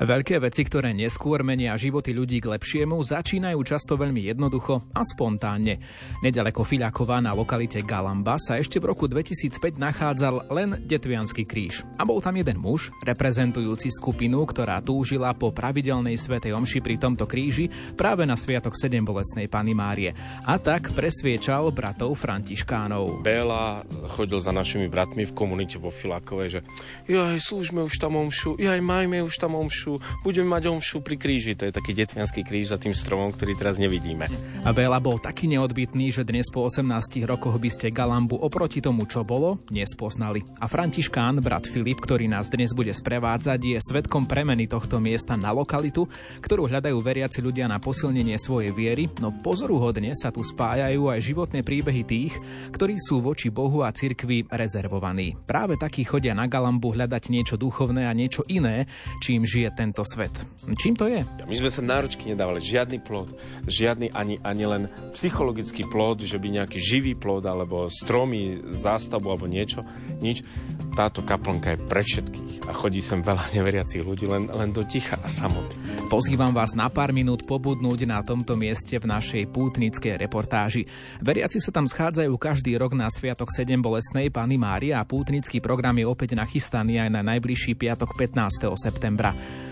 Veľké 0.00 0.40
veci, 0.40 0.64
ktoré 0.64 0.96
neskôr 0.96 1.44
menia 1.44 1.76
životy 1.76 2.16
ľudí 2.16 2.40
k 2.40 2.56
lepšiemu, 2.56 2.96
začínajú 3.04 3.60
často 3.68 4.00
veľmi 4.00 4.32
jednoducho 4.32 4.80
a 4.96 5.04
spontánne. 5.04 5.76
Nedaleko 6.24 6.64
Fiľakova 6.64 7.20
na 7.20 7.36
lokalite 7.36 7.84
Galamba 7.84 8.40
sa 8.40 8.56
ešte 8.56 8.80
v 8.80 8.96
roku 8.96 9.04
2005 9.12 9.76
nachádzal 9.76 10.48
len 10.56 10.80
Detvianský 10.88 11.44
kríž. 11.44 11.84
A 12.00 12.08
bol 12.08 12.24
tam 12.24 12.32
jeden 12.40 12.56
muž, 12.56 12.88
reprezentujúci 13.04 13.92
skupinu, 13.92 14.48
ktorá 14.48 14.80
túžila 14.80 15.36
po 15.36 15.52
pravidelnej 15.52 16.16
svetej 16.16 16.56
omši 16.56 16.80
pri 16.80 16.96
tomto 16.96 17.28
kríži 17.28 17.68
práve 17.92 18.24
na 18.24 18.40
sviatok 18.40 18.80
7 18.80 19.04
bolesnej 19.04 19.52
Pany 19.52 19.76
Márie. 19.76 20.16
A 20.48 20.56
tak 20.56 20.96
presviečal 20.96 21.68
bratov 21.76 22.16
Františkánov. 22.16 23.20
Béla 23.20 23.84
chodil 24.16 24.40
za 24.40 24.48
našimi 24.48 24.88
bratmi 24.88 25.28
v 25.28 25.36
komunite 25.36 25.76
vo 25.76 25.92
Filakovej, 25.92 26.48
že 26.48 26.60
jaj, 27.04 27.36
slúžme 27.36 27.84
už 27.84 28.00
tam 28.00 28.16
omšu, 28.16 28.56
jaj, 28.56 28.80
majme 28.80 29.20
už 29.20 29.36
tam 29.36 29.60
omšu, 29.60 29.89
omšu, 29.90 30.22
budeme 30.22 30.48
mať 30.54 30.62
omšu 30.70 31.02
pri 31.02 31.16
kríži. 31.18 31.58
To 31.58 31.66
je 31.66 31.74
taký 31.74 31.92
detvianský 31.96 32.46
kríž 32.46 32.70
za 32.70 32.78
tým 32.78 32.94
stromom, 32.94 33.34
ktorý 33.34 33.58
teraz 33.58 33.80
nevidíme. 33.80 34.30
A 34.62 34.70
Béla 34.70 35.02
bol 35.02 35.18
taký 35.18 35.50
neodbitný, 35.50 36.14
že 36.14 36.22
dnes 36.22 36.46
po 36.52 36.62
18 36.62 36.86
rokoch 37.26 37.56
by 37.58 37.70
ste 37.70 37.90
Galambu 37.90 38.38
oproti 38.38 38.78
tomu, 38.78 39.08
čo 39.10 39.26
bolo, 39.26 39.58
nespoznali. 39.72 40.44
A 40.62 40.70
Františkán, 40.70 41.42
brat 41.42 41.66
Filip, 41.66 41.98
ktorý 41.98 42.30
nás 42.30 42.52
dnes 42.52 42.70
bude 42.76 42.92
sprevádzať, 42.92 43.58
je 43.58 43.78
svetkom 43.80 44.28
premeny 44.28 44.70
tohto 44.70 45.02
miesta 45.02 45.34
na 45.34 45.50
lokalitu, 45.50 46.06
ktorú 46.44 46.70
hľadajú 46.70 46.98
veriaci 47.00 47.40
ľudia 47.42 47.66
na 47.66 47.80
posilnenie 47.80 48.36
svojej 48.36 48.70
viery, 48.70 49.08
no 49.18 49.34
pozoruhodne 49.34 50.12
sa 50.14 50.28
tu 50.28 50.44
spájajú 50.44 51.08
aj 51.08 51.18
životné 51.24 51.60
príbehy 51.64 52.02
tých, 52.04 52.34
ktorí 52.70 53.00
sú 53.00 53.24
voči 53.24 53.48
Bohu 53.48 53.82
a 53.82 53.90
cirkvi 53.90 54.46
rezervovaní. 54.46 55.34
Práve 55.48 55.80
takí 55.80 56.04
chodia 56.04 56.36
na 56.36 56.44
Galambu 56.46 56.92
hľadať 56.92 57.32
niečo 57.32 57.56
duchovné 57.56 58.04
a 58.06 58.12
niečo 58.12 58.44
iné, 58.46 58.84
čím 59.24 59.48
žije 59.48 59.72
tento 59.80 60.04
svet. 60.04 60.44
Čím 60.76 60.92
to 60.92 61.08
je? 61.08 61.24
My 61.48 61.56
sme 61.56 61.72
sa 61.72 61.80
náročky 61.80 62.28
nedávali, 62.28 62.60
žiadny 62.60 63.00
plod, 63.00 63.32
žiadny 63.64 64.12
ani, 64.12 64.36
ani 64.44 64.64
len 64.68 64.82
psychologický 65.16 65.88
plod, 65.88 66.20
že 66.20 66.36
by 66.36 66.60
nejaký 66.60 66.76
živý 66.76 67.16
plod, 67.16 67.48
alebo 67.48 67.88
stromy, 67.88 68.60
zástavu, 68.76 69.32
alebo 69.32 69.48
niečo, 69.48 69.80
nič. 70.20 70.44
Táto 70.92 71.24
kaplnka 71.24 71.78
je 71.78 71.78
pre 71.86 72.02
všetkých 72.04 72.68
a 72.68 72.76
chodí 72.76 73.00
sem 73.00 73.24
veľa 73.24 73.56
neveriacich 73.56 74.04
ľudí 74.04 74.28
len, 74.28 74.50
len 74.52 74.74
do 74.74 74.84
ticha 74.84 75.16
a 75.22 75.30
samoty. 75.30 75.74
Pozývam 76.10 76.50
vás 76.50 76.74
na 76.74 76.90
pár 76.90 77.14
minút 77.14 77.46
pobudnúť 77.46 78.04
na 78.04 78.20
tomto 78.20 78.58
mieste 78.58 78.98
v 78.98 79.06
našej 79.06 79.48
pútnickej 79.54 80.18
reportáži. 80.18 80.84
Veriaci 81.22 81.62
sa 81.62 81.70
tam 81.70 81.86
schádzajú 81.86 82.34
každý 82.36 82.74
rok 82.76 82.98
na 82.98 83.06
Sviatok 83.06 83.54
7 83.54 83.78
bolesnej 83.78 84.28
Pany 84.34 84.58
Mária 84.58 84.98
a 84.98 85.06
pútnický 85.06 85.62
program 85.62 85.94
je 85.96 86.10
opäť 86.10 86.34
nachystaný 86.34 86.98
aj 86.98 87.10
na 87.14 87.22
najbližší 87.22 87.78
piatok 87.78 88.18
15. 88.18 88.66
septembra. 88.74 89.30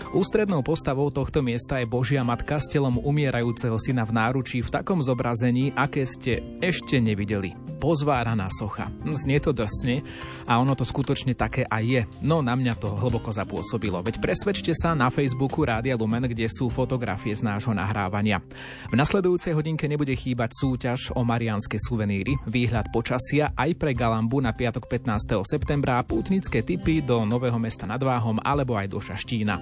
Ústrednou 0.09 0.65
postavou 0.65 1.13
tohto 1.13 1.45
miesta 1.45 1.77
je 1.77 1.85
Božia 1.85 2.25
Matka 2.25 2.57
s 2.57 2.65
telom 2.65 2.97
umierajúceho 2.97 3.77
syna 3.77 4.09
v 4.09 4.17
náručí 4.17 4.57
v 4.65 4.73
takom 4.73 5.05
zobrazení, 5.05 5.69
aké 5.77 6.01
ste 6.01 6.41
ešte 6.65 6.97
nevideli. 6.97 7.53
Pozváraná 7.79 8.51
socha. 8.51 8.91
Znie 9.07 9.39
to 9.39 9.55
drsne 9.55 10.03
a 10.43 10.59
ono 10.59 10.75
to 10.75 10.83
skutočne 10.83 11.31
také 11.31 11.63
aj 11.63 11.83
je. 11.87 12.01
No 12.19 12.43
na 12.43 12.53
mňa 12.59 12.75
to 12.75 12.91
hlboko 12.91 13.31
zapôsobilo. 13.31 14.03
Veď 14.03 14.19
presvedčte 14.19 14.75
sa 14.75 14.91
na 14.91 15.07
Facebooku 15.07 15.63
Rádia 15.63 15.95
Lumen, 15.95 16.27
kde 16.27 16.51
sú 16.51 16.67
fotografie 16.67 17.31
z 17.31 17.47
nášho 17.47 17.71
nahrávania. 17.71 18.43
V 18.91 18.99
nasledujúcej 18.99 19.55
hodinke 19.55 19.87
nebude 19.87 20.11
chýbať 20.11 20.51
súťaž 20.59 21.15
o 21.15 21.23
marianské 21.23 21.79
suveníry, 21.79 22.35
výhľad 22.43 22.91
počasia 22.91 23.55
aj 23.55 23.79
pre 23.79 23.95
Galambu 23.95 24.43
na 24.43 24.51
piatok 24.51 24.91
15. 24.91 25.39
septembra 25.47 25.97
a 25.97 26.05
pútnické 26.05 26.59
typy 26.59 26.99
do 26.99 27.23
Nového 27.23 27.55
mesta 27.55 27.87
nad 27.87 28.03
Váhom 28.03 28.43
alebo 28.43 28.75
aj 28.75 28.91
do 28.91 28.99
Šaštína. 28.99 29.55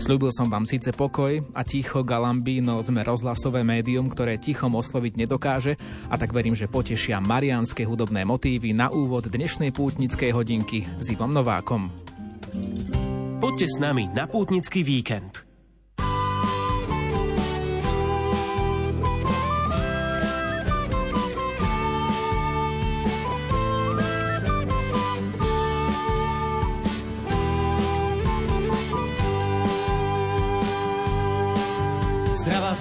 Sľúbil 0.00 0.32
som 0.32 0.48
vám 0.48 0.64
síce 0.64 0.88
pokoj 0.96 1.44
a 1.52 1.60
ticho 1.68 2.00
Galamby, 2.00 2.64
no 2.64 2.80
sme 2.80 3.04
rozhlasové 3.04 3.60
médium, 3.60 4.08
ktoré 4.08 4.40
tichom 4.40 4.72
osloviť 4.72 5.20
nedokáže 5.20 5.76
a 6.08 6.16
tak 6.16 6.32
verím, 6.32 6.56
že 6.56 6.64
potešia 6.64 7.20
marianské 7.42 7.82
hudobné 7.82 8.22
motívy 8.22 8.70
na 8.70 8.86
úvod 8.86 9.26
dnešnej 9.26 9.74
pútnickej 9.74 10.30
hodinky 10.30 10.86
s 11.02 11.10
Ivom 11.10 11.34
Novákom. 11.34 11.90
Poďte 13.42 13.66
s 13.66 13.76
nami 13.82 14.06
na 14.14 14.30
pútnický 14.30 14.86
víkend. 14.86 15.42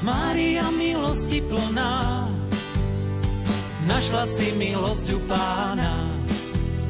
Mária 0.01 0.65
milosti 0.73 1.45
plná, 1.45 2.25
našla 3.91 4.23
si 4.23 4.55
milosť 4.55 5.07
u 5.11 5.19
pána. 5.27 5.91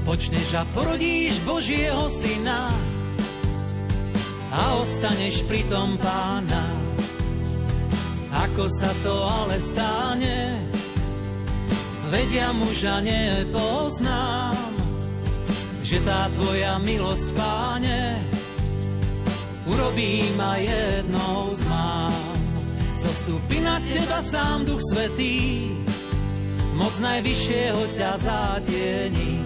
Počneš 0.06 0.54
a 0.54 0.64
porodíš 0.70 1.42
Božieho 1.42 2.06
syna 2.06 2.70
a 4.54 4.78
ostaneš 4.78 5.42
pri 5.50 5.66
tom 5.66 5.98
pána. 5.98 6.62
Ako 8.32 8.70
sa 8.70 8.90
to 9.02 9.12
ale 9.12 9.58
stane, 9.58 10.62
vedia 12.14 12.54
muža 12.54 13.02
nepoznám, 13.02 14.58
že 15.82 15.98
tá 16.06 16.30
tvoja 16.38 16.80
milosť, 16.80 17.28
páne, 17.36 18.22
urobí 19.68 20.32
ma 20.38 20.56
jednou 20.58 21.50
z 21.52 21.62
mám. 21.66 22.14
Zostúpi 22.96 23.60
na 23.60 23.82
teba 23.90 24.22
sám 24.22 24.64
Duch 24.64 24.82
Svetý, 24.94 25.81
moc 26.82 26.98
najvyššieho 26.98 27.82
ťa 27.94 28.12
zátieni. 28.18 29.38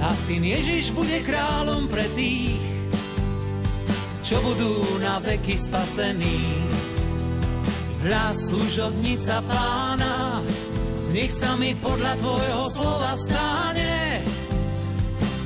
A 0.00 0.16
syn 0.16 0.48
Ježiš 0.48 0.96
bude 0.96 1.20
kráľom 1.28 1.92
pre 1.92 2.08
tých, 2.16 2.56
čo 4.24 4.40
budú 4.40 4.96
na 5.04 5.20
veky 5.20 5.60
spasení. 5.60 6.64
Hľas 8.02 8.48
služobnica 8.48 9.44
pána, 9.44 10.40
nech 11.12 11.30
sa 11.30 11.54
mi 11.60 11.76
podľa 11.76 12.16
tvojho 12.18 12.64
slova 12.72 13.12
stáne, 13.14 14.24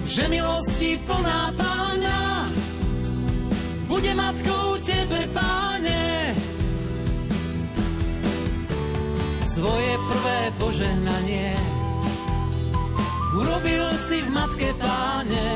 že 0.07 0.25
milosti 0.31 1.03
plná 1.03 1.53
pána, 1.59 2.47
bude 3.91 4.15
matkou 4.15 4.79
tebe, 4.87 5.27
páne. 5.35 5.66
Svoje 9.57 9.93
prvé 10.13 10.41
požehnanie. 10.61 11.57
Urobil 13.33 13.89
si 13.97 14.21
v 14.21 14.29
matke 14.29 14.69
páne 14.77 15.49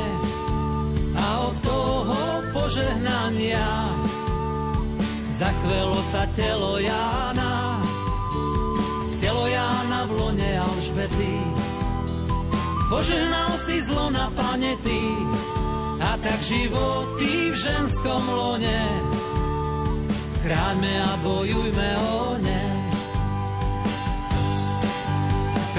a 1.13 1.45
od 1.45 1.57
toho 1.61 2.21
požehnania 2.57 3.93
zachvelo 5.37 6.01
sa 6.01 6.25
telo 6.33 6.81
Jána, 6.81 7.85
telo 9.21 9.45
Jána 9.45 10.09
v 10.09 10.13
lone 10.17 10.51
Alžbety. 10.57 11.37
Požehnal 12.89 13.53
si 13.61 13.85
zlo 13.85 14.09
na 14.09 14.33
planety 14.33 15.13
a 16.01 16.17
tak 16.25 16.41
životy 16.41 17.53
v 17.53 17.57
ženskom 17.57 18.25
lone. 18.33 18.81
Chráňme 20.41 20.95
a 21.05 21.13
bojujme 21.21 21.89
o 22.01 22.41
ne. 22.41 22.50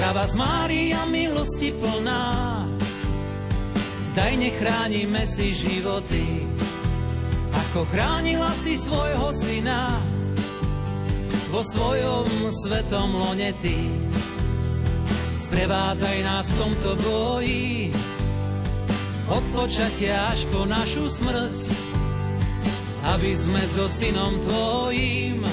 Zdrava 0.02 0.26
z 0.26 0.34
Mária 0.34 1.06
milosti 1.06 1.70
plná, 1.78 2.66
daj 4.18 4.34
nechránime 4.34 5.22
si 5.30 5.54
životy, 5.54 6.42
ako 7.54 7.86
chránila 7.86 8.50
si 8.58 8.74
svojho 8.74 9.30
syna. 9.30 10.02
Vo 11.54 11.62
svojom 11.62 12.50
svetom 12.50 13.14
lone 13.14 13.54
ty. 13.62 13.78
Sprevádzaj 15.38 16.18
nás 16.26 16.50
v 16.50 16.58
tomto 16.58 16.90
boji, 16.98 17.94
od 19.30 19.44
počatia 19.54 20.34
až 20.34 20.50
po 20.50 20.66
našu 20.66 21.06
smrť, 21.06 21.58
aby 23.06 23.38
sme 23.38 23.62
so 23.70 23.86
synom 23.86 24.34
tvojím 24.50 25.46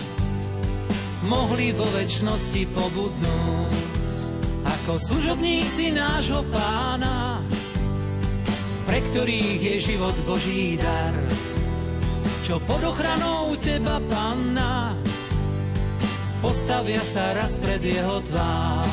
mohli 1.29 1.69
vo 1.69 1.85
väčšnosti 1.93 2.65
pobudnúť 2.73 3.98
ako 4.89 5.21
služobníci 5.21 5.93
nášho 5.93 6.41
pána, 6.49 7.45
pre 8.89 9.05
ktorých 9.05 9.61
je 9.61 9.75
život 9.85 10.17
Boží 10.25 10.81
dar. 10.81 11.13
čo 12.41 12.57
pod 12.65 12.81
ochranou 12.81 13.53
teba 13.61 14.01
panna, 14.09 14.97
postavia 16.41 17.05
sa 17.05 17.37
raz 17.37 17.61
pred 17.61 17.77
jeho 17.85 18.17
tvár. 18.33 18.89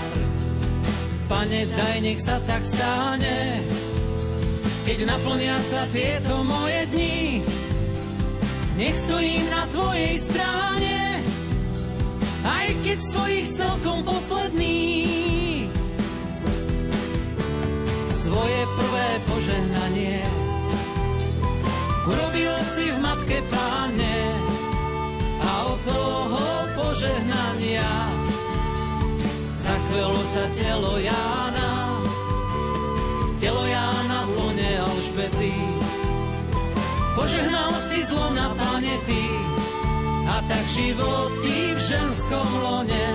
Pane, 1.32 1.64
daj, 1.64 1.96
nech 2.04 2.20
sa 2.20 2.44
tak 2.44 2.60
stane, 2.60 3.64
keď 4.84 5.16
naplnia 5.16 5.56
sa 5.64 5.88
tieto 5.96 6.44
moje 6.44 6.92
dni. 6.92 7.40
Nech 8.76 9.00
stojím 9.00 9.48
na 9.48 9.64
tvojej 9.72 10.20
strane, 10.20 11.24
aj 12.44 12.68
keď 12.84 12.98
svojich 13.00 13.48
celkom 13.48 14.04
posledný. 14.04 14.95
Svoje 18.26 18.62
prvé 18.74 19.08
požehnanie 19.22 20.18
urobil 22.10 22.50
si 22.66 22.90
v 22.90 22.98
matke 22.98 23.38
páne 23.46 24.34
a 25.38 25.70
od 25.70 25.78
toho 25.86 26.42
požehnania 26.74 27.86
zachvelo 29.62 30.18
sa 30.26 30.42
telo 30.58 30.98
Jána, 30.98 32.02
telo 33.38 33.62
Jána 33.62 34.26
v 34.26 34.30
lone 34.34 34.70
Alžbety. 34.74 35.54
Požehnal 37.14 37.78
si 37.78 38.02
zlo 38.10 38.34
na 38.34 38.50
planety 38.58 39.22
a 40.26 40.42
tak 40.50 40.66
životy 40.74 41.78
v 41.78 41.78
ženskom 41.78 42.48
lone. 42.58 43.06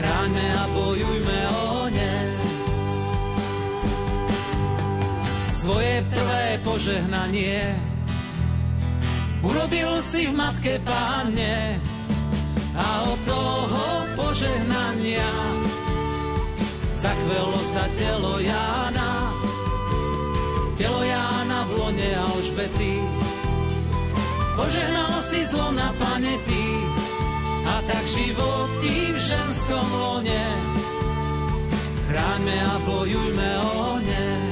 Chráňme 0.00 0.46
a 0.56 0.64
bojujme 0.72 1.38
o 1.52 1.92
ne. 1.92 2.31
Svoje 5.62 6.02
prvé 6.10 6.58
požehnanie 6.66 7.78
urobil 9.46 10.02
si 10.02 10.26
v 10.26 10.34
matke 10.34 10.82
páne 10.82 11.78
a 12.74 13.06
od 13.06 13.22
toho 13.22 13.82
požehnania 14.18 15.30
zachvelo 16.98 17.54
sa 17.62 17.86
telo 17.94 18.42
Jána, 18.42 19.30
telo 20.74 20.98
Jána 21.06 21.62
v 21.70 21.70
lone 21.78 22.10
Alžbety. 22.10 22.98
Požehnal 24.58 25.14
si 25.22 25.46
zlo 25.46 25.70
na 25.70 25.94
planety 25.94 26.66
a 27.70 27.78
tak 27.86 28.02
životy 28.10 29.14
v 29.14 29.18
ženskom 29.30 29.86
lone. 29.94 30.44
Chráňme 32.10 32.56
a 32.66 32.74
bojujme 32.82 33.50
o 33.62 34.02
ne. 34.02 34.51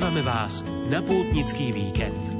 Pozývame 0.00 0.24
vás 0.24 0.64
na 0.88 1.04
pútnický 1.04 1.76
víkend. 1.76 2.39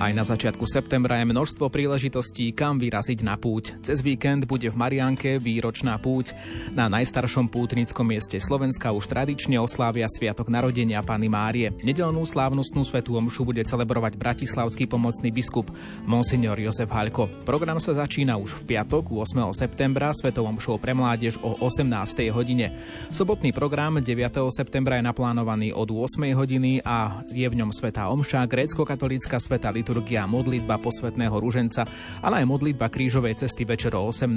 Aj 0.00 0.08
na 0.16 0.24
začiatku 0.24 0.64
septembra 0.64 1.20
je 1.20 1.28
množstvo 1.28 1.68
príležitostí, 1.68 2.56
kam 2.56 2.80
vyraziť 2.80 3.20
na 3.20 3.36
púť. 3.36 3.76
Cez 3.84 4.00
víkend 4.00 4.48
bude 4.48 4.72
v 4.72 4.76
Marianke 4.76 5.36
výročná 5.36 6.00
púť. 6.00 6.32
Na 6.72 6.88
najstaršom 6.88 7.52
pútnickom 7.52 8.08
mieste 8.08 8.40
Slovenska 8.40 8.88
už 8.96 9.04
tradične 9.12 9.60
oslávia 9.60 10.08
Sviatok 10.08 10.48
narodenia 10.48 11.04
Pany 11.04 11.28
Márie. 11.28 11.76
Nedelnú 11.84 12.24
slávnostnú 12.24 12.88
svetú 12.88 13.20
omšu 13.20 13.44
bude 13.44 13.60
celebrovať 13.68 14.16
bratislavský 14.16 14.88
pomocný 14.88 15.28
biskup 15.28 15.68
Monsignor 16.08 16.56
Jozef 16.56 16.88
Haľko. 16.88 17.28
Program 17.44 17.76
sa 17.76 17.92
začína 17.92 18.40
už 18.40 18.64
v 18.64 18.72
piatok 18.72 19.12
8. 19.12 19.52
septembra 19.52 20.08
svetou 20.16 20.48
omšou 20.48 20.80
pre 20.80 20.96
mládež 20.96 21.36
o 21.44 21.52
18. 21.60 22.32
hodine. 22.32 22.80
Sobotný 23.12 23.52
program 23.52 24.00
9. 24.00 24.08
septembra 24.48 24.96
je 24.96 25.04
naplánovaný 25.04 25.76
od 25.76 25.92
8. 25.92 26.32
hodiny 26.32 26.80
a 26.80 27.20
je 27.28 27.44
v 27.44 27.54
ňom 27.60 27.68
svetá 27.74 28.08
omša, 28.08 28.48
grécko-katolícka 28.48 29.36
sveta 29.36 29.68
liturgia 29.82 30.30
modlitba 30.30 30.78
posvetného 30.78 31.34
ruženca, 31.42 31.82
ale 32.22 32.46
aj 32.46 32.46
modlitba 32.46 32.86
krížovej 32.86 33.42
cesty 33.42 33.66
večer 33.66 33.98
o 33.98 34.06
18. 34.06 34.30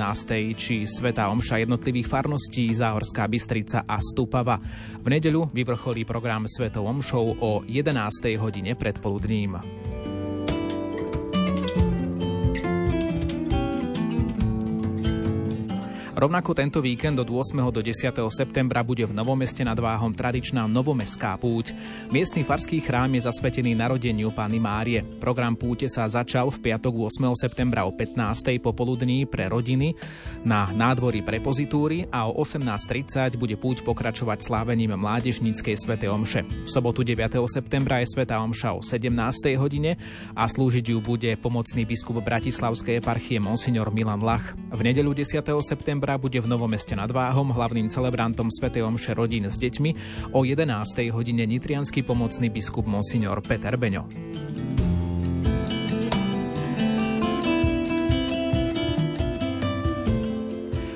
či 0.57 0.89
Sveta 0.89 1.29
Omša 1.29 1.61
jednotlivých 1.61 2.09
farností 2.09 2.73
Záhorská 2.73 3.29
Bystrica 3.29 3.85
a 3.85 4.01
Stupava. 4.01 4.57
V 4.97 5.07
nedeľu 5.07 5.53
vyvrcholí 5.53 6.01
program 6.01 6.49
Svetou 6.49 6.89
Omšou 6.89 7.37
o 7.45 7.61
11. 7.69 7.93
hodine 8.41 8.73
predpoludním. 8.73 9.61
Rovnako 16.15 16.55
tento 16.55 16.79
víkend 16.79 17.19
od 17.19 17.27
8. 17.27 17.59
do 17.75 17.83
10. 17.83 18.15
septembra 18.31 18.87
bude 18.87 19.03
v 19.03 19.11
Novom 19.11 19.35
meste 19.35 19.67
nad 19.67 19.75
Váhom 19.75 20.15
tradičná 20.15 20.63
novomestská 20.63 21.35
púť. 21.35 21.75
Miestny 22.07 22.47
farský 22.47 22.79
chrám 22.79 23.19
je 23.19 23.27
zasvetený 23.27 23.75
narodeniu 23.75 24.31
Pány 24.31 24.55
Márie. 24.55 25.03
Program 25.19 25.59
púte 25.59 25.91
sa 25.91 26.07
začal 26.07 26.47
v 26.55 26.71
piatok 26.71 27.11
8. 27.19 27.35
septembra 27.35 27.83
o 27.83 27.91
15. 27.91 28.15
popoludní 28.63 29.27
pre 29.27 29.51
rodiny 29.51 29.91
na 30.47 30.71
nádvorí 30.71 31.19
prepozitúry 31.19 32.07
a 32.07 32.31
o 32.31 32.39
18.30 32.39 33.35
bude 33.35 33.59
púť 33.59 33.83
pokračovať 33.83 34.39
slávením 34.39 34.95
mládežníckej 34.95 35.75
svete 35.75 36.07
omše. 36.07 36.47
V 36.47 36.69
sobotu 36.71 37.03
9. 37.03 37.43
septembra 37.51 37.99
je 37.99 38.15
sveta 38.15 38.39
omša 38.39 38.71
o 38.71 38.79
17. 38.79 39.11
hodine 39.59 39.99
a 40.31 40.47
slúžiť 40.47 40.95
ju 40.95 41.03
bude 41.03 41.35
pomocný 41.43 41.83
biskup 41.83 42.23
Bratislavskej 42.23 43.03
eparchie 43.03 43.43
Monsignor 43.43 43.91
Milan 43.91 44.23
Lach. 44.23 44.55
V 44.71 44.79
nedeľu 44.79 45.11
10. 45.11 45.43
septembra 45.59 46.04
septembra 46.05 46.21
bude 46.21 46.37
v 46.37 46.45
Novomeste 46.53 46.93
nad 46.93 47.09
Váhom 47.09 47.49
hlavným 47.49 47.89
celebrantom 47.89 48.53
Sv. 48.53 48.69
Omše 48.77 49.17
rodín 49.17 49.49
s 49.49 49.57
deťmi 49.57 49.91
o 50.37 50.45
11. 50.45 50.69
hodine 51.09 51.49
nitrianský 51.49 52.05
pomocný 52.05 52.53
biskup 52.53 52.85
Monsignor 52.85 53.41
Peter 53.41 53.73
Beňo. 53.73 54.05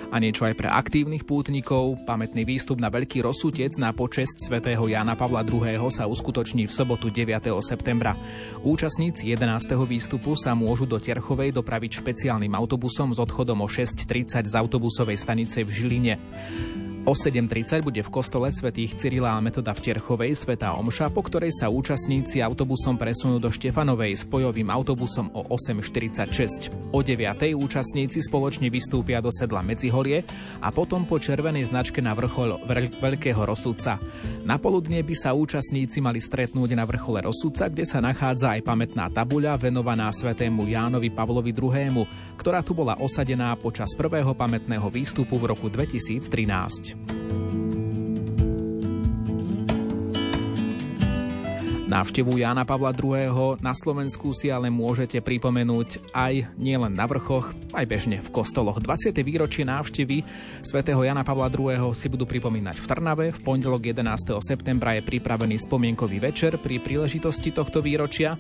A 0.10 0.18
niečo 0.18 0.46
aj 0.46 0.58
pre 0.58 0.70
aktívnych 0.70 1.24
pútnikov. 1.26 2.02
Pamätný 2.04 2.42
výstup 2.42 2.82
na 2.82 2.90
Veľký 2.90 3.22
rozsutec 3.22 3.78
na 3.78 3.94
počesť 3.94 4.50
svätého 4.50 4.82
Jana 4.90 5.14
Pavla 5.14 5.46
II. 5.46 5.90
sa 5.94 6.10
uskutoční 6.10 6.66
v 6.66 6.74
sobotu 6.74 7.14
9. 7.14 7.54
septembra. 7.62 8.18
Účastníci 8.66 9.30
11. 9.30 9.78
výstupu 9.86 10.34
sa 10.34 10.58
môžu 10.58 10.90
do 10.90 10.98
Terchovej 10.98 11.54
dopraviť 11.54 12.02
špeciálnym 12.02 12.58
autobusom 12.58 13.14
s 13.14 13.22
odchodom 13.22 13.62
o 13.62 13.68
6.30 13.70 14.50
z 14.50 14.54
autobusovej 14.58 15.18
stanice 15.22 15.62
v 15.62 15.70
Žiline. 15.70 16.14
O 17.10 17.18
7.30 17.18 17.82
bude 17.82 18.06
v 18.06 18.14
kostole 18.14 18.54
svätých 18.54 18.94
Cyrila 18.94 19.34
a 19.34 19.42
Metoda 19.42 19.74
v 19.74 19.82
Terchovej 19.82 20.38
Sveta 20.38 20.78
Omša, 20.78 21.10
po 21.10 21.26
ktorej 21.26 21.50
sa 21.58 21.66
účastníci 21.66 22.38
autobusom 22.38 23.02
presunú 23.02 23.42
do 23.42 23.50
Štefanovej 23.50 24.14
spojovým 24.30 24.70
autobusom 24.70 25.34
o 25.34 25.42
8.46. 25.50 26.94
O 26.94 27.02
9.00 27.02 27.58
účastníci 27.58 28.22
spoločne 28.22 28.70
vystúpia 28.70 29.26
do 29.26 29.34
sedla 29.34 29.66
Medziholie 29.66 30.22
a 30.62 30.70
potom 30.70 31.10
po 31.10 31.18
červenej 31.18 31.74
značke 31.74 31.98
na 31.98 32.14
vrchol 32.14 32.62
Veľkého 33.02 33.42
Rosúca. 33.42 33.98
Na 34.46 34.62
poludne 34.62 35.02
by 35.02 35.16
sa 35.18 35.34
účastníci 35.34 36.06
mali 36.06 36.22
stretnúť 36.22 36.78
na 36.78 36.86
vrchole 36.86 37.26
Rosúca, 37.26 37.74
kde 37.74 37.90
sa 37.90 38.06
nachádza 38.06 38.54
aj 38.54 38.62
pamätná 38.62 39.10
tabuľa 39.10 39.58
venovaná 39.58 40.14
svetému 40.14 40.70
Jánovi 40.70 41.10
Pavlovi 41.10 41.58
II., 41.58 42.06
ktorá 42.38 42.62
tu 42.62 42.78
bola 42.78 43.02
osadená 43.02 43.58
počas 43.58 43.98
prvého 43.98 44.38
pamätného 44.38 44.86
výstupu 44.94 45.42
v 45.42 45.58
roku 45.58 45.74
2013. 45.74 46.99
Thank 47.08 47.32
you. 47.32 47.49
Návštevu 51.90 52.38
Jána 52.38 52.70
Pavla 52.70 52.94
II. 52.94 53.58
na 53.66 53.74
Slovensku 53.74 54.30
si 54.30 54.54
ale 54.54 54.70
môžete 54.70 55.26
pripomenúť 55.26 56.14
aj 56.14 56.54
nielen 56.62 56.94
na 56.94 57.10
vrchoch, 57.10 57.50
aj 57.74 57.86
bežne 57.90 58.22
v 58.22 58.30
kostoloch. 58.30 58.78
20. 58.78 59.10
výročie 59.26 59.66
návštevy 59.66 60.22
svätého 60.62 61.02
Jana 61.02 61.26
Pavla 61.26 61.50
II. 61.50 61.90
si 61.98 62.06
budú 62.06 62.30
pripomínať 62.30 62.78
v 62.78 62.86
Trnave. 62.86 63.26
V 63.34 63.42
pondelok 63.42 63.90
11. 63.90 64.06
septembra 64.38 65.02
je 65.02 65.02
pripravený 65.02 65.58
spomienkový 65.66 66.22
večer 66.22 66.62
pri 66.62 66.78
príležitosti 66.78 67.50
tohto 67.50 67.82
výročia 67.82 68.38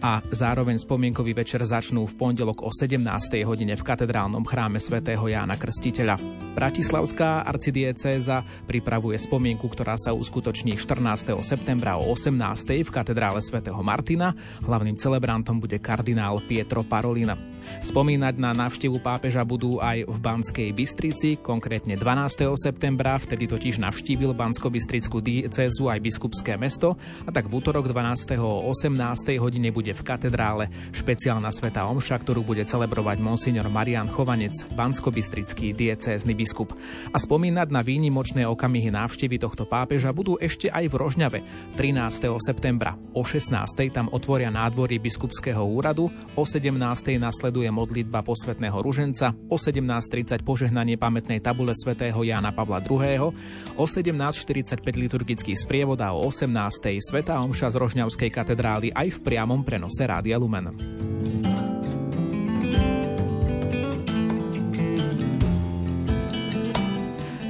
a 0.00 0.24
zároveň 0.32 0.80
spomienkový 0.80 1.36
večer 1.36 1.60
začnú 1.60 2.08
v 2.08 2.16
pondelok 2.16 2.64
o 2.64 2.72
17. 2.72 3.00
hodine 3.44 3.76
v 3.76 3.84
katedrálnom 3.84 4.44
chráme 4.48 4.80
svätého 4.80 5.24
Jána 5.28 5.60
Krstiteľa. 5.60 6.16
Bratislavská 6.56 7.44
arcidiecéza 7.44 8.44
pripravuje 8.64 9.20
spomienku, 9.20 9.68
ktorá 9.68 10.00
sa 10.00 10.16
uskutoční 10.16 10.80
14. 10.80 11.36
septembra 11.44 12.00
o 12.00 12.12
18. 12.16 12.32
v 12.80 12.89
v 12.90 12.98
katedrále 12.98 13.38
svätého 13.38 13.78
Martina. 13.86 14.34
Hlavným 14.66 14.98
celebrantom 14.98 15.62
bude 15.62 15.78
kardinál 15.78 16.42
Pietro 16.42 16.82
Parolina. 16.82 17.38
Spomínať 17.80 18.34
na 18.38 18.56
návštevu 18.56 19.00
pápeža 19.02 19.42
budú 19.42 19.82
aj 19.82 20.08
v 20.08 20.16
Banskej 20.20 20.68
Bystrici, 20.72 21.36
konkrétne 21.38 21.98
12. 21.98 22.48
septembra, 22.56 23.18
vtedy 23.18 23.50
totiž 23.50 23.82
navštívil 23.82 24.32
Bansko-Bystrickú 24.32 25.18
diecezu 25.18 25.90
aj 25.90 25.98
biskupské 25.98 26.54
mesto 26.54 26.96
a 27.26 27.30
tak 27.34 27.50
v 27.50 27.60
útorok 27.60 27.90
12. 27.90 28.38
o 28.40 28.70
18. 28.70 28.96
hodine 29.36 29.74
bude 29.74 29.90
v 29.90 30.02
katedrále 30.06 30.70
špeciálna 30.94 31.50
sveta 31.50 31.84
omša, 31.90 32.16
ktorú 32.22 32.46
bude 32.46 32.62
celebrovať 32.62 33.20
monsignor 33.20 33.66
Marian 33.66 34.06
Chovanec, 34.06 34.54
Bansko-Bystrický 34.72 35.74
diecézny 35.74 36.32
biskup. 36.32 36.72
A 37.10 37.18
spomínať 37.18 37.68
na 37.74 37.82
výnimočné 37.82 38.46
okamihy 38.46 38.94
návštevy 38.94 39.42
tohto 39.42 39.66
pápeža 39.66 40.14
budú 40.14 40.38
ešte 40.38 40.70
aj 40.70 40.84
v 40.86 40.94
Rožňave 40.94 41.38
13. 41.76 42.30
septembra. 42.38 42.94
O 43.12 43.26
16. 43.26 43.50
tam 43.90 44.06
otvoria 44.14 44.48
nádvorie 44.54 45.02
biskupského 45.02 45.60
úradu, 45.66 46.06
o 46.38 46.42
17. 46.46 46.70
nasleduje 47.18 47.49
modlitba 47.50 48.22
posvetného 48.22 48.78
ruženca, 48.78 49.34
o 49.50 49.58
17.30 49.58 50.46
požehnanie 50.46 50.94
pamätnej 50.94 51.42
tabule 51.42 51.74
svätého 51.74 52.22
Jána 52.22 52.54
Pavla 52.54 52.78
II., 52.78 53.34
o 53.74 53.84
17.45 53.84 54.78
liturgický 54.94 55.58
sprievod 55.58 55.98
a 55.98 56.14
o 56.14 56.22
18.00 56.22 57.02
Sveta 57.02 57.42
Omša 57.42 57.74
z 57.74 57.76
Rožňavskej 57.82 58.30
katedrály 58.30 58.94
aj 58.94 59.18
v 59.18 59.18
priamom 59.26 59.66
prenose 59.66 60.06
Rádia 60.06 60.38
Lumen. 60.38 60.70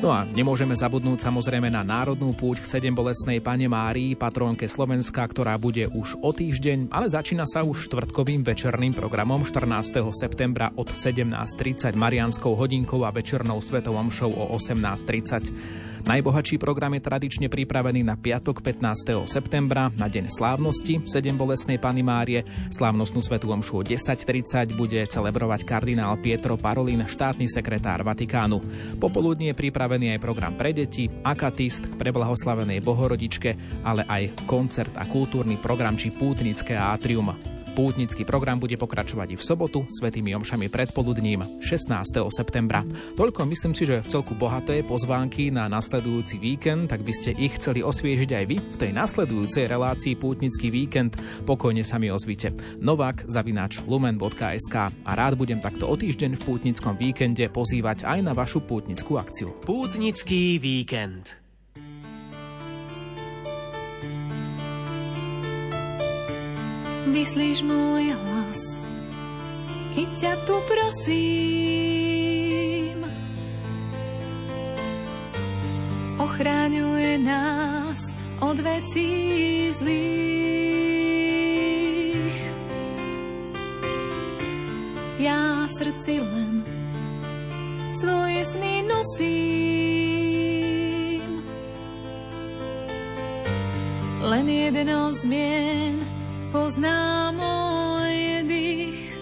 No 0.01 0.09
a 0.09 0.25
nemôžeme 0.25 0.73
zabudnúť 0.73 1.29
samozrejme 1.29 1.69
na 1.69 1.85
národnú 1.85 2.33
púť 2.33 2.65
k 2.65 2.71
sedem 2.73 2.97
bolesnej 2.97 3.45
Pane 3.45 3.69
Márii, 3.69 4.17
patrónke 4.17 4.65
Slovenska, 4.65 5.21
ktorá 5.29 5.61
bude 5.61 5.93
už 5.93 6.17
o 6.25 6.33
týždeň, 6.33 6.89
ale 6.89 7.13
začína 7.13 7.45
sa 7.45 7.61
už 7.61 7.85
štvrtkovým 7.85 8.41
večerným 8.41 8.97
programom 8.97 9.45
14. 9.45 10.01
septembra 10.17 10.73
od 10.73 10.89
17.30 10.89 11.93
Marianskou 12.01 12.57
hodinkou 12.57 13.05
a 13.05 13.13
večernou 13.13 13.61
svetovom 13.61 14.09
show 14.09 14.33
o 14.33 14.57
18.30. 14.57 16.01
Najbohatší 16.01 16.57
program 16.57 16.97
je 16.97 17.05
tradične 17.05 17.53
pripravený 17.53 18.01
na 18.01 18.17
piatok 18.17 18.65
15. 18.65 19.29
septembra, 19.29 19.93
na 20.01 20.09
deň 20.09 20.33
slávnosti 20.33 21.05
7 21.05 21.37
bolesnej 21.37 21.77
Pany 21.77 22.01
Márie. 22.01 22.41
Slávnostnú 22.73 23.21
svetú 23.21 23.53
omšu 23.53 23.73
o 23.77 23.83
10.30 23.85 24.81
bude 24.81 24.97
celebrovať 25.05 25.61
kardinál 25.69 26.17
Pietro 26.17 26.57
Parolin, 26.57 27.05
štátny 27.05 27.53
sekretár 27.53 28.01
Vatikánu. 28.01 28.65
Popoludní 28.97 29.53
je 29.53 29.61
pripravený 29.61 29.90
aj 29.91 30.23
program 30.23 30.55
pre 30.55 30.71
deti, 30.71 31.11
akatist 31.27 31.99
pre 31.99 32.15
blahoslavenej 32.15 32.85
Bohorodičke, 32.87 33.83
ale 33.83 34.07
aj 34.07 34.47
koncert 34.47 34.95
a 34.95 35.09
kultúrny 35.09 35.59
program 35.59 35.99
či 35.99 36.15
pútnické 36.15 36.79
atrium. 36.79 37.35
Pútnický 37.73 38.27
program 38.27 38.59
bude 38.59 38.75
pokračovať 38.75 39.29
i 39.33 39.37
v 39.39 39.47
sobotu 39.47 39.87
svetými 39.87 40.35
omšami 40.35 40.67
predpoludním 40.67 41.63
16. 41.63 42.03
septembra. 42.35 42.83
Toľko 43.15 43.47
myslím 43.47 43.73
si, 43.73 43.87
že 43.87 44.03
v 44.03 44.11
celku 44.11 44.35
bohaté 44.35 44.83
pozvánky 44.83 45.55
na 45.55 45.71
nasledujúci 45.71 46.43
víkend, 46.43 46.91
tak 46.91 47.07
by 47.07 47.13
ste 47.15 47.31
ich 47.39 47.55
chceli 47.57 47.87
osviežiť 47.87 48.31
aj 48.35 48.45
vy 48.45 48.57
v 48.59 48.77
tej 48.77 48.91
nasledujúcej 48.91 49.65
relácii 49.71 50.19
Pútnický 50.19 50.69
víkend. 50.69 51.15
Pokojne 51.47 51.87
sa 51.87 52.03
mi 52.03 52.11
ozvite. 52.11 52.53
Novák 52.79 53.31
zavinač 53.31 53.83
lumen.sk 53.87 54.77
a 54.91 55.13
rád 55.15 55.39
budem 55.39 55.63
takto 55.63 55.87
o 55.87 55.95
týždeň 55.95 56.39
v 56.39 56.45
Pútnickom 56.47 56.99
víkende 56.99 57.47
pozývať 57.49 58.07
aj 58.07 58.19
na 58.23 58.33
vašu 58.35 58.63
pútnickú 58.65 59.19
akciu. 59.19 59.55
Pútnický 59.63 60.59
víkend. 60.59 61.50
Vyslíš 67.11 67.67
môj 67.67 68.15
hlas, 68.15 68.79
keď 69.99 70.09
ťa 70.15 70.33
tu 70.47 70.57
prosím. 70.71 71.91
Ochráňuje 76.23 77.19
nás 77.19 78.01
od 78.39 78.57
vecí 78.63 79.69
zlých. 79.75 80.31
Ja 85.21 85.69
v 85.69 85.73
srdci 85.75 86.23
len 86.23 86.65
svoje 87.93 88.41
sny 88.45 88.87
nosím. 88.89 90.01
Len 94.25 94.47
jedno 94.49 95.13
zmien 95.13 96.20
pozná 96.51 97.31
môj 97.31 98.43
dých. 98.51 99.15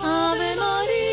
Ave 0.00 0.50
Maria, 0.60 1.05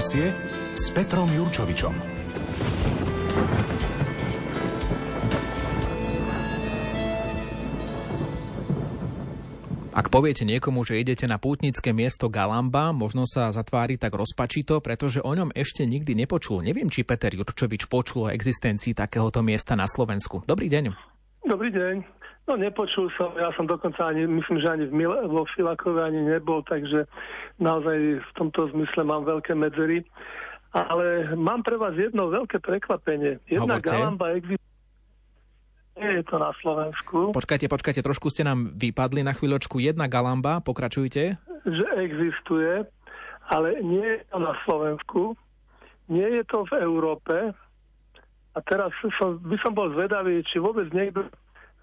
Počasie 0.00 0.32
s 0.80 0.88
Petrom 0.96 1.28
Jurčovičom. 1.28 1.92
Ak 9.92 10.08
poviete 10.08 10.48
niekomu, 10.48 10.88
že 10.88 11.04
idete 11.04 11.28
na 11.28 11.36
pútnické 11.36 11.92
miesto 11.92 12.32
Galamba, 12.32 12.96
možno 12.96 13.28
sa 13.28 13.52
zatvári 13.52 14.00
tak 14.00 14.16
rozpačito, 14.16 14.80
pretože 14.80 15.20
o 15.20 15.36
ňom 15.36 15.52
ešte 15.52 15.84
nikdy 15.84 16.16
nepočul. 16.16 16.64
Neviem, 16.64 16.88
či 16.88 17.04
Peter 17.04 17.36
Jurčovič 17.36 17.84
počul 17.84 18.24
o 18.24 18.32
existencii 18.32 18.96
takéhoto 18.96 19.44
miesta 19.44 19.76
na 19.76 19.84
Slovensku. 19.84 20.40
Dobrý 20.48 20.72
deň. 20.72 20.96
Dobrý 21.44 21.68
deň. 21.76 22.19
No 22.50 22.58
nepočul 22.58 23.06
som, 23.14 23.30
ja 23.38 23.54
som 23.54 23.62
dokonca 23.62 24.10
ani, 24.10 24.26
myslím, 24.26 24.58
že 24.58 24.74
ani 24.74 24.90
v 24.90 25.06
Mil- 25.06 25.22
vo 25.30 25.46
Filakove 25.54 26.02
ani 26.02 26.18
nebol, 26.18 26.66
takže 26.66 27.06
naozaj 27.62 28.18
v 28.18 28.30
tomto 28.34 28.66
zmysle 28.74 29.06
mám 29.06 29.22
veľké 29.22 29.54
medzery. 29.54 30.02
Ale 30.74 31.30
mám 31.38 31.62
pre 31.62 31.78
vás 31.78 31.94
jedno 31.94 32.26
veľké 32.26 32.58
prekvapenie. 32.58 33.38
Jedna 33.46 33.78
Hovorte. 33.78 33.86
galamba 33.86 34.26
existuje 34.34 34.68
nie 36.00 36.16
je 36.16 36.24
to 36.32 36.40
na 36.40 36.48
Slovensku, 36.64 37.36
Počkajte, 37.36 37.68
počkajte, 37.68 38.00
trošku 38.00 38.32
ste 38.32 38.40
nám 38.40 38.72
vypadli 38.72 39.20
na 39.20 39.36
chvíľočku. 39.36 39.84
Jedna 39.84 40.08
galamba, 40.08 40.64
pokračujte. 40.64 41.36
že 41.68 41.86
existuje, 42.00 42.88
ale 43.52 43.68
nie 43.84 44.00
je 44.00 44.24
to 44.32 44.38
na 44.40 44.56
Slovensku, 44.64 45.36
nie 46.08 46.24
je 46.40 46.42
to 46.48 46.64
v 46.72 46.80
Európe. 46.80 47.52
A 48.50 48.58
teraz 48.64 48.90
som, 49.20 49.38
by 49.44 49.60
som 49.60 49.76
bol 49.76 49.92
zvedavý, 49.92 50.40
či 50.48 50.56
vôbec 50.56 50.88
niekto 50.90 51.28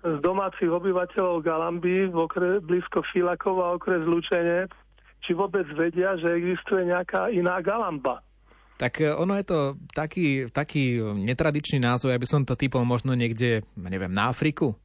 z 0.06 0.18
domácich 0.22 0.70
obyvateľov 0.70 1.42
Galamby 1.42 2.14
v 2.14 2.18
okre, 2.18 2.62
blízko 2.62 3.02
Filakova, 3.10 3.74
okres 3.74 4.06
Lučenec, 4.06 4.70
či 5.26 5.34
vôbec 5.34 5.66
vedia, 5.74 6.14
že 6.22 6.38
existuje 6.38 6.86
nejaká 6.86 7.34
iná 7.34 7.58
Galamba. 7.60 8.22
Tak 8.78 9.02
e, 9.02 9.10
ono 9.10 9.34
je 9.42 9.46
to 9.46 9.60
taký, 9.90 10.54
taký 10.54 11.02
netradičný 11.02 11.82
názov, 11.82 12.14
ja 12.14 12.22
by 12.22 12.28
som 12.30 12.46
to 12.46 12.54
typol 12.54 12.86
možno 12.86 13.18
niekde, 13.18 13.66
neviem, 13.74 14.14
na 14.14 14.30
Afriku. 14.30 14.78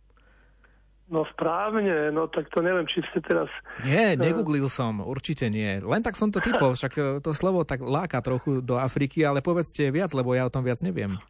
No 1.12 1.28
správne, 1.28 2.08
no 2.08 2.24
tak 2.24 2.48
to 2.48 2.64
neviem, 2.64 2.88
či 2.88 3.04
ste 3.12 3.20
teraz... 3.20 3.52
Nie, 3.84 4.16
negooglil 4.16 4.64
som, 4.72 5.04
určite 5.04 5.52
nie. 5.52 5.76
Len 5.84 6.00
tak 6.00 6.16
som 6.16 6.32
to 6.32 6.40
typol, 6.40 6.72
však 6.72 6.92
e, 6.96 7.02
to 7.20 7.36
slovo 7.36 7.68
tak 7.68 7.84
láka 7.84 8.24
trochu 8.24 8.64
do 8.64 8.80
Afriky, 8.80 9.28
ale 9.28 9.44
povedzte 9.44 9.92
viac, 9.92 10.08
lebo 10.16 10.32
ja 10.32 10.48
o 10.48 10.52
tom 10.52 10.64
viac 10.64 10.80
neviem. 10.80 11.20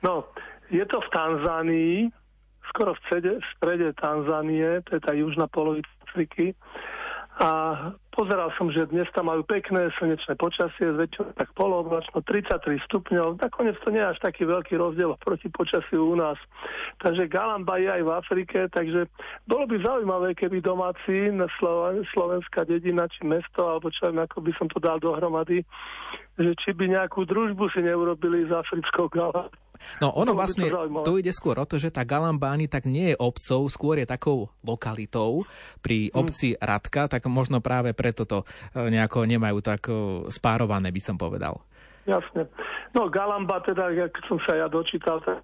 No, 0.00 0.24
je 0.72 0.80
to 0.88 1.04
v 1.04 1.08
Tanzánii, 1.12 1.96
skoro 2.76 2.92
v, 2.92 3.00
cede, 3.08 3.32
v 3.40 3.46
strede 3.56 3.88
Tanzánie, 3.96 4.84
to 4.84 5.00
je 5.00 5.00
tá 5.00 5.16
južná 5.16 5.48
polovica 5.48 5.88
Afriky. 6.04 6.52
A 7.36 7.92
pozeral 8.16 8.48
som, 8.56 8.72
že 8.72 8.88
dnes 8.88 9.04
tam 9.12 9.28
majú 9.28 9.44
pekné 9.44 9.92
slnečné 10.00 10.40
počasie, 10.40 10.88
zväčšujú 10.88 11.36
tak 11.36 11.52
polooblačno, 11.52 12.24
33 12.24 12.80
stupňov. 12.88 13.44
Nakoniec 13.44 13.76
to 13.84 13.92
nie 13.92 14.00
je 14.00 14.08
až 14.16 14.18
taký 14.24 14.48
veľký 14.48 14.80
rozdiel 14.80 15.12
proti 15.20 15.52
počasiu 15.52 16.12
u 16.12 16.16
nás. 16.16 16.40
Takže 17.04 17.28
Galamba 17.28 17.76
je 17.76 17.92
aj 17.92 18.02
v 18.08 18.10
Afrike, 18.16 18.58
takže 18.72 19.12
bolo 19.44 19.68
by 19.68 19.84
zaujímavé, 19.84 20.32
keby 20.32 20.64
domáci 20.64 21.28
na 21.28 21.44
Slo- 21.60 22.00
slovenská 22.16 22.64
dedina 22.64 23.04
či 23.12 23.28
mesto, 23.28 23.68
alebo 23.68 23.92
čo 23.92 24.08
ako 24.08 24.40
by 24.40 24.52
som 24.56 24.72
to 24.72 24.80
dal 24.80 24.96
dohromady, 24.96 25.60
že 26.40 26.56
či 26.64 26.72
by 26.72 26.88
nejakú 26.88 27.28
družbu 27.28 27.68
si 27.68 27.84
neurobili 27.84 28.48
s 28.48 28.52
africkou 28.52 29.12
galambou. 29.12 29.52
No 30.00 30.12
ono 30.12 30.32
to 30.32 30.38
vlastne, 30.38 30.66
tu 31.06 31.12
ide 31.20 31.32
skôr 31.32 31.56
o 31.60 31.66
to, 31.68 31.76
že 31.80 31.92
tá 31.92 32.02
Galamba 32.02 32.52
ani 32.52 32.66
tak 32.66 32.84
nie 32.88 33.12
je 33.12 33.16
obcov, 33.16 33.68
skôr 33.68 34.00
je 34.02 34.06
takou 34.06 34.50
lokalitou. 34.64 35.44
Pri 35.80 36.10
Hm. 36.10 36.16
obci 36.16 36.48
Radka, 36.58 37.08
tak 37.08 37.26
možno 37.26 37.60
práve 37.60 37.92
preto 37.92 38.28
to 38.28 38.42
e, 38.74 38.90
nejako 38.90 39.24
nemajú 39.26 39.58
tak 39.64 39.88
e, 39.88 39.92
spárované, 40.32 40.90
by 40.92 41.00
som 41.02 41.16
povedal. 41.16 41.60
Jasne. 42.06 42.46
No 42.94 43.10
Galamba 43.10 43.58
teda, 43.66 43.90
jak 43.90 44.14
som 44.30 44.38
sa 44.46 44.54
ja 44.54 44.66
dočítal, 44.70 45.18
tak 45.26 45.42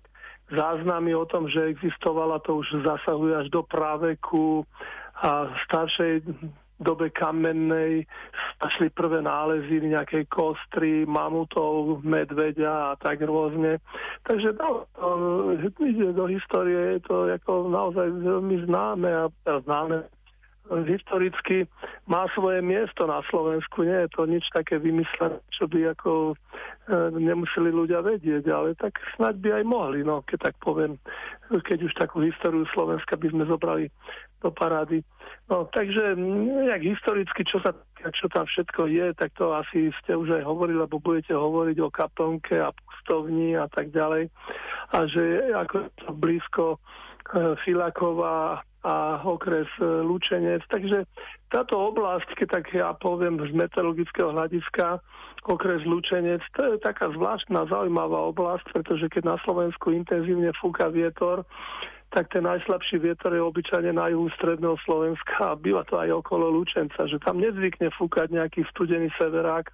záznamy 0.52 1.16
o 1.16 1.26
tom, 1.26 1.48
že 1.48 1.72
existovala, 1.72 2.38
to 2.44 2.60
už 2.62 2.86
zasahuje 2.86 3.34
až 3.34 3.46
do 3.50 3.64
práveku 3.66 4.62
a 5.18 5.50
staršej 5.66 6.22
dobe 6.82 7.14
kamennej 7.14 8.04
našli 8.62 8.90
prvé 8.90 9.22
nálezy 9.22 9.82
nejakej 9.82 10.26
kostry, 10.28 11.06
mamutov, 11.06 12.02
medveďa 12.02 12.92
a 12.92 12.98
tak 12.98 13.22
rôzne. 13.22 13.78
Takže 14.26 14.54
no, 14.58 14.86
ide 15.82 16.14
do 16.14 16.26
histórie, 16.26 16.98
je 16.98 17.00
to 17.06 17.26
ako 17.30 17.70
naozaj 17.70 18.06
veľmi 18.10 18.66
známe 18.66 19.10
a 19.10 19.26
a 19.52 19.60
známe 19.60 20.06
historicky 20.70 21.66
má 22.06 22.30
svoje 22.32 22.62
miesto 22.62 23.04
na 23.04 23.20
Slovensku. 23.28 23.82
Nie 23.82 24.06
je 24.06 24.10
to 24.14 24.22
nič 24.24 24.46
také 24.54 24.78
vymyslené, 24.78 25.42
čo 25.50 25.66
by 25.66 25.92
ako 25.92 26.32
e, 26.32 26.34
nemuseli 27.18 27.74
ľudia 27.74 28.00
vedieť, 28.00 28.46
ale 28.48 28.78
tak 28.78 28.96
snaď 29.18 29.34
by 29.42 29.48
aj 29.60 29.64
mohli, 29.66 30.00
no, 30.06 30.22
keď 30.22 30.50
tak 30.50 30.54
poviem, 30.62 30.96
keď 31.50 31.78
už 31.90 31.92
takú 31.98 32.22
históriu 32.22 32.64
Slovenska 32.72 33.18
by 33.18 33.26
sme 33.34 33.44
zobrali 33.50 33.90
do 34.42 34.50
parády. 34.50 35.06
No, 35.46 35.70
takže 35.70 36.18
mm, 36.18 36.66
jak 36.68 36.82
historicky, 36.82 37.42
čo, 37.46 37.62
sa, 37.62 37.70
čo 38.10 38.26
tam 38.28 38.46
všetko 38.46 38.90
je, 38.90 39.06
tak 39.14 39.30
to 39.38 39.54
asi 39.54 39.94
ste 40.02 40.18
už 40.18 40.42
aj 40.42 40.44
hovorili, 40.44 40.82
lebo 40.82 40.98
budete 40.98 41.32
hovoriť 41.32 41.76
o 41.80 41.88
kaplnke 41.90 42.58
a 42.58 42.74
pustovni 42.74 43.54
a 43.54 43.70
tak 43.70 43.94
ďalej. 43.94 44.28
A 44.92 44.98
že 45.06 45.54
ako 45.54 45.76
to 45.98 46.08
blízko 46.12 46.64
e, 46.74 46.78
Filakova 47.62 48.60
a 48.82 49.22
okres 49.22 49.70
e, 49.78 49.86
Lučenec. 50.02 50.66
Takže 50.66 51.06
táto 51.54 51.78
oblasť, 51.78 52.34
keď 52.34 52.48
tak 52.50 52.64
ja 52.74 52.90
poviem 52.98 53.38
z 53.38 53.54
meteorologického 53.54 54.34
hľadiska, 54.34 54.98
okres 55.46 55.82
Lučenec, 55.86 56.42
to 56.54 56.74
je 56.74 56.82
taká 56.82 57.10
zvláštna, 57.14 57.70
zaujímavá 57.70 58.30
oblasť, 58.34 58.66
pretože 58.74 59.06
keď 59.10 59.22
na 59.34 59.36
Slovensku 59.46 59.94
intenzívne 59.94 60.50
fúka 60.58 60.90
vietor, 60.90 61.46
tak 62.12 62.28
ten 62.28 62.44
najslabší 62.44 63.00
vietor 63.00 63.32
je 63.32 63.40
obyčajne 63.40 63.96
na 63.96 64.12
juhu 64.12 64.28
stredného 64.36 64.76
Slovenska 64.84 65.56
a 65.56 65.56
býva 65.56 65.80
to 65.88 65.96
aj 65.96 66.12
okolo 66.12 66.52
Lučenca, 66.52 67.08
že 67.08 67.16
tam 67.24 67.40
nezvykne 67.40 67.88
fúkať 67.96 68.36
nejaký 68.36 68.68
studený 68.68 69.08
severák 69.16 69.72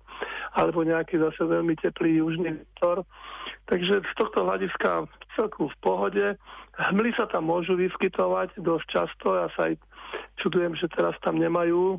alebo 0.54 0.86
nejaký 0.86 1.18
zase 1.18 1.42
veľmi 1.42 1.74
teplý 1.82 2.22
južný 2.22 2.62
vietor. 2.62 3.02
Takže 3.66 4.06
z 4.06 4.12
tohto 4.14 4.46
hľadiska 4.46 5.10
celku 5.34 5.66
v 5.66 5.76
pohode. 5.82 6.26
Hmly 6.78 7.10
sa 7.18 7.26
tam 7.26 7.50
môžu 7.50 7.74
vyskytovať 7.74 8.54
dosť 8.62 8.86
často. 8.86 9.34
Ja 9.34 9.50
sa 9.58 9.74
aj 9.74 9.74
čudujem, 10.38 10.78
že 10.78 10.86
teraz 10.94 11.18
tam 11.26 11.42
nemajú, 11.42 11.98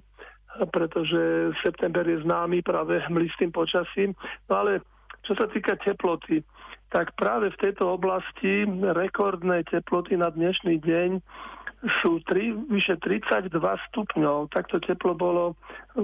pretože 0.71 1.51
september 1.59 2.07
je 2.07 2.23
známy 2.23 2.63
práve 2.63 2.95
hmly 3.11 3.27
s 3.27 3.35
tým 3.37 3.51
počasím. 3.51 4.15
No 4.47 4.63
ale 4.63 4.79
čo 5.27 5.35
sa 5.35 5.51
týka 5.51 5.75
teploty, 5.77 6.41
tak 6.89 7.13
práve 7.13 7.53
v 7.53 7.61
tejto 7.61 7.93
oblasti 7.93 8.65
rekordné 8.81 9.61
teploty 9.69 10.17
na 10.17 10.33
dnešný 10.33 10.81
deň 10.81 11.09
sú 12.03 12.19
tri, 12.27 12.51
vyše 12.51 12.99
32 12.99 13.55
stupňov. 13.61 14.51
Takto 14.51 14.83
teplo 14.83 15.15
bolo 15.15 15.55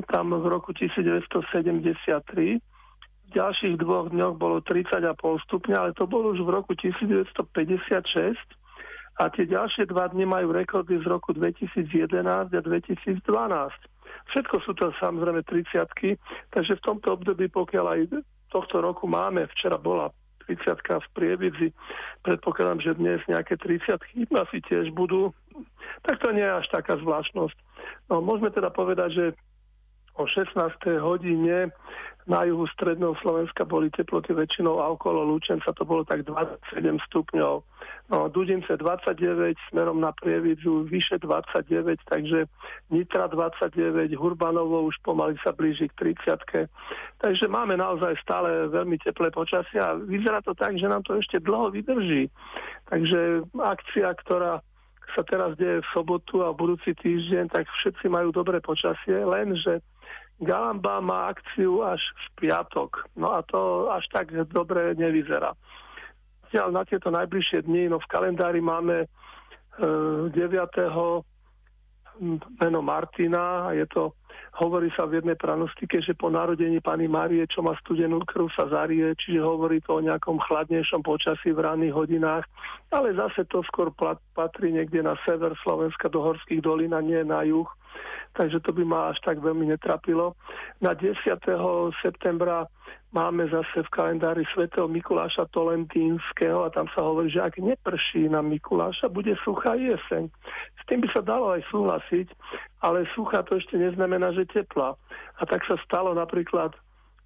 tam 0.07 0.31
v 0.31 0.45
roku 0.47 0.71
1973. 0.71 2.61
V 3.25 3.29
ďalších 3.33 3.75
dvoch 3.81 4.07
dňoch 4.13 4.37
bolo 4.39 4.63
30,5 4.63 5.03
stupňa, 5.49 5.75
ale 5.75 5.91
to 5.97 6.07
bolo 6.07 6.31
už 6.31 6.45
v 6.45 6.49
roku 6.53 6.71
1956. 6.77 8.39
A 9.15 9.31
tie 9.31 9.47
ďalšie 9.47 9.87
dva 9.91 10.11
dni 10.11 10.27
majú 10.27 10.51
rekordy 10.55 10.99
z 11.01 11.05
roku 11.07 11.35
2011 11.35 12.51
a 12.51 12.61
2012. 12.61 13.19
Všetko 14.31 14.55
sú 14.63 14.71
to 14.75 14.91
samozrejme 15.01 15.43
30 15.43 16.19
takže 16.55 16.73
v 16.79 16.83
tomto 16.83 17.19
období, 17.19 17.51
pokiaľ 17.51 17.85
aj 17.95 17.99
tohto 18.51 18.79
roku 18.79 19.07
máme, 19.07 19.47
včera 19.51 19.75
bola 19.75 20.11
30 20.47 20.81
v 20.81 21.09
Prievidzi, 21.13 21.67
predpokladám, 22.21 22.79
že 22.81 22.97
dnes 22.97 23.19
nejaké 23.25 23.57
30 23.57 23.97
asi 24.33 24.57
tiež 24.65 24.93
budú, 24.93 25.33
tak 26.05 26.21
to 26.21 26.29
nie 26.33 26.43
je 26.43 26.57
až 26.61 26.67
taká 26.69 26.97
zvláštnosť. 27.01 27.57
No, 28.09 28.21
môžeme 28.21 28.53
teda 28.53 28.69
povedať, 28.69 29.09
že 29.13 29.25
o 30.15 30.23
16. 30.27 30.55
hodine 30.99 31.71
na 32.25 32.41
juhu 32.41 32.65
stredného 32.73 33.13
Slovenska 33.21 33.69
boli 33.69 33.93
teploty 33.93 34.33
väčšinou 34.33 34.81
a 34.81 34.89
okolo 34.89 35.21
Lučenca 35.29 35.69
to 35.77 35.85
bolo 35.85 36.01
tak 36.01 36.25
27 36.25 36.97
stupňov. 37.05 37.61
No, 38.09 38.17
Dudince 38.29 38.77
29, 38.81 39.53
smerom 39.69 40.01
na 40.01 40.09
Prievidzu 40.09 40.89
vyše 40.89 41.21
29, 41.21 42.01
takže 42.09 42.49
Nitra 42.89 43.29
29, 43.29 44.09
Hurbanovo 44.17 44.89
už 44.89 44.97
pomaly 45.05 45.37
sa 45.45 45.53
blíži 45.53 45.85
k 45.93 46.13
30. 46.17 46.69
Takže 47.21 47.45
máme 47.45 47.77
naozaj 47.77 48.17
stále 48.21 48.73
veľmi 48.73 48.97
teplé 49.05 49.29
počasie 49.29 49.77
a 49.77 49.93
vyzerá 49.93 50.41
to 50.41 50.57
tak, 50.57 50.77
že 50.81 50.89
nám 50.89 51.05
to 51.05 51.17
ešte 51.21 51.37
dlho 51.41 51.69
vydrží. 51.69 52.29
Takže 52.89 53.45
akcia, 53.53 54.09
ktorá 54.25 54.65
sa 55.13 55.21
teraz 55.21 55.53
deje 55.61 55.85
v 55.85 55.91
sobotu 55.93 56.41
a 56.41 56.53
budúci 56.57 56.97
týždeň, 56.97 57.53
tak 57.53 57.69
všetci 57.69 58.09
majú 58.09 58.33
dobré 58.33 58.57
počasie, 58.61 59.21
lenže 59.21 59.85
Galamba 60.41 60.99
má 60.99 61.31
akciu 61.31 61.79
až 61.83 62.01
v 62.01 62.25
piatok. 62.43 63.07
No 63.15 63.31
a 63.31 63.43
to 63.47 63.87
až 63.91 64.03
tak 64.11 64.35
dobre 64.51 64.91
nevyzerá. 64.95 65.55
Zatiaľ 66.47 66.67
na 66.71 66.83
tieto 66.83 67.09
najbližšie 67.11 67.63
dni, 67.63 67.91
no 67.91 67.99
v 67.99 68.09
kalendári 68.11 68.59
máme 68.59 69.05
e, 69.05 69.07
9. 70.31 70.35
meno 72.59 72.79
Martina 72.83 73.71
a 73.71 73.75
je 73.75 73.87
to 73.87 74.15
Hovorí 74.55 74.87
sa 74.95 75.03
v 75.03 75.19
jednej 75.19 75.35
pranostike, 75.35 75.99
že 75.99 76.15
po 76.15 76.31
narodení 76.31 76.79
pani 76.79 77.11
Márie, 77.11 77.43
čo 77.43 77.59
má 77.59 77.75
studenú 77.83 78.23
krv, 78.23 78.47
sa 78.55 78.71
zarie, 78.71 79.11
čiže 79.19 79.43
hovorí 79.43 79.83
to 79.83 79.99
o 79.99 80.05
nejakom 80.05 80.39
chladnejšom 80.39 81.03
počasí 81.03 81.51
v 81.51 81.59
ranných 81.59 81.91
hodinách, 81.91 82.47
ale 82.87 83.11
zase 83.19 83.43
to 83.51 83.59
skôr 83.67 83.91
patrí 84.31 84.71
niekde 84.71 85.03
na 85.03 85.19
sever 85.27 85.51
Slovenska 85.59 86.07
do 86.07 86.23
horských 86.23 86.63
dolín 86.63 86.95
a 86.95 87.03
nie 87.03 87.19
na 87.27 87.43
juh. 87.43 87.67
Takže 88.33 88.59
to 88.59 88.71
by 88.75 88.83
ma 88.83 88.99
až 89.11 89.17
tak 89.23 89.39
veľmi 89.39 89.69
netrapilo. 89.69 90.35
Na 90.83 90.93
10. 90.93 91.15
septembra 92.03 92.67
máme 93.15 93.47
zase 93.47 93.87
v 93.87 93.93
kalendári 93.95 94.43
svätého 94.51 94.91
Mikuláša 94.91 95.47
Tolentínskeho 95.55 96.67
a 96.67 96.73
tam 96.73 96.91
sa 96.91 96.99
hovorí, 96.99 97.31
že 97.31 97.39
ak 97.39 97.63
neprší 97.63 98.27
na 98.27 98.43
Mikuláša, 98.43 99.07
bude 99.07 99.31
suchá 99.47 99.79
jeseň. 99.79 100.27
S 100.75 100.83
tým 100.91 100.99
by 100.99 101.09
sa 101.15 101.23
dalo 101.23 101.55
aj 101.55 101.63
súhlasiť, 101.71 102.27
ale 102.83 103.07
suchá 103.15 103.41
to 103.47 103.55
ešte 103.55 103.79
neznamená, 103.79 104.35
že 104.35 104.43
teplá. 104.51 104.99
A 105.39 105.41
tak 105.47 105.63
sa 105.63 105.79
stalo 105.87 106.11
napríklad 106.11 106.75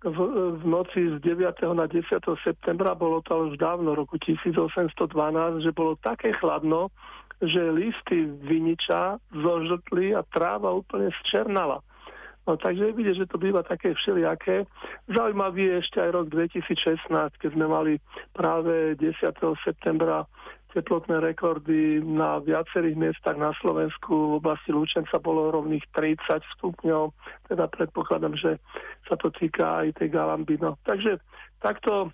v, 0.06 0.20
v 0.56 0.64
noci 0.64 1.12
z 1.12 1.16
9. 1.20 1.76
na 1.76 1.84
10. 1.84 2.08
septembra, 2.40 2.96
bolo 2.96 3.20
to 3.20 3.52
už 3.52 3.60
dávno, 3.60 3.98
roku 3.98 4.16
1812, 4.16 4.96
že 5.60 5.76
bolo 5.76 6.00
také 6.00 6.32
chladno, 6.40 6.88
že 7.40 7.72
listy 7.72 8.28
viniča 8.28 9.20
zožltli 9.32 10.12
a 10.12 10.24
tráva 10.28 10.76
úplne 10.76 11.08
zčernala. 11.24 11.80
No, 12.50 12.58
takže 12.58 12.98
vidíte, 12.98 13.24
že 13.24 13.30
to 13.30 13.38
býva 13.38 13.62
také 13.62 13.94
všelijaké. 13.94 14.66
Zaujímavý 15.06 15.70
je 15.70 15.76
ešte 15.86 15.98
aj 16.02 16.10
rok 16.18 16.26
2016, 16.34 17.06
keď 17.38 17.50
sme 17.54 17.70
mali 17.70 17.94
práve 18.34 18.98
10. 18.98 19.22
septembra 19.62 20.26
teplotné 20.74 21.22
rekordy 21.22 22.02
na 22.02 22.42
viacerých 22.42 22.98
miestach 22.98 23.38
na 23.38 23.54
Slovensku. 23.62 24.10
V 24.10 24.38
oblasti 24.42 24.70
Lučenca 24.70 25.18
bolo 25.22 25.54
rovných 25.54 25.86
30 25.94 26.42
stupňov, 26.58 27.14
teda 27.50 27.66
predpokladám, 27.70 28.38
že 28.38 28.58
sa 29.10 29.18
to 29.18 29.34
týka 29.34 29.86
aj 29.86 29.98
tej 29.98 30.10
Galamby. 30.14 30.62
No, 30.62 30.78
takže 30.86 31.22
takto 31.62 32.14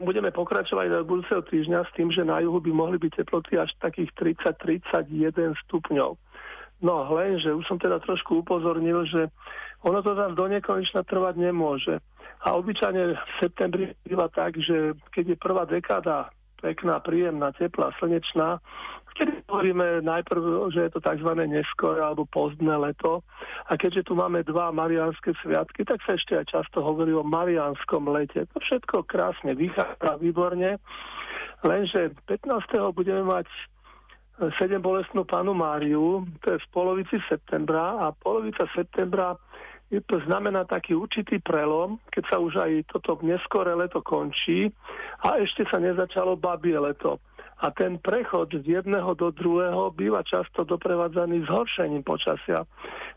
budeme 0.00 0.32
pokračovať 0.32 0.86
do 0.88 1.04
budúceho 1.04 1.44
týždňa 1.44 1.84
s 1.84 1.90
tým, 1.92 2.08
že 2.08 2.24
na 2.24 2.40
juhu 2.40 2.58
by 2.58 2.72
mohli 2.72 2.96
byť 2.96 3.22
teploty 3.22 3.60
až 3.60 3.70
takých 3.78 4.10
30-31 4.16 5.54
stupňov. 5.68 6.16
No 6.80 6.94
len, 7.12 7.36
že 7.36 7.52
už 7.52 7.68
som 7.68 7.76
teda 7.76 8.00
trošku 8.00 8.40
upozornil, 8.40 9.04
že 9.04 9.28
ono 9.84 10.00
to 10.00 10.16
zase 10.16 10.32
do 10.32 10.48
nekonečna 10.48 11.04
trvať 11.04 11.36
nemôže. 11.36 12.00
A 12.40 12.56
obyčajne 12.56 13.20
v 13.20 13.32
septembri 13.36 13.84
býva 14.00 14.32
tak, 14.32 14.56
že 14.56 14.96
keď 15.12 15.36
je 15.36 15.36
prvá 15.36 15.68
dekáda 15.68 16.32
pekná, 16.60 17.00
príjemná, 17.00 17.52
teplá, 17.52 17.92
slnečná, 18.00 18.60
vtedy 19.16 19.32
hovoríme 19.46 20.04
najprv, 20.04 20.72
že 20.74 20.80
je 20.88 20.90
to 20.94 21.00
tzv. 21.00 21.30
neskore 21.46 22.00
alebo 22.00 22.26
pozdné 22.26 22.74
leto. 22.76 23.22
A 23.68 23.76
keďže 23.76 24.10
tu 24.10 24.12
máme 24.18 24.42
dva 24.46 24.70
mariánske 24.70 25.34
sviatky, 25.42 25.86
tak 25.86 26.02
sa 26.06 26.14
ešte 26.16 26.38
aj 26.38 26.46
často 26.50 26.82
hovorí 26.82 27.14
o 27.14 27.26
mariánskom 27.26 28.08
lete. 28.10 28.46
To 28.54 28.58
všetko 28.58 29.06
krásne 29.06 29.54
vychádza, 29.54 30.18
výborne. 30.18 30.78
Lenže 31.60 32.16
15. 32.26 32.50
budeme 32.96 33.22
mať 33.26 33.46
sedem 34.56 34.80
bolestnú 34.80 35.28
panu 35.28 35.52
Máriu, 35.52 36.24
to 36.40 36.56
je 36.56 36.58
v 36.64 36.70
polovici 36.72 37.20
septembra 37.28 38.00
a 38.00 38.16
polovica 38.16 38.64
septembra 38.72 39.36
to 39.90 40.22
znamená 40.22 40.62
taký 40.70 40.94
určitý 40.94 41.42
prelom, 41.42 41.98
keď 42.14 42.24
sa 42.30 42.36
už 42.38 42.62
aj 42.62 42.94
toto 42.94 43.18
neskore 43.26 43.74
leto 43.74 43.98
končí 43.98 44.70
a 45.26 45.42
ešte 45.42 45.66
sa 45.66 45.82
nezačalo 45.82 46.38
babie 46.38 46.78
leto. 46.78 47.18
A 47.60 47.68
ten 47.76 48.00
prechod 48.00 48.56
z 48.56 48.80
jedného 48.80 49.12
do 49.12 49.28
druhého 49.28 49.92
býva 49.92 50.24
často 50.24 50.64
doprevádzaný 50.64 51.44
zhoršením 51.44 52.00
počasia. 52.00 52.64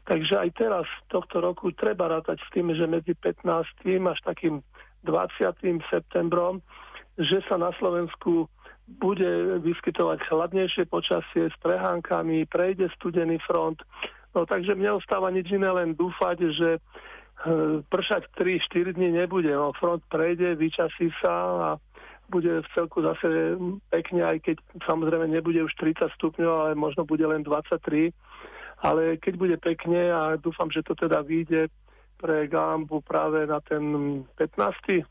Takže 0.04 0.36
aj 0.36 0.50
teraz 0.60 0.86
tohto 1.08 1.40
roku 1.40 1.72
treba 1.72 2.12
rátať 2.12 2.44
s 2.44 2.50
tým, 2.52 2.76
že 2.76 2.84
medzi 2.84 3.16
15. 3.16 3.48
až 3.88 4.20
takým 4.28 4.60
20. 5.08 5.48
septembrom, 5.88 6.60
že 7.16 7.40
sa 7.48 7.56
na 7.56 7.72
Slovensku 7.80 8.52
bude 9.00 9.64
vyskytovať 9.64 10.28
chladnejšie 10.28 10.92
počasie 10.92 11.48
s 11.48 11.56
prehánkami, 11.64 12.44
prejde 12.44 12.92
studený 13.00 13.40
front. 13.48 13.80
No 14.36 14.44
takže 14.44 14.76
mne 14.76 15.00
ostáva 15.00 15.32
nič 15.32 15.48
iné 15.56 15.72
len 15.72 15.96
dúfať, 15.96 16.38
že 16.52 16.70
e, 16.76 16.80
pršať 17.88 18.28
3-4 18.36 18.98
dní 18.98 19.24
nebude. 19.24 19.56
No, 19.56 19.72
front 19.78 20.04
prejde, 20.12 20.60
vyčasí 20.60 21.16
sa 21.24 21.32
a 21.32 21.70
bude 22.34 22.66
v 22.66 22.68
celku 22.74 23.06
zase 23.06 23.62
pekne, 23.94 24.26
aj 24.26 24.42
keď 24.42 24.58
samozrejme 24.90 25.30
nebude 25.30 25.62
už 25.62 25.74
30 25.78 26.10
stupňov, 26.18 26.54
ale 26.66 26.72
možno 26.74 27.06
bude 27.06 27.22
len 27.22 27.46
23. 27.46 28.10
Ale 28.82 29.22
keď 29.22 29.34
bude 29.38 29.58
pekne 29.62 30.10
a 30.10 30.22
dúfam, 30.42 30.74
že 30.74 30.82
to 30.82 30.98
teda 30.98 31.22
vyjde 31.22 31.70
pre 32.18 32.50
Gambu 32.50 33.06
práve 33.06 33.46
na 33.46 33.62
ten 33.62 33.84
15 34.36 35.06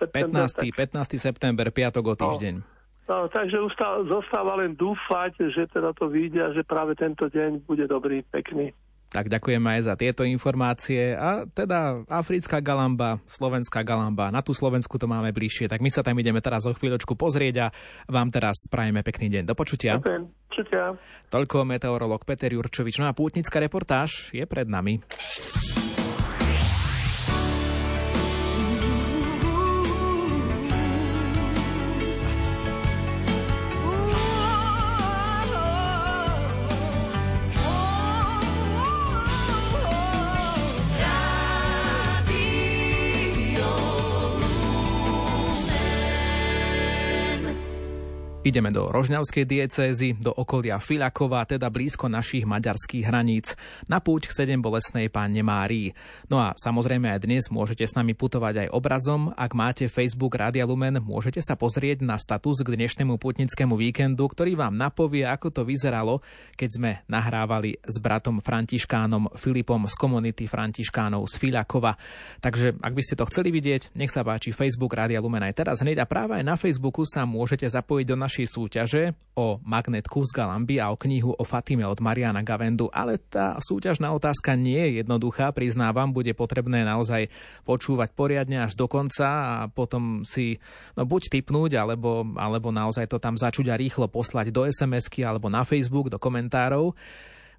september. 0.00 0.48
15. 0.48 0.56
Tak... 0.56 0.64
15. 0.72 1.20
september, 1.20 1.66
piatok 1.68 2.04
o 2.08 2.14
týždeň. 2.16 2.54
No. 2.56 2.72
No, 3.02 3.26
takže 3.28 3.58
zostáva 4.06 4.56
len 4.56 4.78
dúfať, 4.78 5.34
že 5.50 5.66
teda 5.68 5.90
to 5.92 6.06
vyjde 6.06 6.40
a 6.40 6.54
že 6.54 6.62
práve 6.62 6.94
tento 6.94 7.26
deň 7.26 7.66
bude 7.66 7.84
dobrý, 7.90 8.22
pekný. 8.30 8.70
Tak 9.12 9.28
ďakujem 9.28 9.60
aj 9.60 9.80
za 9.92 9.94
tieto 9.94 10.24
informácie. 10.24 11.12
A 11.12 11.44
teda 11.44 12.00
africká 12.08 12.64
galamba, 12.64 13.20
slovenská 13.28 13.84
galamba, 13.84 14.32
na 14.32 14.40
tú 14.40 14.56
Slovensku 14.56 14.96
to 14.96 15.04
máme 15.04 15.36
bližšie, 15.36 15.68
tak 15.68 15.84
my 15.84 15.92
sa 15.92 16.00
tam 16.00 16.16
ideme 16.16 16.40
teraz 16.40 16.64
o 16.64 16.72
chvíľočku 16.72 17.12
pozrieť 17.12 17.68
a 17.68 17.72
vám 18.08 18.32
teraz 18.32 18.64
spravíme 18.72 19.04
pekný 19.04 19.28
deň. 19.28 19.42
Do 19.44 19.54
počutia. 19.54 20.00
Ďakujem. 20.00 20.24
Počutia. 20.48 20.96
Toľko 21.28 21.64
meteorolog 21.68 22.24
Peter 22.24 22.48
Jurčovič. 22.48 23.00
No 23.00 23.08
a 23.08 23.16
pútnická 23.16 23.60
reportáž 23.60 24.32
je 24.32 24.44
pred 24.48 24.68
nami. 24.68 25.04
Ideme 48.42 48.74
do 48.74 48.90
Rožňavskej 48.90 49.46
diecézy, 49.46 50.18
do 50.18 50.34
okolia 50.34 50.82
Filakova, 50.82 51.46
teda 51.46 51.70
blízko 51.70 52.10
našich 52.10 52.42
maďarských 52.42 53.06
hraníc, 53.06 53.54
na 53.86 54.02
púť 54.02 54.26
k 54.26 54.34
sedem 54.34 54.58
bolesnej 54.58 55.06
Pánne 55.14 55.46
Márii. 55.46 55.94
No 56.26 56.42
a 56.42 56.50
samozrejme 56.58 57.06
aj 57.06 57.22
dnes 57.22 57.54
môžete 57.54 57.86
s 57.86 57.94
nami 57.94 58.18
putovať 58.18 58.66
aj 58.66 58.68
obrazom. 58.74 59.30
Ak 59.38 59.54
máte 59.54 59.86
Facebook 59.86 60.34
Rádia 60.34 60.66
Lumen, 60.66 60.98
môžete 60.98 61.38
sa 61.38 61.54
pozrieť 61.54 62.02
na 62.02 62.18
status 62.18 62.66
k 62.66 62.74
dnešnému 62.74 63.14
putnickému 63.14 63.78
víkendu, 63.78 64.26
ktorý 64.26 64.58
vám 64.58 64.74
napovie, 64.74 65.22
ako 65.22 65.54
to 65.54 65.62
vyzeralo, 65.62 66.18
keď 66.58 66.68
sme 66.74 66.90
nahrávali 67.06 67.78
s 67.78 68.02
bratom 68.02 68.42
Františkánom 68.42 69.38
Filipom 69.38 69.86
z 69.86 69.94
komunity 69.94 70.50
Františkánov 70.50 71.30
z 71.30 71.38
Filakova. 71.38 71.94
Takže 72.42 72.74
ak 72.82 72.90
by 72.90 73.02
ste 73.06 73.14
to 73.14 73.28
chceli 73.30 73.54
vidieť, 73.54 73.94
nech 73.94 74.10
sa 74.10 74.26
páči 74.26 74.50
Facebook 74.50 74.98
Rádia 74.98 75.22
Lumen 75.22 75.46
aj 75.46 75.62
teraz 75.62 75.78
hneď 75.86 76.02
a 76.02 76.10
práve 76.10 76.42
aj 76.42 76.42
na 76.42 76.58
Facebooku 76.58 77.06
sa 77.06 77.22
môžete 77.22 77.70
zapojiť 77.70 78.06
do 78.10 78.18
našej 78.18 78.30
našej 78.32 78.48
súťaže 78.48 79.02
o 79.36 79.60
magnetku 79.60 80.24
z 80.24 80.32
Galamby 80.32 80.80
a 80.80 80.88
o 80.88 80.96
knihu 80.96 81.36
o 81.36 81.44
Fatime 81.44 81.84
od 81.84 82.00
Mariana 82.00 82.40
Gavendu, 82.40 82.88
ale 82.88 83.20
tá 83.20 83.60
súťažná 83.60 84.08
otázka 84.08 84.56
nie 84.56 84.80
je 84.80 85.04
jednoduchá, 85.04 85.52
priznávam, 85.52 86.16
bude 86.16 86.32
potrebné 86.32 86.80
naozaj 86.80 87.28
počúvať 87.68 88.16
poriadne 88.16 88.64
až 88.64 88.72
do 88.72 88.88
konca 88.88 89.28
a 89.28 89.54
potom 89.68 90.24
si 90.24 90.56
no, 90.96 91.04
buď 91.04 91.28
typnúť, 91.28 91.76
alebo, 91.76 92.24
alebo 92.40 92.72
naozaj 92.72 93.04
to 93.04 93.20
tam 93.20 93.36
začuť 93.36 93.68
a 93.68 93.76
rýchlo 93.76 94.08
poslať 94.08 94.48
do 94.48 94.64
SMS-ky 94.64 95.28
alebo 95.28 95.52
na 95.52 95.60
Facebook, 95.68 96.08
do 96.08 96.16
komentárov. 96.16 96.96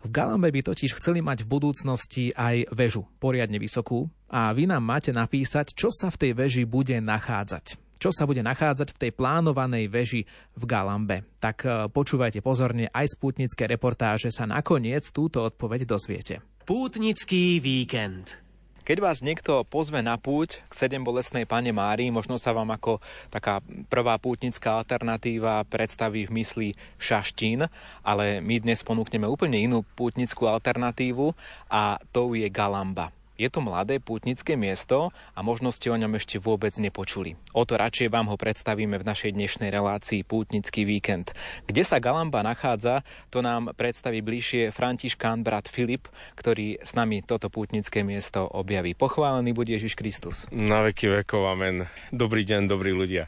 V 0.03 0.09
Galambe 0.09 0.49
by 0.49 0.73
totiž 0.73 0.97
chceli 0.97 1.21
mať 1.21 1.45
v 1.45 1.51
budúcnosti 1.53 2.33
aj 2.33 2.73
väžu, 2.73 3.05
poriadne 3.21 3.61
vysokú, 3.61 4.09
a 4.25 4.49
vy 4.57 4.65
nám 4.65 4.81
máte 4.81 5.13
napísať, 5.13 5.77
čo 5.77 5.93
sa 5.93 6.09
v 6.09 6.17
tej 6.17 6.31
veži 6.33 6.63
bude 6.65 6.97
nachádzať 6.97 7.92
čo 8.01 8.09
sa 8.11 8.27
bude 8.27 8.45
nachádzať 8.45 8.93
v 8.93 9.01
tej 9.07 9.11
plánovanej 9.15 9.85
veži 9.89 10.21
v 10.53 10.63
Galambe. 10.63 11.23
Tak 11.39 11.57
e, 11.63 11.69
počúvajte 11.89 12.43
pozorne, 12.43 12.91
aj 12.91 13.13
z 13.13 13.15
pútnické 13.19 13.63
reportáže 13.65 14.29
sa 14.29 14.43
nakoniec 14.43 15.07
túto 15.09 15.43
odpoveď 15.43 15.87
dozviete. 15.87 16.43
Pútnický 16.63 17.59
víkend. 17.59 18.43
Keď 18.83 18.99
vás 18.99 19.23
niekto 19.23 19.63
pozve 19.63 20.03
na 20.03 20.19
púť 20.19 20.59
k 20.67 20.73
sedem 20.75 21.07
bolestnej 21.07 21.47
pane 21.47 21.71
Márii, 21.71 22.11
možno 22.11 22.35
sa 22.35 22.51
vám 22.51 22.67
ako 22.75 22.99
taká 23.31 23.63
prvá 23.87 24.19
pútnická 24.19 24.75
alternatíva 24.75 25.63
predstaví 25.71 26.27
v 26.27 26.43
mysli 26.43 26.69
Šaštín, 26.99 27.63
ale 28.03 28.43
my 28.43 28.59
dnes 28.59 28.83
ponúkneme 28.83 29.23
úplne 29.23 29.55
inú 29.55 29.87
pútnickú 29.95 30.51
alternatívu 30.51 31.31
a 31.71 31.95
to 32.11 32.35
je 32.35 32.51
Galamba. 32.51 33.15
Je 33.43 33.49
to 33.51 33.59
mladé 33.59 33.99
pútnické 33.99 34.55
miesto 34.55 35.11
a 35.35 35.43
možno 35.43 35.75
ste 35.75 35.91
o 35.91 35.99
ňom 35.99 36.15
ešte 36.15 36.39
vôbec 36.39 36.71
nepočuli. 36.79 37.35
O 37.51 37.67
to 37.67 37.75
radšej 37.75 38.07
vám 38.07 38.31
ho 38.31 38.39
predstavíme 38.39 38.95
v 38.95 39.03
našej 39.03 39.35
dnešnej 39.35 39.67
relácii 39.67 40.23
Pútnický 40.23 40.87
víkend. 40.87 41.35
Kde 41.67 41.83
sa 41.83 41.99
Galamba 41.99 42.39
nachádza, 42.39 43.03
to 43.27 43.43
nám 43.43 43.75
predstaví 43.75 44.23
bližšie 44.23 44.71
Františkán 44.71 45.43
brat 45.43 45.67
Filip, 45.67 46.07
ktorý 46.39 46.79
s 46.79 46.95
nami 46.95 47.19
toto 47.19 47.51
pútnické 47.51 47.99
miesto 48.07 48.47
objaví. 48.47 48.95
Pochválený 48.95 49.51
bude 49.51 49.75
Ježiš 49.75 49.99
Kristus. 49.99 50.47
Na 50.47 50.79
veky 50.87 51.11
vekov, 51.11 51.43
amen. 51.43 51.91
Dobrý 52.15 52.47
deň, 52.47 52.71
dobrí 52.71 52.95
ľudia 52.95 53.27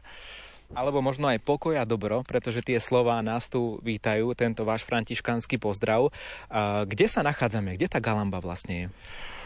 alebo 0.74 0.98
možno 0.98 1.30
aj 1.30 1.46
pokoj 1.46 1.78
a 1.78 1.86
dobro, 1.86 2.26
pretože 2.26 2.66
tie 2.66 2.82
slová 2.82 3.22
nás 3.22 3.46
tu 3.46 3.78
vítajú, 3.86 4.34
tento 4.34 4.66
váš 4.66 4.82
františkánsky 4.82 5.62
pozdrav. 5.62 6.10
Kde 6.90 7.06
sa 7.06 7.22
nachádzame? 7.22 7.78
Kde 7.78 7.86
tá 7.86 8.02
Galamba 8.02 8.42
vlastne 8.42 8.74
je? 8.74 8.88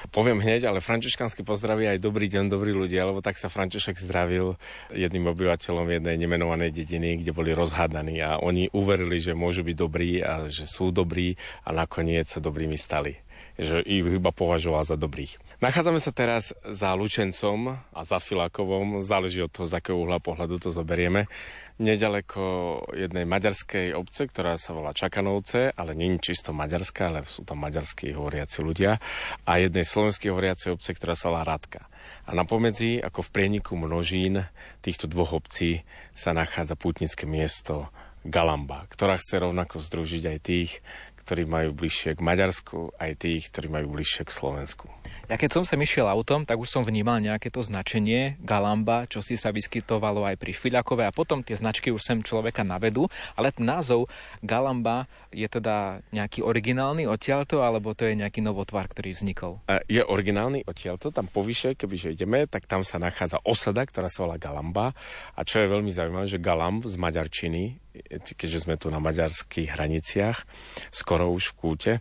Poviem 0.08 0.40
hneď, 0.40 0.72
ale 0.72 0.80
františkánsky 0.80 1.44
pozdraví 1.44 1.84
aj 1.84 2.00
dobrý 2.00 2.32
deň, 2.32 2.48
dobrí 2.48 2.72
ľudia, 2.72 3.04
lebo 3.04 3.20
tak 3.20 3.36
sa 3.36 3.52
František 3.52 4.00
zdravil 4.00 4.56
jedným 4.96 5.28
obyvateľom 5.36 5.92
jednej 5.92 6.16
nemenovanej 6.16 6.72
dediny, 6.72 7.20
kde 7.20 7.36
boli 7.36 7.52
rozhádaní 7.52 8.24
a 8.24 8.40
oni 8.40 8.72
uverili, 8.72 9.20
že 9.20 9.36
môžu 9.36 9.68
byť 9.68 9.76
dobrí 9.76 10.24
a 10.24 10.48
že 10.48 10.64
sú 10.64 10.96
dobrí 10.96 11.36
a 11.68 11.76
nakoniec 11.76 12.32
sa 12.32 12.40
dobrými 12.40 12.80
stali 12.80 13.29
že 13.60 13.84
ich 13.84 14.08
iba 14.08 14.32
považoval 14.32 14.88
za 14.88 14.96
dobrých. 14.96 15.36
Nachádzame 15.60 16.00
sa 16.00 16.16
teraz 16.16 16.56
za 16.64 16.96
Lučencom 16.96 17.76
a 17.76 18.02
za 18.08 18.24
Filakovom, 18.24 19.04
záleží 19.04 19.44
od 19.44 19.52
toho, 19.52 19.68
z 19.68 19.76
akého 19.76 20.00
uhla 20.00 20.24
pohľadu 20.24 20.64
to 20.64 20.72
zoberieme, 20.72 21.28
nedaleko 21.80 22.44
jednej 22.96 23.28
maďarskej 23.28 23.96
obce, 23.96 24.28
ktorá 24.28 24.56
sa 24.56 24.72
volá 24.72 24.96
Čakanovce, 24.96 25.76
ale 25.76 25.96
nie 25.96 26.16
je 26.16 26.32
čisto 26.32 26.56
maďarská, 26.56 27.12
ale 27.12 27.28
sú 27.28 27.44
tam 27.44 27.60
maďarskí 27.64 28.16
hovoriaci 28.16 28.60
ľudia, 28.64 29.00
a 29.44 29.52
jednej 29.60 29.84
slovenskej 29.84 30.32
hovoriacej 30.32 30.76
obce, 30.76 30.92
ktorá 30.96 31.16
sa 31.16 31.32
volá 31.32 31.44
Radka. 31.44 31.88
A 32.28 32.36
na 32.36 32.48
pomedzi, 32.48 33.00
ako 33.04 33.26
v 33.28 33.34
prieniku 33.36 33.74
množín 33.76 34.48
týchto 34.84 35.08
dvoch 35.12 35.36
obcí, 35.36 35.84
sa 36.16 36.36
nachádza 36.36 36.76
pútnické 36.80 37.28
miesto 37.28 37.92
Galamba, 38.28 38.84
ktorá 38.92 39.16
chce 39.16 39.40
rovnako 39.40 39.80
združiť 39.80 40.24
aj 40.28 40.38
tých, 40.44 40.84
ktorí 41.20 41.44
majú 41.46 41.76
bližšie 41.76 42.16
k 42.18 42.26
Maďarsku, 42.26 42.96
aj 42.98 43.12
tých, 43.20 43.52
ktorí 43.52 43.68
majú 43.68 44.00
bližšie 44.00 44.24
k 44.26 44.32
Slovensku. 44.32 44.88
Ja 45.30 45.38
keď 45.38 45.62
som 45.62 45.64
sa 45.64 45.78
išiel 45.78 46.10
autom, 46.10 46.42
tak 46.42 46.58
už 46.58 46.66
som 46.66 46.82
vnímal 46.82 47.22
nejaké 47.22 47.54
to 47.54 47.62
značenie 47.62 48.42
Galamba, 48.42 49.06
čo 49.06 49.22
si 49.22 49.38
sa 49.38 49.54
vyskytovalo 49.54 50.26
aj 50.26 50.42
pri 50.42 50.58
Fiľakove 50.58 51.06
a 51.06 51.14
potom 51.14 51.46
tie 51.46 51.54
značky 51.54 51.94
už 51.94 52.02
sem 52.02 52.26
človeka 52.26 52.66
navedú, 52.66 53.06
ale 53.38 53.54
ten 53.54 53.70
názov 53.70 54.10
Galamba 54.42 55.06
je 55.30 55.46
teda 55.46 56.02
nejaký 56.10 56.42
originálny 56.42 57.06
odtiaľto, 57.06 57.62
alebo 57.62 57.94
to 57.94 58.10
je 58.10 58.18
nejaký 58.18 58.42
novotvar, 58.42 58.90
ktorý 58.90 59.14
vznikol? 59.14 59.62
Je 59.86 60.02
originálny 60.02 60.66
odtiaľto, 60.66 61.14
tam 61.14 61.30
povyše, 61.30 61.78
kebyže 61.78 62.18
ideme, 62.18 62.50
tak 62.50 62.66
tam 62.66 62.82
sa 62.82 62.98
nachádza 62.98 63.38
osada, 63.46 63.86
ktorá 63.86 64.10
sa 64.10 64.26
volá 64.26 64.42
Galamba. 64.42 64.98
A 65.38 65.46
čo 65.46 65.62
je 65.62 65.70
veľmi 65.70 65.94
zaujímavé, 65.94 66.26
že 66.26 66.42
Galamb 66.42 66.82
z 66.90 66.98
maďarčiny, 66.98 67.78
keďže 68.34 68.66
sme 68.66 68.82
tu 68.82 68.90
na 68.90 68.98
maďarských 68.98 69.78
hraniciach, 69.78 70.42
skoro 70.90 71.30
už 71.30 71.54
v 71.54 71.58
kúte, 71.62 71.94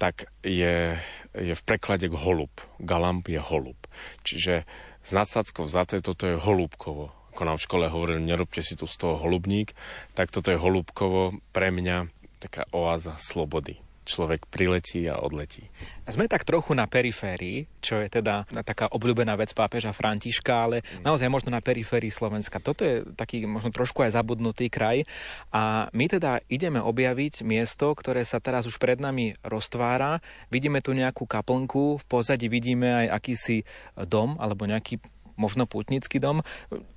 tak 0.00 0.26
je, 0.42 0.98
je 1.34 1.54
v 1.54 1.62
preklade 1.62 2.10
k 2.10 2.16
holub. 2.16 2.52
Galamb 2.82 3.22
je 3.28 3.38
holub. 3.38 3.78
Čiže 4.26 4.66
z 5.04 5.10
nadsadzkou 5.12 5.68
vzaté 5.68 6.00
toto 6.00 6.24
je 6.24 6.40
holúbkovo. 6.40 7.12
Ako 7.34 7.42
nám 7.44 7.58
v 7.58 7.66
škole 7.66 7.86
hovorili, 7.90 8.22
nerobte 8.22 8.62
si 8.62 8.78
tu 8.78 8.86
z 8.86 8.96
toho 8.96 9.18
holubník, 9.18 9.74
tak 10.14 10.30
toto 10.30 10.54
je 10.54 10.58
holúbkovo 10.58 11.36
pre 11.52 11.74
mňa 11.74 12.08
taká 12.38 12.64
oáza 12.70 13.18
slobody 13.18 13.83
človek 14.04 14.46
priletí 14.52 15.08
a 15.08 15.18
odletí. 15.18 15.66
Sme 16.04 16.28
tak 16.28 16.44
trochu 16.44 16.76
na 16.76 16.84
periférii, 16.84 17.64
čo 17.80 17.96
je 17.96 18.12
teda 18.12 18.44
taká 18.60 18.92
obľúbená 18.92 19.32
vec 19.40 19.56
pápeža 19.56 19.96
Františka, 19.96 20.52
ale 20.52 20.84
naozaj 21.00 21.32
možno 21.32 21.48
na 21.48 21.64
periférii 21.64 22.12
Slovenska. 22.12 22.60
Toto 22.60 22.84
je 22.84 23.08
taký 23.16 23.48
možno 23.48 23.72
trošku 23.72 24.04
aj 24.04 24.12
zabudnutý 24.12 24.68
kraj 24.68 25.08
a 25.48 25.88
my 25.96 26.04
teda 26.04 26.44
ideme 26.52 26.84
objaviť 26.84 27.40
miesto, 27.48 27.88
ktoré 27.96 28.28
sa 28.28 28.36
teraz 28.36 28.68
už 28.68 28.76
pred 28.76 29.00
nami 29.00 29.40
roztvára. 29.40 30.20
Vidíme 30.52 30.84
tu 30.84 30.92
nejakú 30.92 31.24
kaplnku, 31.24 31.96
v 32.00 32.04
pozadí 32.04 32.52
vidíme 32.52 33.08
aj 33.08 33.24
akýsi 33.24 33.64
dom 33.96 34.36
alebo 34.36 34.68
nejaký 34.68 35.00
možno 35.34 35.66
putnický 35.66 36.18
dom. 36.22 36.42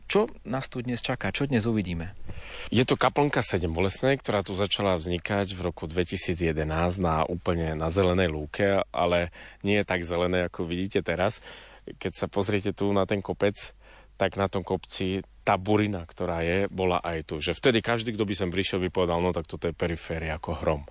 Čo 0.07 0.31
nás 0.47 0.71
tu 0.71 0.79
dnes 0.79 1.03
čaká? 1.03 1.35
Čo 1.35 1.51
dnes 1.51 1.67
uvidíme? 1.67 2.15
Je 2.71 2.87
to 2.87 2.95
kaplnka 2.95 3.43
7 3.43 3.67
bolesnej, 3.67 4.15
ktorá 4.15 4.39
tu 4.39 4.55
začala 4.55 4.95
vznikať 4.95 5.51
v 5.51 5.59
roku 5.67 5.83
2011 5.83 6.63
na 7.03 7.27
úplne 7.27 7.75
na 7.75 7.91
zelenej 7.91 8.31
lúke, 8.31 8.87
ale 8.95 9.35
nie 9.67 9.83
je 9.83 9.85
tak 9.85 10.07
zelené, 10.07 10.47
ako 10.47 10.63
vidíte 10.63 11.03
teraz. 11.03 11.43
Keď 11.87 12.13
sa 12.15 12.27
pozriete 12.31 12.71
tu 12.71 12.91
na 12.95 13.03
ten 13.03 13.19
kopec, 13.19 13.55
tak 14.17 14.39
na 14.39 14.49
tom 14.49 14.65
kopci 14.65 15.21
tá 15.47 15.55
burina, 15.55 16.03
ktorá 16.03 16.43
je, 16.43 16.67
bola 16.67 16.99
aj 16.99 17.23
tu. 17.23 17.35
Že 17.39 17.55
vtedy 17.55 17.79
každý, 17.79 18.11
kto 18.11 18.27
by 18.27 18.33
sem 18.35 18.51
prišiel, 18.51 18.83
by 18.83 18.91
povedal, 18.91 19.23
no 19.23 19.31
tak 19.31 19.47
toto 19.47 19.69
je 19.69 19.77
periféria 19.77 20.35
ako 20.35 20.59
hrom. 20.59 20.83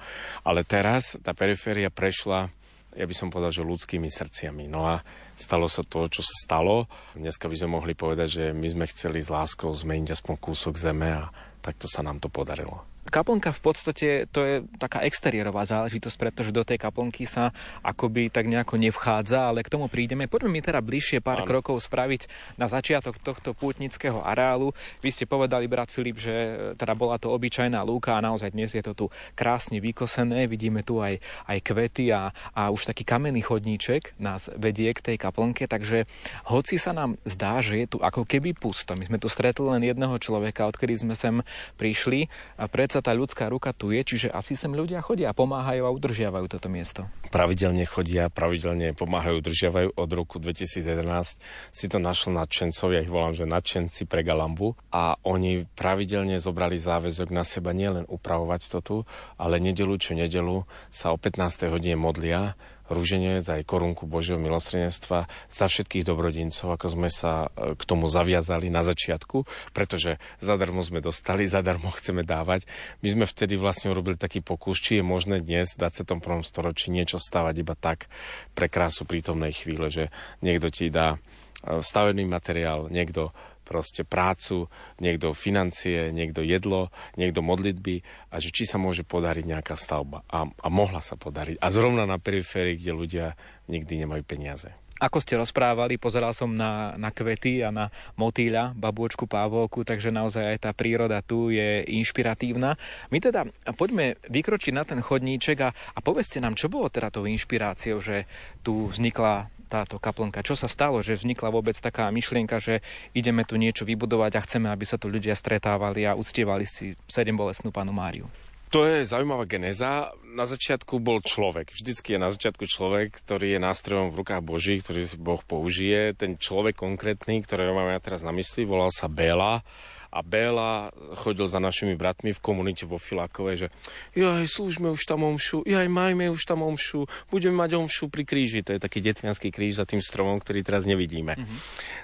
Ale 0.49 0.65
teraz 0.65 1.21
tá 1.21 1.37
periféria 1.37 1.93
prešla, 1.93 2.49
ja 2.97 3.05
by 3.05 3.13
som 3.13 3.29
povedal, 3.29 3.53
že 3.53 3.69
ľudskými 3.69 4.09
srdciami. 4.09 4.65
No 4.73 4.89
a 4.89 5.05
stalo 5.37 5.69
sa 5.69 5.85
to, 5.85 6.09
čo 6.09 6.25
sa 6.25 6.35
stalo. 6.43 6.89
Dneska 7.13 7.47
by 7.47 7.57
sme 7.57 7.77
mohli 7.77 7.93
povedať, 7.93 8.29
že 8.29 8.45
my 8.57 8.67
sme 8.67 8.85
chceli 8.89 9.21
s 9.21 9.29
láskou 9.29 9.71
zmeniť 9.71 10.17
aspoň 10.17 10.35
kúsok 10.41 10.75
zeme 10.81 11.13
a 11.13 11.29
takto 11.61 11.87
sa 11.87 12.01
nám 12.01 12.19
to 12.19 12.33
podarilo. 12.33 12.96
Kaplnka 13.07 13.55
v 13.55 13.63
podstate 13.63 14.09
to 14.29 14.41
je 14.43 14.55
taká 14.77 15.07
exteriérová 15.07 15.63
záležitosť, 15.65 16.17
pretože 16.19 16.51
do 16.51 16.67
tej 16.67 16.77
kaplnky 16.77 17.25
sa 17.25 17.55
akoby 17.81 18.29
tak 18.29 18.51
nejako 18.51 18.77
nevchádza, 18.77 19.49
ale 19.49 19.63
k 19.63 19.73
tomu 19.73 19.87
prídeme. 19.89 20.29
Poďme 20.29 20.53
mi 20.53 20.61
teda 20.61 20.83
bližšie 20.85 21.25
pár 21.25 21.43
ano. 21.43 21.49
krokov 21.49 21.81
spraviť 21.81 22.29
na 22.61 22.67
začiatok 22.69 23.23
tohto 23.23 23.57
pútnického 23.57 24.21
areálu. 24.21 24.75
Vy 25.01 25.11
ste 25.15 25.25
povedali, 25.25 25.71
brat 25.71 25.89
Filip, 25.89 26.21
že 26.21 26.35
teda 26.77 26.93
bola 26.93 27.17
to 27.17 27.33
obyčajná 27.33 27.81
lúka 27.87 28.19
a 28.19 28.25
naozaj 28.25 28.53
dnes 28.53 28.75
je 28.75 28.85
to 28.85 28.93
tu 28.93 29.07
krásne 29.39 29.81
vykosené. 29.81 30.51
Vidíme 30.51 30.85
tu 30.85 31.01
aj, 31.01 31.23
aj 31.49 31.59
kvety 31.63 32.13
a, 32.13 32.35
a 32.53 32.69
už 32.69 32.91
taký 32.93 33.07
kamenný 33.07 33.41
chodníček 33.41 34.19
nás 34.21 34.53
vedie 34.53 34.93
k 34.93 35.15
tej 35.15 35.17
kaplnke, 35.17 35.65
takže 35.71 36.05
hoci 36.51 36.77
sa 36.77 36.93
nám 36.93 37.17
zdá, 37.25 37.63
že 37.63 37.81
je 37.85 37.87
tu 37.97 37.99
ako 38.03 38.29
keby 38.29 38.53
pusto. 38.53 38.93
My 38.99 39.09
sme 39.09 39.23
tu 39.23 39.31
stretli 39.33 39.65
len 39.65 39.83
jedného 39.83 40.17
človeka, 40.21 40.69
odkedy 40.69 40.95
sme 41.07 41.15
sem 41.15 41.41
prišli 41.81 42.29
a 42.61 42.69
predsa 42.69 42.96
predsa 42.97 43.13
tá 43.13 43.13
ľudská 43.13 43.45
ruka 43.53 43.77
tu 43.77 43.93
je, 43.93 44.01
čiže 44.01 44.33
asi 44.33 44.57
sem 44.57 44.73
ľudia 44.73 45.05
chodia 45.05 45.37
pomáhajú 45.37 45.85
a 45.85 45.93
udržiavajú 45.93 46.49
toto 46.49 46.73
miesto. 46.73 47.05
Pravidelne 47.29 47.85
chodia, 47.85 48.33
pravidelne 48.33 48.97
pomáhajú, 48.97 49.45
udržiavajú 49.45 49.89
od 50.01 50.11
roku 50.17 50.41
2011. 50.41 51.37
Si 51.77 51.87
to 51.93 52.01
našlo 52.01 52.33
nadšencov, 52.41 52.97
ja 52.97 53.05
ich 53.05 53.13
volám, 53.13 53.37
že 53.37 53.45
nadšenci 53.45 54.09
pre 54.09 54.25
Galambu 54.25 54.81
a 54.89 55.21
oni 55.29 55.69
pravidelne 55.77 56.41
zobrali 56.41 56.81
záväzok 56.81 57.29
na 57.37 57.45
seba 57.45 57.77
nielen 57.77 58.09
upravovať 58.09 58.73
to 58.73 58.79
tu, 58.81 58.97
ale 59.37 59.61
nedelu 59.61 59.93
čo 60.01 60.17
nedelu 60.17 60.65
sa 60.89 61.13
o 61.13 61.21
15. 61.21 61.69
hodine 61.69 62.01
modlia 62.01 62.57
rúženec, 62.89 63.43
aj 63.47 63.67
korunku 63.67 64.07
Božieho 64.07 64.39
milostredenstva 64.39 65.27
za 65.51 65.67
všetkých 65.67 66.07
dobrodincov, 66.07 66.75
ako 66.75 66.87
sme 66.93 67.09
sa 67.11 67.51
e, 67.53 67.75
k 67.75 67.83
tomu 67.83 68.07
zaviazali 68.07 68.71
na 68.71 68.87
začiatku, 68.87 69.47
pretože 69.75 70.23
zadarmo 70.39 70.83
sme 70.83 71.03
dostali, 71.03 71.47
zadarmo 71.57 71.91
chceme 71.95 72.23
dávať. 72.23 72.67
My 73.03 73.09
sme 73.13 73.25
vtedy 73.27 73.59
vlastne 73.59 73.91
urobili 73.91 74.19
taký 74.19 74.43
pokus, 74.43 74.79
či 74.79 75.01
je 75.01 75.05
možné 75.05 75.43
dnes 75.43 75.75
v 75.75 75.87
21. 75.87 76.47
storočí 76.47 76.91
niečo 76.95 77.19
stávať 77.19 77.55
iba 77.63 77.75
tak 77.75 78.07
pre 78.55 78.71
krásu 78.71 79.07
prítomnej 79.07 79.55
chvíle, 79.55 79.91
že 79.91 80.15
niekto 80.43 80.71
ti 80.71 80.91
dá 80.91 81.19
e, 81.63 81.83
stavený 81.83 82.27
materiál, 82.27 82.87
niekto 82.93 83.35
proste 83.67 84.07
prácu, 84.07 84.71
niekto 85.03 85.35
financie, 85.35 86.15
niekto 86.15 86.47
jedlo, 86.47 86.95
niekto 87.19 87.43
modlitby 87.43 88.07
a 88.31 88.39
že 88.39 88.55
či 88.55 88.63
sa 88.63 88.79
môže 88.79 89.03
podariť 89.03 89.43
nejaká 89.43 89.75
stavba. 89.75 90.23
A, 90.31 90.47
a 90.47 90.69
mohla 90.71 91.03
sa 91.03 91.19
podariť. 91.19 91.59
A 91.59 91.67
zrovna 91.75 92.07
na 92.07 92.23
periférii, 92.23 92.79
kde 92.79 92.93
ľudia 92.95 93.27
nikdy 93.67 94.07
nemajú 94.07 94.23
peniaze. 94.23 94.71
Ako 94.97 95.21
ste 95.21 95.37
rozprávali, 95.37 96.01
pozeral 96.01 96.33
som 96.33 96.49
na, 96.49 96.97
na 96.97 97.13
kvety 97.13 97.61
a 97.61 97.69
na 97.69 97.93
motýľa, 98.17 98.73
babôčku, 98.73 99.29
pávovku, 99.29 99.85
takže 99.85 100.09
naozaj 100.09 100.57
aj 100.57 100.59
tá 100.65 100.71
príroda 100.73 101.21
tu 101.21 101.53
je 101.53 101.85
inšpiratívna. 101.85 102.81
My 103.13 103.21
teda 103.21 103.45
poďme 103.77 104.17
vykročiť 104.25 104.73
na 104.73 104.89
ten 104.89 105.05
chodníček 105.05 105.59
a, 105.61 105.77
a 105.77 105.99
povedzte 106.01 106.41
nám, 106.41 106.57
čo 106.57 106.73
bolo 106.73 106.89
teda 106.89 107.13
tou 107.13 107.29
inšpiráciou, 107.29 108.01
že 108.01 108.25
tu 108.65 108.89
vznikla 108.89 109.53
táto 109.67 109.99
kaplnka? 109.99 110.47
Čo 110.47 110.55
sa 110.55 110.71
stalo, 110.71 111.03
že 111.03 111.19
vznikla 111.19 111.51
vôbec 111.51 111.75
taká 111.77 112.09
myšlienka, 112.15 112.63
že 112.63 112.81
ideme 113.13 113.43
tu 113.43 113.59
niečo 113.61 113.83
vybudovať 113.85 114.33
a 114.39 114.45
chceme, 114.47 114.71
aby 114.71 114.87
sa 114.87 114.97
tu 114.97 115.11
ľudia 115.11 115.35
stretávali 115.35 116.07
a 116.07 116.17
uctievali 116.17 116.65
si 116.65 116.95
sedem 117.11 117.35
bolestnú 117.35 117.75
panu 117.75 117.91
Máriu? 117.91 118.31
To 118.75 118.83
je 118.83 119.07
zaujímavá 119.07 119.47
geneza. 119.47 120.11
Na 120.27 120.43
začiatku 120.43 120.99
bol 120.99 121.23
človek. 121.23 121.71
Vždycky 121.71 122.19
je 122.19 122.21
na 122.21 122.35
začiatku 122.35 122.67
človek, 122.67 123.15
ktorý 123.23 123.57
je 123.57 123.61
nástrojom 123.63 124.11
v 124.11 124.19
rukách 124.21 124.43
Boží, 124.43 124.83
ktorý 124.83 125.07
si 125.07 125.17
Boh 125.17 125.39
použije. 125.39 126.19
Ten 126.19 126.35
človek 126.35 126.75
konkrétny, 126.75 127.47
ktorého 127.47 127.73
máme 127.73 127.95
ja 127.95 128.03
teraz 128.03 128.27
na 128.27 128.35
mysli, 128.35 128.67
volal 128.67 128.91
sa 128.91 129.07
Béla 129.07 129.63
a 130.11 130.21
Béla 130.23 130.91
chodil 131.19 131.47
za 131.47 131.59
našimi 131.59 131.99
bratmi 131.99 132.33
v 132.33 132.41
komunite 132.41 132.85
vo 132.89 132.97
Filakovej, 133.01 133.67
že 133.67 133.69
jaj, 134.17 134.47
slúžme 134.49 134.91
už 134.93 135.03
tam 135.05 135.27
omšu, 135.27 135.67
jaj, 135.67 135.87
majme 135.91 136.31
už 136.33 136.43
tam 136.47 136.63
omšu, 136.63 137.11
budeme 137.31 137.57
mať 137.59 137.79
omšu 137.79 138.09
pri 138.09 138.23
kríži. 138.25 138.65
To 138.67 138.77
je 138.77 138.81
taký 138.81 139.03
detvianský 139.03 139.51
kríž 139.51 139.79
za 139.79 139.87
tým 139.89 140.01
stromom, 140.01 140.39
ktorý 140.41 140.63
teraz 140.63 140.89
nevidíme. 140.89 141.37
Mm-hmm. 141.37 141.59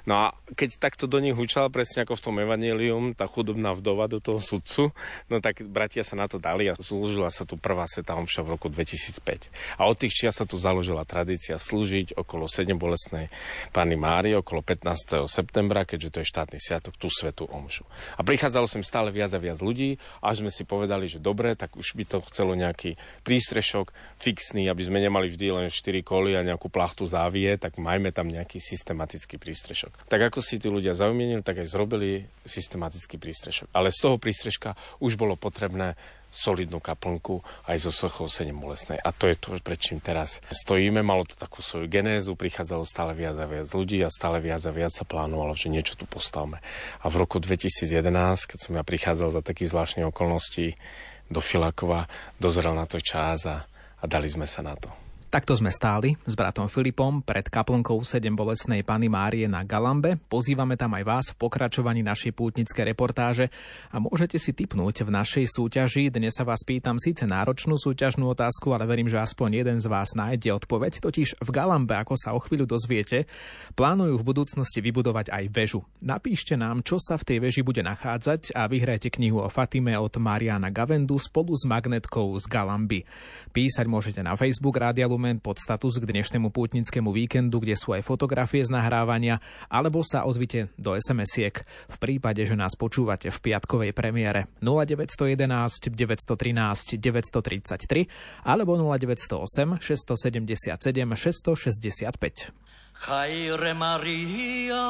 No 0.06 0.14
a 0.18 0.26
keď 0.54 0.78
takto 0.78 1.06
do 1.06 1.18
nich 1.22 1.34
hučal, 1.34 1.72
presne 1.72 2.04
ako 2.04 2.18
v 2.18 2.24
tom 2.24 2.36
evanelium, 2.42 3.14
tá 3.16 3.26
chudobná 3.26 3.72
vdova 3.72 4.10
do 4.10 4.18
toho 4.18 4.42
sudcu, 4.42 4.92
no 5.30 5.36
tak 5.40 5.62
bratia 5.64 6.02
sa 6.02 6.18
na 6.18 6.26
to 6.26 6.36
dali 6.42 6.68
a 6.68 6.76
slúžila 6.78 7.30
sa 7.30 7.46
tu 7.48 7.56
prvá 7.56 7.86
sveta 7.86 8.18
omša 8.18 8.44
v 8.44 8.52
roku 8.58 8.68
2005. 8.68 9.48
A 9.78 9.88
od 9.88 9.96
tých 9.96 10.14
čia 10.14 10.30
sa 10.34 10.44
tu 10.44 10.58
založila 10.58 11.06
tradícia 11.06 11.56
slúžiť 11.56 12.18
okolo 12.18 12.46
7 12.50 12.74
bolestnej 12.76 13.32
Pani 13.70 13.96
Márie, 13.96 14.34
okolo 14.36 14.60
15. 14.60 15.24
septembra, 15.30 15.86
keďže 15.86 16.08
to 16.10 16.18
je 16.22 16.26
štátny 16.28 16.58
sviatok, 16.58 16.94
tú 16.98 17.08
svetu 17.08 17.46
omšu. 17.48 17.84
A 18.16 18.20
prichádzalo 18.20 18.66
sem 18.66 18.82
stále 18.82 19.12
viac 19.14 19.32
a 19.32 19.40
viac 19.40 19.58
ľudí, 19.60 20.00
až 20.24 20.44
sme 20.44 20.50
si 20.50 20.66
povedali, 20.66 21.06
že 21.06 21.22
dobre, 21.22 21.54
tak 21.54 21.74
už 21.76 21.94
by 21.94 22.04
to 22.08 22.18
chcelo 22.30 22.56
nejaký 22.56 22.96
prístrešok 23.22 23.94
fixný, 24.18 24.66
aby 24.68 24.82
sme 24.84 24.98
nemali 25.02 25.30
vždy 25.30 25.46
len 25.52 25.66
4 25.68 26.02
koly 26.02 26.34
a 26.34 26.46
nejakú 26.46 26.68
plachtu 26.68 27.04
závie, 27.04 27.54
tak 27.60 27.76
majme 27.78 28.10
tam 28.10 28.28
nejaký 28.30 28.58
systematický 28.58 29.36
prístrešok. 29.36 30.08
Tak 30.08 30.32
ako 30.32 30.38
si 30.40 30.58
tí 30.58 30.68
ľudia 30.70 30.96
zaumienili, 30.96 31.44
tak 31.44 31.62
aj 31.62 31.68
zrobili 31.70 32.24
systematický 32.42 33.20
prístrešok. 33.20 33.70
Ale 33.74 33.94
z 33.94 33.98
toho 34.02 34.16
prístreška 34.16 34.74
už 34.98 35.14
bolo 35.18 35.38
potrebné 35.38 35.94
solidnú 36.32 36.80
kaplnku 36.80 37.44
aj 37.68 37.76
zo 37.84 37.92
sochou 37.92 38.26
7 38.26 38.48
bolesnej. 38.56 38.96
A 39.04 39.12
to 39.12 39.28
je 39.28 39.36
to, 39.36 39.52
prečím 39.60 40.00
teraz 40.00 40.40
stojíme. 40.48 41.04
Malo 41.04 41.28
to 41.28 41.36
takú 41.36 41.60
svoju 41.60 41.86
genézu, 41.92 42.32
prichádzalo 42.32 42.88
stále 42.88 43.12
viac 43.12 43.36
a 43.36 43.44
viac 43.44 43.68
ľudí 43.68 44.00
a 44.00 44.08
stále 44.08 44.40
viac 44.40 44.64
a 44.64 44.72
viac 44.72 44.96
sa 44.96 45.04
plánovalo, 45.04 45.52
že 45.52 45.68
niečo 45.68 45.94
tu 45.94 46.08
postavme. 46.08 46.64
A 47.04 47.12
v 47.12 47.20
roku 47.20 47.36
2011, 47.36 48.08
keď 48.48 48.58
som 48.58 48.72
ja 48.72 48.82
prichádzal 48.82 49.28
za 49.36 49.42
takých 49.44 49.76
zvláštnych 49.76 50.08
okolností 50.08 50.80
do 51.28 51.44
Filakova, 51.44 52.08
dozrel 52.40 52.72
na 52.72 52.88
to 52.88 52.96
čas 52.96 53.44
a, 53.44 53.68
a 54.00 54.04
dali 54.08 54.26
sme 54.26 54.48
sa 54.48 54.64
na 54.64 54.72
to. 54.72 55.01
Takto 55.32 55.56
sme 55.56 55.72
stáli 55.72 56.12
s 56.28 56.36
bratom 56.36 56.68
Filipom 56.68 57.24
pred 57.24 57.48
kaplnkou 57.48 58.04
7 58.04 58.20
bolesnej 58.36 58.84
Pany 58.84 59.08
Márie 59.08 59.48
na 59.48 59.64
Galambe. 59.64 60.20
Pozývame 60.28 60.76
tam 60.76 60.92
aj 60.92 61.04
vás 61.08 61.26
v 61.32 61.40
pokračovaní 61.40 62.04
našej 62.04 62.36
pútnické 62.36 62.84
reportáže 62.84 63.48
a 63.88 63.96
môžete 63.96 64.36
si 64.36 64.52
tipnúť 64.52 65.08
v 65.08 65.16
našej 65.16 65.48
súťaži. 65.56 66.12
Dnes 66.12 66.36
sa 66.36 66.44
vás 66.44 66.60
pýtam 66.68 67.00
síce 67.00 67.24
náročnú 67.24 67.80
súťažnú 67.80 68.28
otázku, 68.28 68.76
ale 68.76 68.84
verím, 68.84 69.08
že 69.08 69.24
aspoň 69.24 69.64
jeden 69.64 69.78
z 69.80 69.88
vás 69.88 70.12
nájde 70.12 70.52
odpoveď. 70.52 71.00
Totiž 71.00 71.40
v 71.40 71.48
Galambe, 71.48 71.96
ako 71.96 72.12
sa 72.12 72.36
o 72.36 72.38
chvíľu 72.44 72.68
dozviete, 72.68 73.24
plánujú 73.72 74.20
v 74.20 74.28
budúcnosti 74.36 74.84
vybudovať 74.84 75.32
aj 75.32 75.44
väžu. 75.48 75.80
Napíšte 76.04 76.60
nám, 76.60 76.84
čo 76.84 77.00
sa 77.00 77.16
v 77.16 77.24
tej 77.32 77.38
veži 77.40 77.64
bude 77.64 77.80
nachádzať 77.80 78.52
a 78.52 78.68
vyhrajte 78.68 79.08
knihu 79.08 79.40
o 79.40 79.48
Fatime 79.48 79.96
od 79.96 80.12
Mariana 80.20 80.68
Gavendu 80.68 81.16
spolu 81.16 81.56
s 81.56 81.64
magnetkou 81.64 82.36
z 82.36 82.44
Galamby. 82.52 83.08
Písať 83.56 83.88
môžete 83.88 84.20
na 84.20 84.36
Facebook 84.36 84.76
Rádia 84.76 85.08
dokument 85.22 85.38
pod 85.38 85.62
status 85.62 86.02
k 86.02 86.10
dnešnému 86.10 86.50
pútnickému 86.50 87.14
víkendu, 87.14 87.62
kde 87.62 87.78
sú 87.78 87.94
aj 87.94 88.02
fotografie 88.02 88.66
z 88.66 88.74
nahrávania, 88.74 89.38
alebo 89.70 90.02
sa 90.02 90.26
ozvite 90.26 90.74
do 90.74 90.98
SMS-iek 90.98 91.62
v 91.62 91.96
prípade, 92.02 92.42
že 92.42 92.58
nás 92.58 92.74
počúvate 92.74 93.30
v 93.30 93.38
piatkovej 93.38 93.94
premiére. 93.94 94.50
0911 94.58 95.94
913 95.94 96.98
933 96.98 98.10
alebo 98.42 98.74
0908 98.74 99.78
677 99.78 100.90
665. 100.90 102.50
Chajre 102.98 103.72
Maria, 103.78 104.86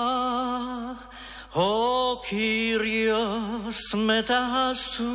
o 1.52 1.72
Kyrios 2.24 3.92
metahasu, 3.92 5.12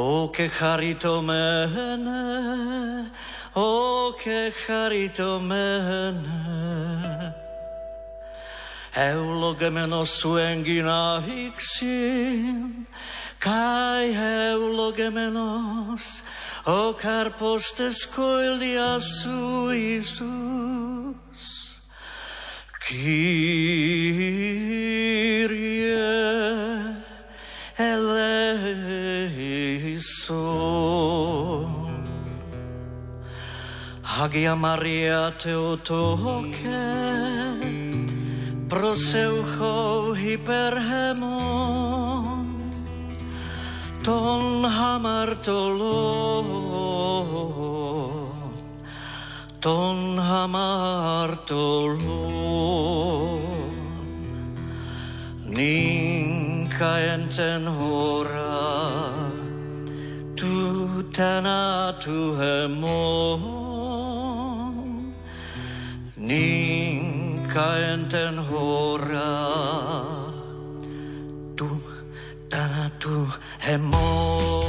O 0.00 0.30
che 0.30 0.48
charitomene, 0.48 2.20
o 3.54 4.14
che 4.14 4.52
charitomene. 4.64 6.22
Eulogemenos 8.94 10.10
suengina 10.20 11.20
ixin, 11.26 12.86
kai 13.40 14.14
eulogemenos, 14.14 16.22
o 16.64 16.94
carpos 16.94 17.72
tescoilia 17.74 19.00
su 19.00 19.72
Isus. 19.72 21.80
Kyrie 22.86 23.48
eleison. 27.78 29.38
Hagia 34.02 34.56
Maria 34.56 35.30
Teotoke, 35.38 36.90
proseucho 38.68 40.12
hyperhemon, 40.18 41.30
ton 44.02 44.64
hamartolon, 44.66 46.46
ton 49.60 50.18
hamartolon. 50.18 51.78
Ninka 55.46 56.37
enten 56.86 57.66
hora, 57.66 58.54
tu 60.36 61.02
tana 61.12 61.94
tu 62.00 62.36
hemon. 62.38 63.42
Ninka 66.16 67.68
enten 67.92 68.36
hora, 68.48 69.32
tu 71.56 71.68
tana 72.48 72.90
tu 73.00 73.26
hemon. 73.58 74.67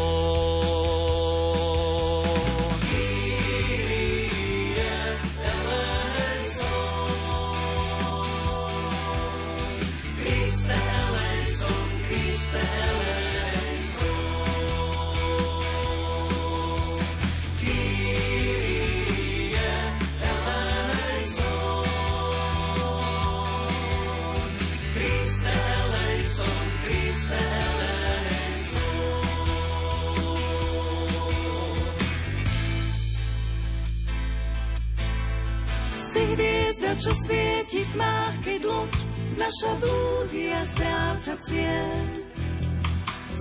Tmách, 37.94 38.36
keď 38.46 38.62
loď 38.66 38.94
naša 39.40 39.72
blúdi 39.80 40.44
a 40.52 40.62
stráca 40.74 41.34
cieľ. 41.48 42.06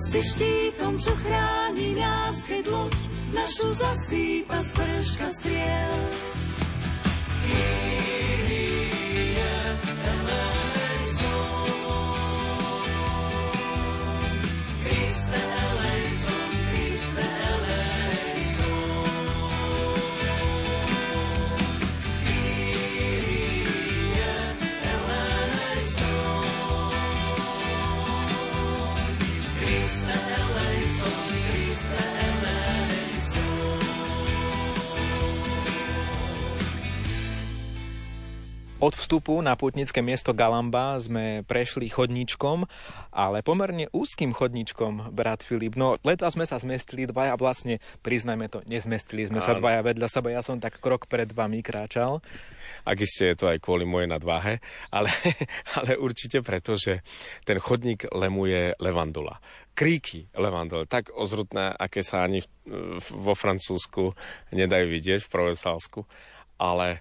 Si 0.09 0.19
štítom, 0.25 0.93
čo 0.97 1.13
chráni 1.21 1.93
nás, 1.93 2.35
keď 2.47 2.63
loď 2.71 2.97
našu 3.35 3.67
zasýpa 3.77 4.57
z 4.65 4.69
vrška 4.73 5.27
striel. 5.37 6.28
Vstupu 39.09 39.41
na 39.41 39.57
putnické 39.57 40.05
miesto 40.05 40.37
Galamba 40.37 40.93
sme 41.01 41.41
prešli 41.41 41.89
chodníčkom, 41.89 42.69
ale 43.09 43.41
pomerne 43.41 43.89
úzkým 43.89 44.37
chodníčkom, 44.37 45.09
brat 45.17 45.41
Filip. 45.41 45.73
No, 45.73 45.97
leta 46.05 46.29
sme 46.29 46.45
sa 46.45 46.61
zmestili 46.61 47.09
dvaja, 47.09 47.33
vlastne, 47.33 47.81
priznajme 48.05 48.45
to, 48.53 48.61
nezmestili 48.69 49.25
sme 49.25 49.41
Áno. 49.41 49.47
sa 49.49 49.57
dvaja 49.57 49.81
vedľa 49.81 50.05
seba, 50.13 50.29
ja 50.29 50.45
som 50.45 50.61
tak 50.61 50.77
krok 50.77 51.09
pred 51.09 51.25
vami 51.33 51.65
kráčal. 51.65 52.21
Ak 52.85 53.01
iste 53.01 53.33
je 53.33 53.33
to 53.33 53.49
aj 53.49 53.57
kvôli 53.65 53.81
mojej 53.81 54.13
nadváhe, 54.13 54.61
ale, 54.93 55.09
ale 55.81 55.97
určite 55.97 56.45
preto, 56.45 56.77
že 56.77 57.01
ten 57.49 57.57
chodník 57.57 58.13
lemuje 58.13 58.77
levandula 58.77 59.41
kríky 59.73 60.29
levandule, 60.37 60.85
tak 60.85 61.09
ozrutné, 61.15 61.71
aké 61.71 62.05
sa 62.05 62.27
ani 62.27 62.43
vo 63.15 63.31
Francúzsku 63.31 64.11
nedajú 64.51 64.91
vidieť, 64.91 65.23
v 65.23 65.31
Provenzálsku. 65.31 66.03
Ale 66.59 66.99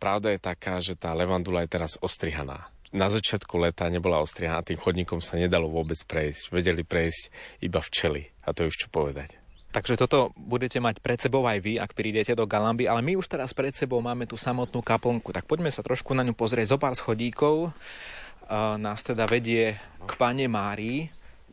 pravda 0.00 0.32
je 0.32 0.40
taká, 0.40 0.80
že 0.80 0.96
tá 0.96 1.12
levandula 1.12 1.60
je 1.62 1.76
teraz 1.76 2.00
ostrihaná. 2.00 2.72
Na 2.90 3.06
začiatku 3.06 3.54
leta 3.60 3.86
nebola 3.86 4.18
ostrihaná, 4.18 4.66
tým 4.66 4.80
chodníkom 4.80 5.22
sa 5.22 5.38
nedalo 5.38 5.70
vôbec 5.70 6.00
prejsť. 6.08 6.50
Vedeli 6.50 6.82
prejsť 6.82 7.30
iba 7.62 7.78
včely. 7.78 8.32
A 8.42 8.50
to 8.50 8.66
je 8.66 8.70
už 8.74 8.78
čo 8.82 8.88
povedať. 8.90 9.38
Takže 9.70 9.94
toto 9.94 10.34
budete 10.34 10.82
mať 10.82 10.98
pred 10.98 11.14
sebou 11.22 11.46
aj 11.46 11.62
vy, 11.62 11.78
ak 11.78 11.94
prídete 11.94 12.34
do 12.34 12.42
Galamby, 12.42 12.90
ale 12.90 13.06
my 13.06 13.14
už 13.14 13.30
teraz 13.30 13.54
pred 13.54 13.70
sebou 13.70 14.02
máme 14.02 14.26
tú 14.26 14.34
samotnú 14.34 14.82
kaplnku. 14.82 15.30
Tak 15.30 15.46
poďme 15.46 15.70
sa 15.70 15.86
trošku 15.86 16.10
na 16.10 16.26
ňu 16.26 16.34
pozrieť 16.34 16.74
zo 16.74 16.78
pár 16.82 16.98
schodíkov. 16.98 17.70
Uh, 17.70 18.74
nás 18.82 19.06
teda 19.06 19.30
vedie 19.30 19.78
k 19.78 20.10
Pane 20.18 20.50
Márii, 20.50 21.06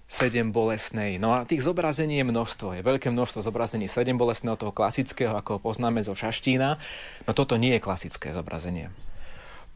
sedem 0.08 0.56
bolestnej. 0.56 1.20
No 1.20 1.36
a 1.36 1.44
tých 1.44 1.68
zobrazení 1.68 2.24
je 2.24 2.26
množstvo. 2.26 2.80
Je 2.80 2.82
veľké 2.82 3.12
množstvo 3.12 3.44
zobrazení 3.44 3.92
sedem 3.92 4.16
bolestného, 4.16 4.56
toho 4.56 4.72
klasického, 4.72 5.36
ako 5.36 5.60
ho 5.60 5.64
poznáme 5.64 6.00
zo 6.02 6.16
Šaštína. 6.16 6.80
No 7.28 7.32
toto 7.36 7.60
nie 7.60 7.76
je 7.76 7.84
klasické 7.84 8.32
zobrazenie. 8.32 8.90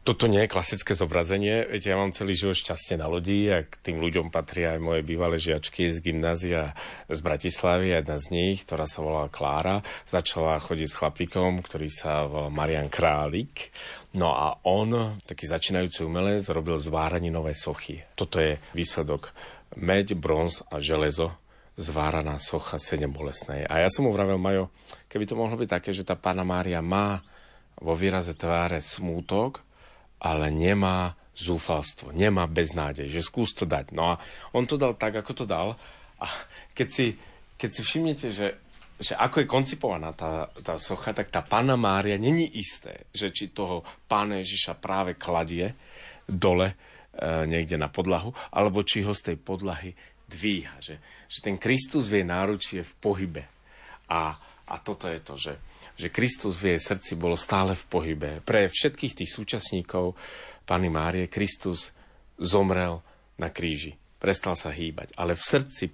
Toto 0.02 0.26
nie 0.26 0.42
je 0.42 0.50
klasické 0.50 0.98
zobrazenie. 0.98 1.62
Viete, 1.70 1.94
ja 1.94 2.00
mám 2.00 2.10
celý 2.10 2.34
život 2.34 2.58
šťastie 2.58 2.98
na 2.98 3.06
lodi 3.06 3.46
a 3.46 3.62
k 3.62 3.70
tým 3.86 4.02
ľuďom 4.02 4.34
patria 4.34 4.74
aj 4.74 4.82
moje 4.82 5.06
bývalé 5.06 5.38
žiačky 5.38 5.94
z 5.94 6.02
gymnázia 6.02 6.74
z 7.06 7.22
Bratislavy. 7.22 7.94
Jedna 7.94 8.18
z 8.18 8.34
nich, 8.34 8.66
ktorá 8.66 8.90
sa 8.90 8.98
volala 8.98 9.30
Klára, 9.30 9.78
začala 10.02 10.58
chodiť 10.58 10.88
s 10.90 10.98
chlapíkom, 10.98 11.62
ktorý 11.62 11.86
sa 11.86 12.26
volal 12.26 12.50
Marian 12.50 12.90
Králik. 12.90 13.70
No 14.18 14.34
a 14.34 14.58
on, 14.66 15.22
taký 15.22 15.46
začínajúci 15.46 16.02
umelec, 16.02 16.50
robil 16.50 16.82
zváraninové 16.82 17.54
sochy. 17.54 18.02
Toto 18.18 18.42
je 18.42 18.58
výsledok 18.74 19.30
meď, 19.76 20.18
bronz 20.18 20.64
a 20.68 20.78
železo, 20.78 21.32
zváraná 21.76 22.36
socha 22.36 22.76
sedem 22.76 23.08
bolesnej. 23.08 23.64
A 23.64 23.80
ja 23.80 23.88
som 23.88 24.04
mu 24.04 24.12
vravel, 24.12 24.36
Majo, 24.36 24.68
keby 25.08 25.24
to 25.24 25.38
mohlo 25.38 25.56
byť 25.56 25.68
také, 25.68 25.90
že 25.96 26.04
tá 26.04 26.16
pána 26.18 26.44
Mária 26.44 26.84
má 26.84 27.24
vo 27.80 27.96
výraze 27.96 28.36
tváre 28.36 28.78
smútok, 28.78 29.64
ale 30.22 30.52
nemá 30.52 31.16
zúfalstvo, 31.32 32.12
nemá 32.12 32.44
beznádej, 32.44 33.08
že 33.08 33.24
skús 33.24 33.56
to 33.56 33.64
dať. 33.64 33.96
No 33.96 34.12
a 34.12 34.14
on 34.52 34.68
to 34.68 34.76
dal 34.76 34.94
tak, 34.94 35.16
ako 35.16 35.32
to 35.32 35.44
dal. 35.48 35.74
A 36.20 36.26
keď 36.76 36.88
si, 36.92 37.06
keď 37.56 37.70
si 37.72 37.80
všimnete, 37.80 38.28
že, 38.30 38.60
že 39.00 39.16
ako 39.16 39.42
je 39.42 39.50
koncipovaná 39.50 40.12
tá, 40.12 40.52
tá 40.60 40.76
socha, 40.76 41.16
tak 41.16 41.32
tá 41.32 41.40
pána 41.40 41.74
Mária 41.74 42.20
není 42.20 42.46
isté, 42.52 43.08
že 43.16 43.32
či 43.32 43.50
toho 43.50 43.82
pána 44.06 44.44
Ježiša 44.44 44.76
práve 44.76 45.16
kladie 45.16 45.72
dole 46.28 46.76
niekde 47.20 47.76
na 47.76 47.92
podlahu, 47.92 48.32
alebo 48.48 48.80
či 48.80 49.04
ho 49.04 49.12
z 49.12 49.32
tej 49.32 49.36
podlahy 49.36 49.92
dvíha. 50.28 50.80
Že, 50.80 50.96
že 51.28 51.38
ten 51.44 51.56
Kristus 51.60 52.08
v 52.08 52.24
jej 52.24 52.26
v 52.84 52.92
pohybe. 53.00 53.44
A, 54.08 54.36
a 54.68 54.74
toto 54.80 55.08
je 55.08 55.20
to, 55.20 55.34
že, 55.36 55.54
že 55.96 56.08
Kristus 56.08 56.56
v 56.56 56.74
jej 56.74 56.80
srdci 56.80 57.12
bolo 57.16 57.36
stále 57.36 57.76
v 57.76 57.84
pohybe. 57.88 58.30
Pre 58.44 58.68
všetkých 58.68 59.24
tých 59.24 59.30
súčasníkov 59.30 60.16
Pany 60.64 60.88
Márie 60.88 61.28
Kristus 61.28 61.92
zomrel 62.40 63.04
na 63.36 63.52
kríži. 63.52 63.96
Prestal 64.22 64.54
sa 64.54 64.70
hýbať. 64.70 65.12
Ale 65.18 65.34
v 65.34 65.42
srdci 65.42 65.84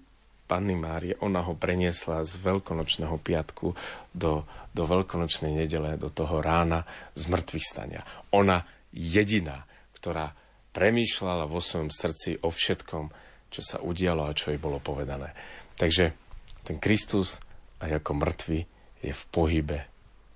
Panny 0.48 0.72
Márie, 0.72 1.12
ona 1.20 1.44
ho 1.44 1.52
preniesla 1.52 2.24
z 2.24 2.40
veľkonočného 2.40 3.20
piatku 3.20 3.76
do, 4.16 4.48
do 4.72 4.82
veľkonočnej 4.88 5.52
nedele, 5.52 6.00
do 6.00 6.08
toho 6.08 6.40
rána 6.40 6.88
z 7.12 7.28
mŕtvych 7.28 7.66
stania. 7.68 8.00
Ona 8.32 8.64
jediná, 8.96 9.68
ktorá 9.92 10.32
premýšľala 10.78 11.50
vo 11.50 11.58
svojom 11.58 11.90
srdci 11.90 12.38
o 12.46 12.54
všetkom, 12.54 13.10
čo 13.50 13.60
sa 13.66 13.82
udialo 13.82 14.30
a 14.30 14.36
čo 14.38 14.54
jej 14.54 14.62
bolo 14.62 14.78
povedané. 14.78 15.34
Takže 15.74 16.14
ten 16.62 16.78
Kristus 16.78 17.42
aj 17.82 17.98
ako 17.98 18.10
mŕtvy 18.14 18.60
je 19.02 19.10
v 19.10 19.24
pohybe 19.34 19.78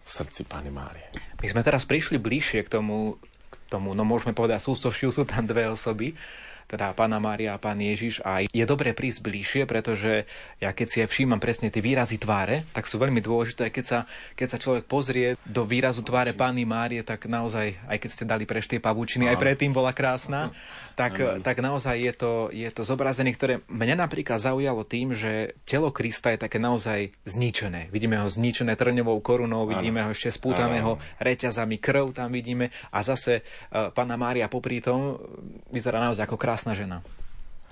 v 0.03 0.09
srdci 0.11 0.43
Pány 0.43 0.75
Márie. 0.75 1.07
My 1.39 1.47
sme 1.47 1.63
teraz 1.63 1.87
prišli 1.87 2.19
bližšie 2.19 2.67
k 2.67 2.73
tomu, 2.75 3.23
k 3.51 3.57
tomu 3.71 3.95
no 3.95 4.03
môžeme 4.03 4.35
povedať, 4.35 4.67
sústošiu 4.67 5.15
sú 5.15 5.23
tam 5.23 5.47
dve 5.47 5.71
osoby 5.71 6.19
teda 6.73 6.97
Pána 6.97 7.21
Mária 7.21 7.53
a 7.53 7.61
Pán 7.61 7.77
Ježiš. 7.77 8.25
A 8.25 8.41
je 8.49 8.65
dobre 8.65 8.97
prísť 8.97 9.21
bližšie, 9.21 9.63
pretože 9.69 10.25
ja 10.57 10.73
keď 10.73 10.87
si 10.89 10.99
ja 11.05 11.07
všímam 11.07 11.37
presne 11.37 11.69
tie 11.69 11.85
výrazy 11.85 12.17
tváre, 12.17 12.65
tak 12.73 12.89
sú 12.89 12.97
veľmi 12.97 13.21
dôležité. 13.21 13.69
Keď 13.69 13.85
sa, 13.85 14.09
keď 14.33 14.47
sa 14.49 14.59
človek 14.59 14.89
pozrie 14.89 15.37
do 15.45 15.69
výrazu 15.69 16.01
tváre 16.01 16.33
Pány 16.33 16.65
Márie, 16.65 17.05
tak 17.05 17.29
naozaj, 17.29 17.77
aj 17.85 17.99
keď 18.01 18.11
ste 18.11 18.25
dali 18.25 18.49
preš 18.49 18.73
tie 18.73 18.81
pavučiny, 18.81 19.29
aj 19.29 19.37
predtým 19.37 19.77
bola 19.77 19.93
krásna, 19.93 20.49
tak, 20.97 21.21
tak 21.45 21.61
naozaj 21.61 21.97
je 22.01 22.13
to, 22.17 22.33
je 22.49 22.69
to 22.73 22.89
zobrazenie, 22.89 23.37
ktoré 23.37 23.61
mňa 23.69 24.09
napríklad 24.09 24.41
zaujalo 24.41 24.89
tým, 24.89 25.13
že 25.13 25.57
telo 25.69 25.93
Krista 25.93 26.33
je 26.33 26.41
také 26.41 26.57
naozaj 26.57 27.13
zničené. 27.29 27.93
Vidíme 27.93 28.17
ho 28.17 28.29
zničené 28.29 28.77
trňovou 28.77 29.21
korunou, 29.21 29.69
vidíme 29.69 30.05
ho 30.05 30.13
ešte 30.13 30.33
spútaného 30.33 30.97
reťazami, 31.21 31.77
krv 31.81 32.17
tam 32.17 32.33
vidíme 32.33 32.73
a 32.93 33.05
zase 33.05 33.45
uh, 33.45 33.93
Pána 33.93 34.17
Mária 34.17 34.49
popri 34.49 34.81
tom 34.85 35.21
vyzerá 35.73 36.01
naozaj 36.01 36.29
ako 36.29 36.37
krásna 36.39 36.62
krásna 36.63 36.79
žena. 36.79 36.99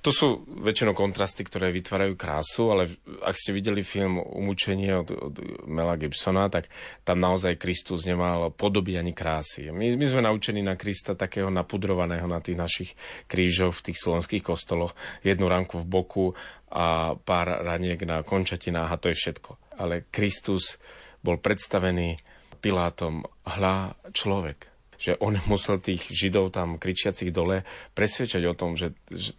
To 0.00 0.10
sú 0.10 0.48
väčšinou 0.48 0.96
kontrasty, 0.96 1.44
ktoré 1.44 1.70
vytvárajú 1.70 2.16
krásu, 2.16 2.72
ale 2.72 2.88
ak 3.20 3.36
ste 3.36 3.52
videli 3.52 3.84
film 3.84 4.16
Umúčenie 4.16 4.96
od, 4.96 5.12
od 5.12 5.34
Mela 5.68 6.00
Gibsona, 6.00 6.48
tak 6.48 6.72
tam 7.04 7.20
naozaj 7.20 7.60
Kristus 7.60 8.08
nemal 8.08 8.48
podoby 8.48 8.96
ani 8.96 9.12
krásy. 9.12 9.68
My, 9.68 9.92
my 9.94 10.06
sme 10.08 10.24
naučení 10.24 10.64
na 10.64 10.80
Krista 10.80 11.12
takého 11.12 11.52
napudrovaného 11.52 12.24
na 12.24 12.40
tých 12.40 12.56
našich 12.56 12.90
krížoch 13.28 13.76
v 13.76 13.92
tých 13.92 14.00
slovenských 14.00 14.40
kostoloch. 14.40 14.96
Jednu 15.20 15.52
ránku 15.52 15.78
v 15.84 15.86
boku 15.86 16.26
a 16.72 17.12
pár 17.14 17.60
raniek 17.60 18.00
na 18.08 18.24
končatinách 18.24 18.90
a 18.90 18.98
to 18.98 19.12
je 19.12 19.20
všetko. 19.20 19.78
Ale 19.84 20.08
Kristus 20.08 20.80
bol 21.20 21.36
predstavený 21.36 22.16
Pilátom 22.64 23.20
hľa 23.44 24.00
človek 24.16 24.69
že 25.00 25.16
on 25.16 25.40
musel 25.48 25.80
tých 25.80 26.12
židov 26.12 26.52
tam 26.52 26.76
kričiacich 26.76 27.32
dole 27.32 27.64
presvedčať 27.96 28.44
o 28.44 28.54
tom, 28.54 28.76
že, 28.76 28.92
že 29.08 29.32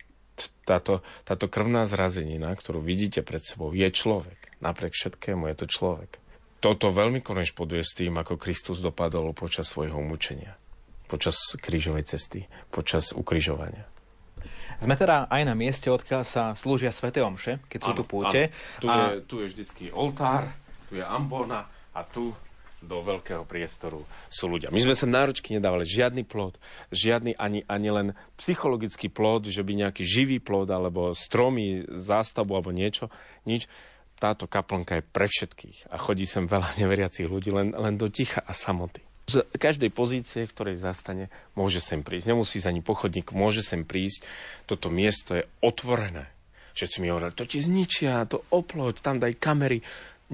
táto, 0.66 1.06
táto 1.22 1.46
krvná 1.46 1.86
zrazenina, 1.86 2.50
ktorú 2.58 2.82
vidíte 2.82 3.22
pred 3.22 3.46
sebou, 3.46 3.70
je 3.78 3.86
človek. 3.94 4.58
Napriek 4.58 4.98
všetkému 4.98 5.54
je 5.54 5.56
to 5.62 5.66
človek. 5.70 6.18
Toto 6.62 6.94
veľmi 6.94 7.22
korešponduje 7.22 7.82
s 7.82 7.98
tým, 7.98 8.18
ako 8.22 8.38
Kristus 8.38 8.82
dopadol 8.82 9.34
počas 9.34 9.70
svojho 9.70 9.98
umúčenia. 9.98 10.58
Počas 11.10 11.58
krížovej 11.58 12.06
cesty, 12.06 12.46
počas 12.70 13.14
ukrižovania. 13.14 13.90
Sme 14.82 14.98
teda 14.98 15.30
aj 15.30 15.42
na 15.46 15.54
mieste, 15.54 15.94
odkiaľ 15.94 16.26
sa 16.26 16.58
slúžia 16.58 16.90
sväté 16.90 17.22
omše, 17.22 17.62
keď 17.70 17.80
sú 17.86 17.92
tu 17.94 18.04
púte. 18.06 18.50
Tu, 18.82 18.90
a... 18.90 19.14
je, 19.14 19.26
tu 19.30 19.36
je 19.42 19.54
vždycky 19.54 19.94
oltár, 19.94 20.50
tu 20.90 20.98
je 20.98 21.06
ambona 21.06 21.70
a 21.94 22.02
tu 22.02 22.34
do 22.82 23.06
veľkého 23.06 23.46
priestoru 23.46 24.02
sú 24.28 24.50
ľudia. 24.50 24.74
My 24.74 24.82
sme 24.82 24.98
sa 24.98 25.06
náročky 25.06 25.54
nedávali 25.54 25.86
žiadny 25.86 26.26
plod, 26.26 26.58
žiadny 26.90 27.38
ani, 27.38 27.62
ani 27.70 27.90
len 27.94 28.08
psychologický 28.42 29.08
plod, 29.08 29.48
že 29.48 29.62
by 29.62 29.88
nejaký 29.88 30.04
živý 30.04 30.42
plod 30.42 30.68
alebo 30.74 31.14
stromy, 31.14 31.86
zástavu 31.88 32.58
alebo 32.58 32.74
niečo, 32.74 33.14
nič. 33.46 33.70
Táto 34.18 34.46
kaplnka 34.46 35.02
je 35.02 35.04
pre 35.06 35.26
všetkých 35.26 35.90
a 35.90 35.98
chodí 35.98 36.26
sem 36.26 36.50
veľa 36.50 36.76
neveriacich 36.82 37.30
ľudí 37.30 37.54
len, 37.54 37.74
len 37.74 37.96
do 37.96 38.10
ticha 38.10 38.42
a 38.42 38.52
samoty. 38.52 39.06
Z 39.30 39.48
každej 39.56 39.94
pozície, 39.94 40.44
ktorej 40.44 40.82
zastane, 40.82 41.32
môže 41.56 41.80
sem 41.80 42.04
prísť. 42.04 42.34
Nemusí 42.34 42.60
za 42.60 42.74
ani 42.74 42.84
pochodník, 42.84 43.32
môže 43.32 43.64
sem 43.64 43.86
prísť. 43.88 44.28
Toto 44.68 44.92
miesto 44.92 45.38
je 45.38 45.48
otvorené. 45.64 46.28
Všetci 46.76 47.00
mi 47.00 47.14
hovorili, 47.14 47.32
to 47.32 47.48
ti 47.48 47.64
zničia, 47.64 48.28
to 48.28 48.44
oploď, 48.52 49.00
tam 49.00 49.24
daj 49.24 49.38
kamery. 49.40 49.86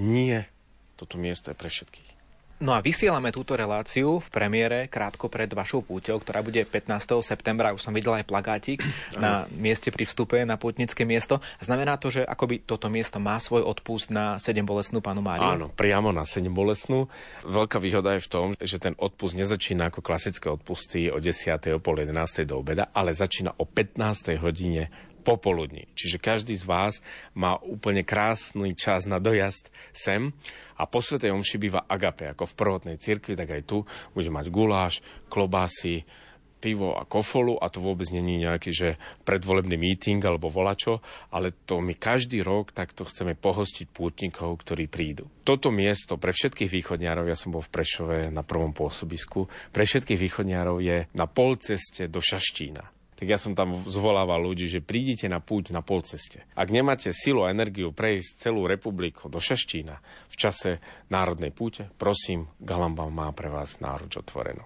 Nie, 0.01 0.49
toto 0.97 1.21
miesto 1.21 1.53
je 1.53 1.59
pre 1.59 1.69
všetkých. 1.69 2.16
No 2.57 2.73
a 2.73 2.81
vysielame 2.81 3.29
túto 3.29 3.53
reláciu 3.53 4.17
v 4.17 4.27
premiére 4.33 4.89
krátko 4.89 5.29
pred 5.29 5.45
vašou 5.45 5.85
púťou, 5.85 6.17
ktorá 6.17 6.41
bude 6.41 6.65
15. 6.65 7.21
septembra. 7.21 7.69
Už 7.69 7.85
som 7.85 7.93
videl 7.93 8.17
aj 8.17 8.25
plagátik 8.25 8.81
na 9.13 9.45
mieste 9.53 9.93
pri 9.93 10.09
vstupe 10.09 10.41
na 10.41 10.57
pútnické 10.57 11.05
miesto. 11.05 11.37
Znamená 11.61 12.01
to, 12.01 12.09
že 12.09 12.25
akoby 12.25 12.65
toto 12.65 12.89
miesto 12.89 13.21
má 13.21 13.37
svoj 13.37 13.61
odpust 13.61 14.09
na 14.09 14.41
7 14.41 14.65
bolesnú 14.65 15.05
panu 15.05 15.21
Máriu? 15.21 15.45
Áno, 15.45 15.69
priamo 15.69 16.09
na 16.09 16.25
7 16.25 16.49
bolesnú. 16.49 17.05
Veľká 17.45 17.77
výhoda 17.77 18.17
je 18.17 18.25
v 18.25 18.29
tom, 18.33 18.47
že 18.57 18.81
ten 18.81 18.97
odpust 18.97 19.37
nezačína 19.37 19.93
ako 19.93 20.01
klasické 20.01 20.49
odpusty 20.49 21.13
o 21.13 21.21
10. 21.21 21.61
o 21.77 21.79
pol 21.79 22.01
11. 22.01 22.41
do 22.49 22.57
obeda, 22.57 22.89
ale 22.89 23.13
začína 23.13 23.53
o 23.61 23.69
15. 23.69 24.33
hodine 24.41 24.89
popoludní. 25.27 25.91
Čiže 25.91 26.23
každý 26.23 26.55
z 26.55 26.63
vás 26.63 27.03
má 27.35 27.59
úplne 27.59 28.07
krásny 28.07 28.71
čas 28.71 29.03
na 29.03 29.19
dojazd 29.19 29.67
sem 29.91 30.31
a 30.79 30.87
po 30.87 31.03
Svetej 31.03 31.35
Omši 31.35 31.59
býva 31.59 31.83
agape, 31.83 32.31
ako 32.31 32.47
v 32.47 32.55
prvotnej 32.55 32.95
cirkvi, 32.95 33.35
tak 33.35 33.51
aj 33.51 33.67
tu 33.67 33.83
bude 34.15 34.31
mať 34.31 34.47
guláš, 34.47 35.03
klobásy, 35.27 36.07
pivo 36.57 36.97
a 36.97 37.05
kofolu 37.05 37.59
a 37.61 37.69
to 37.69 37.83
vôbec 37.83 38.09
není 38.09 38.41
nejaký, 38.41 38.71
že 38.73 38.89
predvolebný 39.27 39.77
meeting 39.77 40.17
alebo 40.25 40.49
volačo, 40.49 41.05
ale 41.29 41.53
to 41.53 41.77
my 41.83 41.93
každý 41.93 42.41
rok 42.41 42.73
takto 42.73 43.05
chceme 43.05 43.37
pohostiť 43.37 43.87
pútnikov, 43.93 44.57
ktorí 44.65 44.89
prídu. 44.89 45.29
Toto 45.45 45.69
miesto 45.69 46.17
pre 46.17 46.33
všetkých 46.33 46.71
východňárov, 46.71 47.29
ja 47.29 47.37
som 47.37 47.53
bol 47.53 47.61
v 47.61 47.69
Prešove 47.69 48.17
na 48.33 48.41
prvom 48.41 48.73
pôsobisku, 48.73 49.45
pre 49.69 49.85
všetkých 49.85 50.17
východňárov 50.17 50.77
je 50.81 50.97
na 51.13 51.29
polceste 51.29 52.09
do 52.09 52.17
Šaštína 52.17 52.96
tak 53.17 53.25
ja 53.25 53.41
som 53.41 53.57
tam 53.57 53.73
zvolával 53.89 54.37
ľudí, 54.45 54.69
že 54.69 54.85
prídite 54.85 55.25
na 55.25 55.41
púť 55.41 55.73
na 55.73 55.81
polceste. 55.81 56.45
Ak 56.53 56.69
nemáte 56.69 57.09
silu 57.09 57.41
a 57.41 57.49
energiu 57.49 57.89
prejsť 57.89 58.45
celú 58.45 58.69
republiku 58.69 59.25
do 59.25 59.41
Šaštína 59.41 59.97
v 60.29 60.35
čase 60.37 60.77
národnej 61.09 61.49
púte, 61.49 61.89
prosím, 61.97 62.53
Galamba 62.61 63.09
má 63.09 63.33
pre 63.33 63.49
vás 63.49 63.81
náruč 63.81 64.21
otvorenú. 64.21 64.61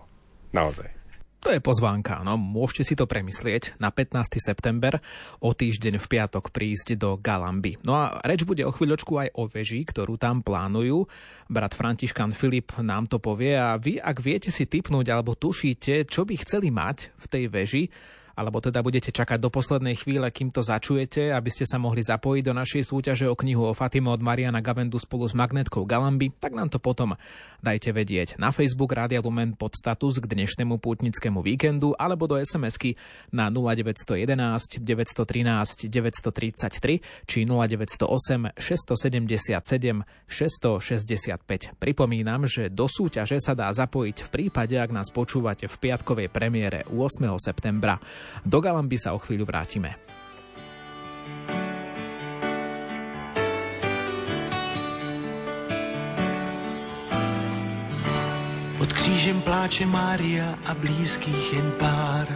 Naozaj. 0.52 1.02
To 1.42 1.50
je 1.50 1.58
pozvánka, 1.58 2.22
no 2.22 2.38
môžete 2.38 2.84
si 2.86 2.94
to 2.94 3.10
premyslieť 3.10 3.82
na 3.82 3.90
15. 3.90 4.38
september 4.38 5.02
o 5.42 5.58
týždeň 5.58 5.98
v 5.98 6.06
piatok 6.06 6.54
prísť 6.54 6.94
do 7.02 7.18
Galamby. 7.18 7.82
No 7.82 7.98
a 7.98 8.22
reč 8.22 8.46
bude 8.46 8.62
o 8.62 8.70
chvíľočku 8.70 9.18
aj 9.18 9.34
o 9.34 9.50
veži, 9.50 9.82
ktorú 9.82 10.22
tam 10.22 10.46
plánujú. 10.46 11.10
Brat 11.50 11.74
Františkan 11.74 12.38
Filip 12.38 12.78
nám 12.78 13.10
to 13.10 13.18
povie 13.18 13.58
a 13.58 13.74
vy, 13.74 13.98
ak 13.98 14.22
viete 14.22 14.54
si 14.54 14.70
typnúť 14.70 15.10
alebo 15.10 15.34
tušíte, 15.34 16.06
čo 16.06 16.30
by 16.30 16.36
chceli 16.46 16.70
mať 16.70 17.10
v 17.18 17.26
tej 17.26 17.44
veži, 17.50 17.84
alebo 18.36 18.64
teda 18.64 18.80
budete 18.82 19.12
čakať 19.12 19.38
do 19.40 19.52
poslednej 19.52 20.00
chvíle, 20.00 20.28
kým 20.32 20.50
to 20.50 20.64
začujete, 20.64 21.32
aby 21.32 21.50
ste 21.52 21.68
sa 21.68 21.78
mohli 21.78 22.04
zapojiť 22.04 22.44
do 22.46 22.54
našej 22.56 22.84
súťaže 22.88 23.26
o 23.28 23.36
knihu 23.36 23.70
o 23.70 23.78
Fatime 23.78 24.12
od 24.12 24.24
Mariana 24.24 24.64
Gavendu 24.64 25.00
spolu 25.00 25.28
s 25.28 25.34
magnetkou 25.36 25.84
Galamby, 25.84 26.34
tak 26.40 26.56
nám 26.56 26.72
to 26.72 26.80
potom 26.80 27.16
dajte 27.62 27.94
vedieť 27.94 28.42
na 28.42 28.50
Facebook 28.50 28.92
Rádia 28.92 29.22
Lumen 29.22 29.54
pod 29.54 29.78
status 29.78 30.18
k 30.18 30.26
dnešnému 30.26 30.82
pútnickému 30.82 31.46
víkendu 31.46 31.94
alebo 31.96 32.26
do 32.26 32.36
SMS-ky 32.42 32.98
na 33.30 33.54
0911 33.54 34.82
913 34.82 35.88
933 35.88 37.30
či 37.30 37.40
0908 37.46 38.58
677 38.58 40.04
665. 40.26 41.78
Pripomínam, 41.78 42.50
že 42.50 42.74
do 42.74 42.90
súťaže 42.90 43.38
sa 43.38 43.54
dá 43.54 43.70
zapojiť 43.70 44.18
v 44.26 44.30
prípade, 44.34 44.76
ak 44.82 44.90
nás 44.90 45.14
počúvate 45.14 45.70
v 45.70 45.76
piatkovej 45.78 46.28
premiére 46.34 46.84
8. 46.90 46.98
septembra. 47.38 48.02
Do 48.46 48.60
Galamby 48.60 48.98
sa 48.98 49.14
o 49.14 49.20
chvíľu 49.22 49.46
vrátime. 49.46 49.96
Pod 58.82 58.90
křížem 58.94 59.42
pláče 59.42 59.86
Mária 59.86 60.58
a 60.66 60.74
blízkých 60.74 61.54
jen 61.54 61.70
pár. 61.78 62.28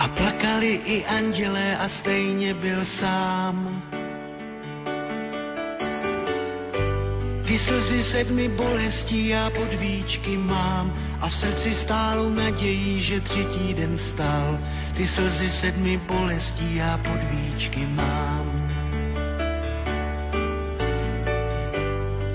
A 0.00 0.08
plakali 0.08 0.80
i 0.84 1.04
andělé 1.06 1.76
a 1.76 1.88
stejně 1.88 2.54
byl 2.54 2.84
sám. 2.84 3.82
Ty 7.50 7.58
slzy 7.58 8.04
sedmi 8.04 8.48
bolestí 8.48 9.28
já 9.28 9.50
podvíčky 9.50 10.36
mám 10.36 10.94
a 11.20 11.28
v 11.28 11.34
srdci 11.34 11.74
stálou 11.74 12.28
nadějí, 12.28 13.00
že 13.00 13.20
třetí 13.20 13.74
den 13.74 13.98
stál. 13.98 14.58
Ty 14.94 15.06
slzy 15.06 15.50
sedmi 15.50 15.96
bolestí 15.96 16.74
já 16.74 16.98
podvíčky 16.98 17.86
mám. 17.86 18.70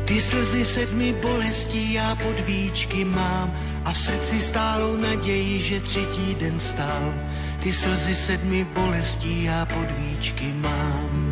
Ty 0.05 0.21
slzy 0.21 0.65
sedmi 0.65 1.13
bolestí 1.13 1.93
já 1.93 2.15
podvíčky 2.15 3.05
mám 3.05 3.55
a 3.85 3.91
v 3.91 3.97
srdci 3.97 4.41
stálou 4.41 4.97
naději, 4.97 5.61
že 5.61 5.79
třetí 5.79 6.35
den 6.35 6.59
stál. 6.59 7.13
Ty 7.59 7.73
slzy 7.73 8.15
sedmi 8.15 8.67
bolestí 8.75 9.43
já 9.43 9.65
podvíčky 9.65 10.53
mám. 10.53 11.24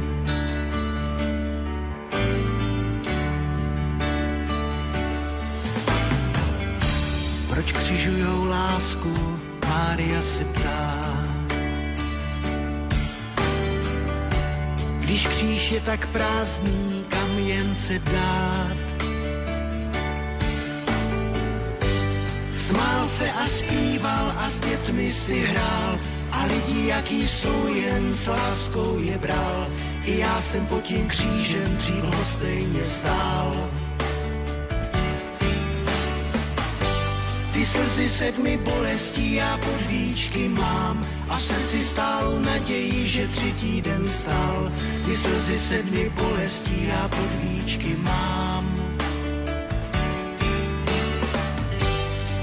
Proč 7.94 8.02
křižujou 8.02 8.46
lásku, 8.46 9.14
Mária 9.68 10.22
se 10.22 10.46
ptá. 10.46 11.02
Když 15.00 15.28
kříž 15.28 15.72
je 15.72 15.80
tak 15.80 16.08
prázdný, 16.08 17.06
kam 17.10 17.38
jen 17.38 17.76
se 17.76 18.00
dát. 18.00 18.78
Smál 22.68 23.08
se 23.08 23.32
a 23.32 23.48
zpíval 23.48 24.34
a 24.38 24.50
s 24.50 24.60
dětmi 24.60 25.12
si 25.12 25.39
hrál 25.39 26.00
a 26.32 26.46
lidi, 26.46 26.88
jaký 26.88 27.28
jsou, 27.28 27.74
jen 27.74 28.16
s 28.16 28.28
láskou 28.28 29.00
je 29.00 29.18
bral. 29.18 29.68
I 30.06 30.18
já 30.18 30.41
jsem 30.41 30.68
pod 30.68 30.82
tím 30.84 31.08
křížem 31.08 31.78
dřív 31.78 32.04
stejně 32.38 32.84
stál. 32.84 33.82
Ty 37.64 37.70
slzy 37.70 38.09
sedmi 38.09 38.57
bolestí 38.57 39.34
já 39.34 39.57
podvíčky 39.57 40.49
mám 40.49 41.01
a 41.30 41.38
v 41.38 41.41
srdci 41.41 41.84
stálou 41.84 42.39
naději, 42.39 43.07
že 43.07 43.28
třetí 43.28 43.82
den 43.82 44.09
stal. 44.09 44.72
Ty 45.05 45.18
slzy 45.18 45.59
sedmi 45.59 46.09
bolestí 46.09 46.88
já 46.88 47.07
podvíčky 47.07 47.95
mám. 48.03 48.95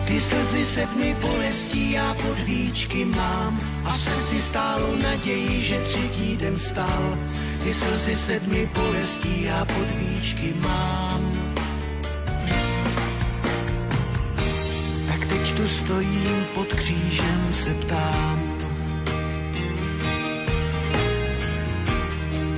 Ty 0.06 0.20
slzy 0.20 0.64
sedmi 0.64 1.16
bolestí 1.20 1.92
já 1.92 2.14
podvíčky 2.14 3.04
mám 3.04 3.58
a 3.84 3.92
v 3.92 4.00
srdci 4.00 4.42
stálou 4.42 4.96
naději, 5.02 5.60
že 5.60 5.80
třetí 5.80 6.36
den 6.36 6.58
stal. 6.58 7.18
Ty 7.64 7.74
slzy 7.74 8.16
sedmi 8.16 8.70
bolestí 8.74 9.42
já 9.42 9.64
podvíčky 9.64 10.54
mám. 10.62 11.29
Tu 15.60 15.68
stojím 15.68 16.46
pod 16.54 16.66
křížem, 16.66 17.52
se 17.52 17.74
ptám. 17.74 18.58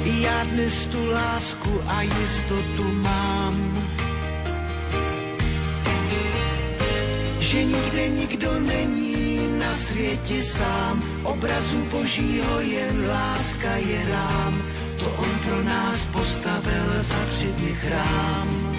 Já 0.05 0.45
dnes 0.45 0.87
tu 0.87 1.11
lásku 1.11 1.81
a 1.87 2.03
jistotu 2.03 2.93
mám. 2.93 3.55
Že 7.41 7.65
nikde 7.65 8.09
nikdo 8.09 8.61
není 8.61 9.39
na 9.59 9.75
světě 9.75 10.45
sám, 10.45 11.03
obrazu 11.23 11.79
božího 11.91 12.61
jen 12.61 13.09
láska 13.09 13.77
je 13.77 14.09
rám, 14.09 14.63
to 14.99 15.07
on 15.07 15.39
pro 15.47 15.63
nás 15.63 16.07
postavil 16.07 17.03
za 17.03 17.27
tři 17.31 17.47
dny 17.47 17.73
chrám. 17.73 18.72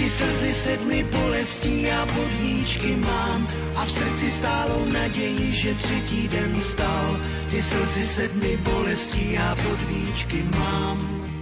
Ty 0.00 0.08
slzy 0.08 0.54
sedmi 0.54 1.04
bolestí 1.04 1.82
já 1.82 2.06
podvíčky 2.06 2.96
mám 2.96 3.48
a 3.76 3.84
v 3.84 3.90
srdci 3.90 4.30
stálou 4.30 4.84
naději, 4.92 5.52
že 5.52 5.74
třetí 5.74 6.28
den 6.28 6.60
stal. 6.60 7.20
Ty 7.50 7.62
slzy 7.62 8.06
sedmi 8.06 8.56
bolestí 8.56 9.32
já 9.32 9.54
podvíčky 9.54 10.44
mám. 10.58 10.98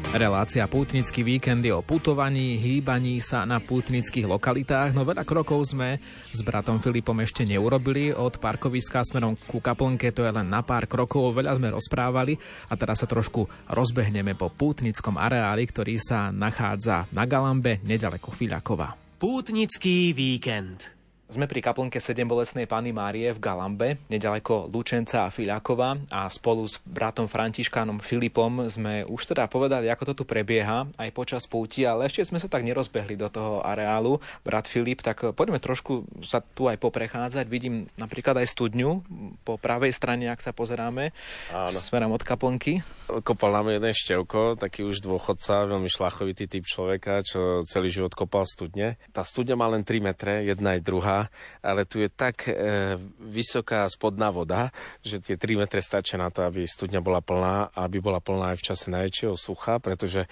Relácia 0.08 0.64
Pútnický 0.64 1.20
víkend 1.20 1.60
je 1.60 1.68
o 1.68 1.84
putovaní, 1.84 2.56
hýbaní 2.56 3.20
sa 3.20 3.44
na 3.44 3.60
pútnických 3.60 4.24
lokalitách, 4.24 4.96
no 4.96 5.04
veľa 5.04 5.20
krokov 5.22 5.76
sme 5.76 6.00
s 6.32 6.40
bratom 6.40 6.80
Filipom 6.80 7.14
ešte 7.20 7.44
neurobili. 7.44 8.16
Od 8.16 8.40
parkoviska 8.40 9.04
smerom 9.04 9.36
ku 9.36 9.60
kaplnke 9.60 10.08
to 10.10 10.24
je 10.24 10.32
len 10.32 10.48
na 10.48 10.64
pár 10.64 10.88
krokov, 10.88 11.36
veľa 11.36 11.60
sme 11.60 11.76
rozprávali 11.76 12.40
a 12.66 12.74
teraz 12.80 13.04
sa 13.04 13.06
trošku 13.06 13.46
rozbehneme 13.68 14.32
po 14.32 14.48
pútnickom 14.48 15.20
areáli, 15.20 15.68
ktorý 15.68 16.00
sa 16.00 16.32
nachádza 16.32 17.04
na 17.12 17.28
Galambe, 17.28 17.84
nedaleko 17.84 18.32
Fiľakova. 18.32 18.96
Pútnický 19.20 20.16
víkend. 20.16 20.97
Sme 21.28 21.44
pri 21.44 21.60
kaplnke 21.60 22.00
7 22.00 22.24
bolesnej 22.24 22.64
Pany 22.64 22.88
Márie 22.88 23.36
v 23.36 23.36
Galambe, 23.36 24.00
nedaleko 24.08 24.64
Lučenca 24.72 25.28
a 25.28 25.32
Filiakova 25.32 26.00
a 26.08 26.24
spolu 26.32 26.64
s 26.64 26.80
bratom 26.88 27.28
Františkánom 27.28 28.00
Filipom 28.00 28.64
sme 28.64 29.04
už 29.04 29.36
teda 29.36 29.44
povedali, 29.44 29.92
ako 29.92 30.08
to 30.08 30.12
tu 30.16 30.24
prebieha 30.24 30.88
aj 30.96 31.12
počas 31.12 31.44
púti, 31.44 31.84
ale 31.84 32.08
ešte 32.08 32.24
sme 32.24 32.40
sa 32.40 32.48
tak 32.48 32.64
nerozbehli 32.64 33.12
do 33.20 33.28
toho 33.28 33.60
areálu. 33.60 34.24
Brat 34.40 34.72
Filip, 34.72 35.04
tak 35.04 35.20
poďme 35.36 35.60
trošku 35.60 36.08
sa 36.24 36.40
tu 36.40 36.64
aj 36.64 36.80
poprechádzať. 36.80 37.44
Vidím 37.44 37.92
napríklad 38.00 38.40
aj 38.40 38.48
studňu 38.48 39.04
po 39.44 39.60
pravej 39.60 39.92
strane, 39.92 40.32
ak 40.32 40.40
sa 40.40 40.56
pozeráme, 40.56 41.12
Áno. 41.52 41.76
smerom 41.76 42.16
od 42.16 42.24
kaplnky. 42.24 42.80
Kopal 43.20 43.52
nám 43.52 43.68
jeden 43.68 43.92
števko, 43.92 44.56
taký 44.56 44.80
už 44.80 45.04
dôchodca, 45.04 45.68
veľmi 45.68 45.92
šlachovitý 45.92 46.48
typ 46.48 46.64
človeka, 46.64 47.20
čo 47.20 47.60
celý 47.68 47.92
život 47.92 48.16
kopal 48.16 48.48
studne. 48.48 48.96
Tá 49.12 49.20
studňa 49.20 49.60
má 49.60 49.68
len 49.68 49.84
3 49.84 50.00
metre, 50.00 50.40
jedna 50.48 50.72
aj 50.72 50.80
druhá 50.80 51.17
ale 51.64 51.82
tu 51.88 51.98
je 51.98 52.06
tak 52.06 52.46
e, 52.46 52.94
vysoká 53.18 53.82
spodná 53.90 54.30
voda, 54.30 54.70
že 55.02 55.18
tie 55.18 55.34
3 55.34 55.66
metre 55.66 55.82
stačia 55.82 56.20
na 56.20 56.30
to, 56.30 56.46
aby 56.46 56.62
studňa 56.62 57.02
bola 57.02 57.18
plná 57.18 57.74
a 57.74 57.78
aby 57.88 57.98
bola 57.98 58.22
plná 58.22 58.54
aj 58.54 58.58
v 58.62 58.66
čase 58.70 58.86
najväčšieho 58.94 59.34
sucha, 59.34 59.82
pretože 59.82 60.30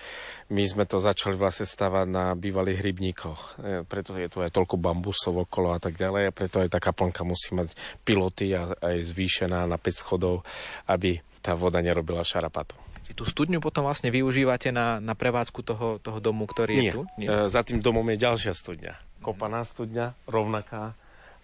my 0.53 0.63
sme 0.63 0.85
to 0.87 1.03
začali 1.03 1.35
vlastne 1.35 1.67
stavať 1.67 2.07
na 2.07 2.37
bývalých 2.39 2.81
rybníkoch. 2.87 3.41
E, 3.59 3.83
preto 3.83 4.15
je 4.15 4.31
tu 4.31 4.39
aj 4.45 4.55
toľko 4.55 4.77
bambusov 4.79 5.35
okolo 5.49 5.75
a 5.75 5.81
tak 5.83 5.99
ďalej 5.99 6.31
a 6.31 6.37
preto 6.37 6.63
aj 6.63 6.71
tá 6.71 6.79
kaplnka 6.79 7.27
musí 7.27 7.57
mať 7.57 7.75
piloty 8.07 8.55
a 8.55 8.71
aj 8.79 8.97
zvýšená 9.11 9.67
na 9.67 9.81
5 9.81 10.03
schodov, 10.03 10.47
aby 10.87 11.19
tá 11.41 11.55
voda 11.55 11.79
nerobila 11.79 12.27
šarapatu. 12.27 12.75
Tú 13.15 13.23
studňu 13.23 13.63
potom 13.63 13.87
vlastne 13.87 14.11
využívate 14.11 14.75
na, 14.75 14.99
na 14.99 15.15
prevádzku 15.15 15.63
toho, 15.63 15.89
toho 16.03 16.19
domu, 16.19 16.45
ktorý 16.45 16.75
Nie. 16.75 16.83
je 16.83 16.93
tu? 16.93 17.03
Nie. 17.17 17.29
E, 17.31 17.47
za 17.47 17.63
tým 17.63 17.79
domom 17.79 18.03
je 18.11 18.19
ďalšia 18.19 18.53
studňa. 18.53 19.06
Kopaná 19.27 19.67
studňa, 19.67 20.15
rovnaká, 20.31 20.95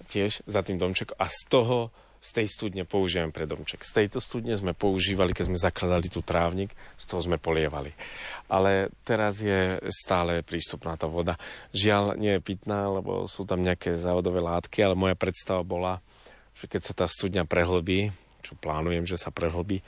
tiež 0.07 0.47
za 0.47 0.63
tým 0.63 0.79
domčekom. 0.79 1.19
A 1.19 1.27
z 1.27 1.41
toho, 1.51 1.91
z 2.23 2.31
tej 2.31 2.47
studne 2.47 2.87
používame 2.87 3.35
pre 3.35 3.51
domček. 3.51 3.83
Z 3.83 3.99
tejto 3.99 4.23
studne 4.23 4.55
sme 4.55 4.71
používali, 4.71 5.35
keď 5.35 5.51
sme 5.51 5.59
zakladali 5.59 6.07
tu 6.07 6.23
trávnik, 6.23 6.71
z 6.95 7.05
toho 7.11 7.19
sme 7.27 7.43
polievali. 7.43 7.91
Ale 8.47 8.95
teraz 9.03 9.43
je 9.43 9.83
stále 9.91 10.47
prístupná 10.47 10.95
tá 10.95 11.11
voda. 11.11 11.35
Žiaľ, 11.75 12.15
nie 12.23 12.39
je 12.39 12.47
pitná, 12.47 12.87
lebo 12.87 13.27
sú 13.27 13.43
tam 13.43 13.67
nejaké 13.67 13.99
závodové 13.99 14.39
látky, 14.39 14.79
ale 14.87 14.95
moja 14.95 15.19
predstava 15.19 15.67
bola, 15.67 15.99
že 16.55 16.71
keď 16.71 16.81
sa 16.87 16.95
tá 16.95 17.07
studňa 17.11 17.43
prehlbí, 17.51 18.15
čo 18.47 18.55
plánujem, 18.55 19.03
že 19.03 19.19
sa 19.19 19.35
prehlbí, 19.35 19.83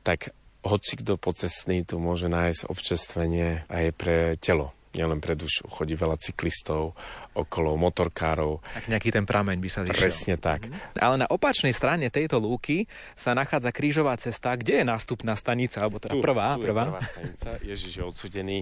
tak 0.00 0.32
hoci 0.64 0.96
kto 0.96 1.20
pocestný 1.20 1.84
tu 1.84 2.00
môže 2.00 2.32
nájsť 2.32 2.72
občerstvenie 2.72 3.68
aj 3.68 3.84
pre 3.92 4.40
telo 4.40 4.72
nielen 4.94 5.18
pre 5.18 5.34
dušu. 5.34 5.66
Chodí 5.68 5.98
veľa 5.98 6.16
cyklistov, 6.18 6.94
okolo 7.34 7.74
motorkárov. 7.74 8.62
Tak 8.62 8.86
nejaký 8.88 9.10
ten 9.10 9.26
prameň 9.26 9.56
by 9.58 9.68
sa 9.68 9.80
zišiel. 9.84 9.98
Presne 9.98 10.34
tak. 10.38 10.70
Mhm. 10.70 10.98
Ale 10.98 11.14
na 11.20 11.26
opačnej 11.28 11.74
strane 11.74 12.08
tejto 12.08 12.38
lúky 12.38 12.86
sa 13.18 13.34
nachádza 13.34 13.74
krížová 13.74 14.14
cesta. 14.16 14.54
Kde 14.54 14.82
je 14.82 14.84
nástupná 14.86 15.34
stanica? 15.34 15.82
Alebo 15.82 15.98
teda 15.98 16.14
Tu, 16.14 16.22
prvá, 16.22 16.54
tu 16.56 16.64
prvá. 16.64 16.82
Je 16.82 16.90
prvá 16.94 17.02
stanica. 17.02 17.48
Ježiš 17.60 17.92
je 17.98 18.04
odsudený 18.06 18.58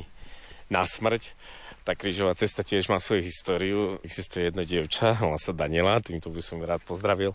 na 0.72 0.88
smrť. 0.88 1.36
Tá 1.82 1.98
krížová 1.98 2.32
cesta 2.38 2.62
tiež 2.62 2.86
má 2.86 3.02
svoju 3.02 3.26
históriu. 3.26 3.80
Existuje 4.06 4.48
jedno 4.48 4.62
dievča, 4.62 5.18
volá 5.18 5.34
sa 5.36 5.50
Daniela, 5.50 5.98
týmto 5.98 6.30
by 6.30 6.38
som 6.38 6.62
rád 6.62 6.80
pozdravil. 6.86 7.34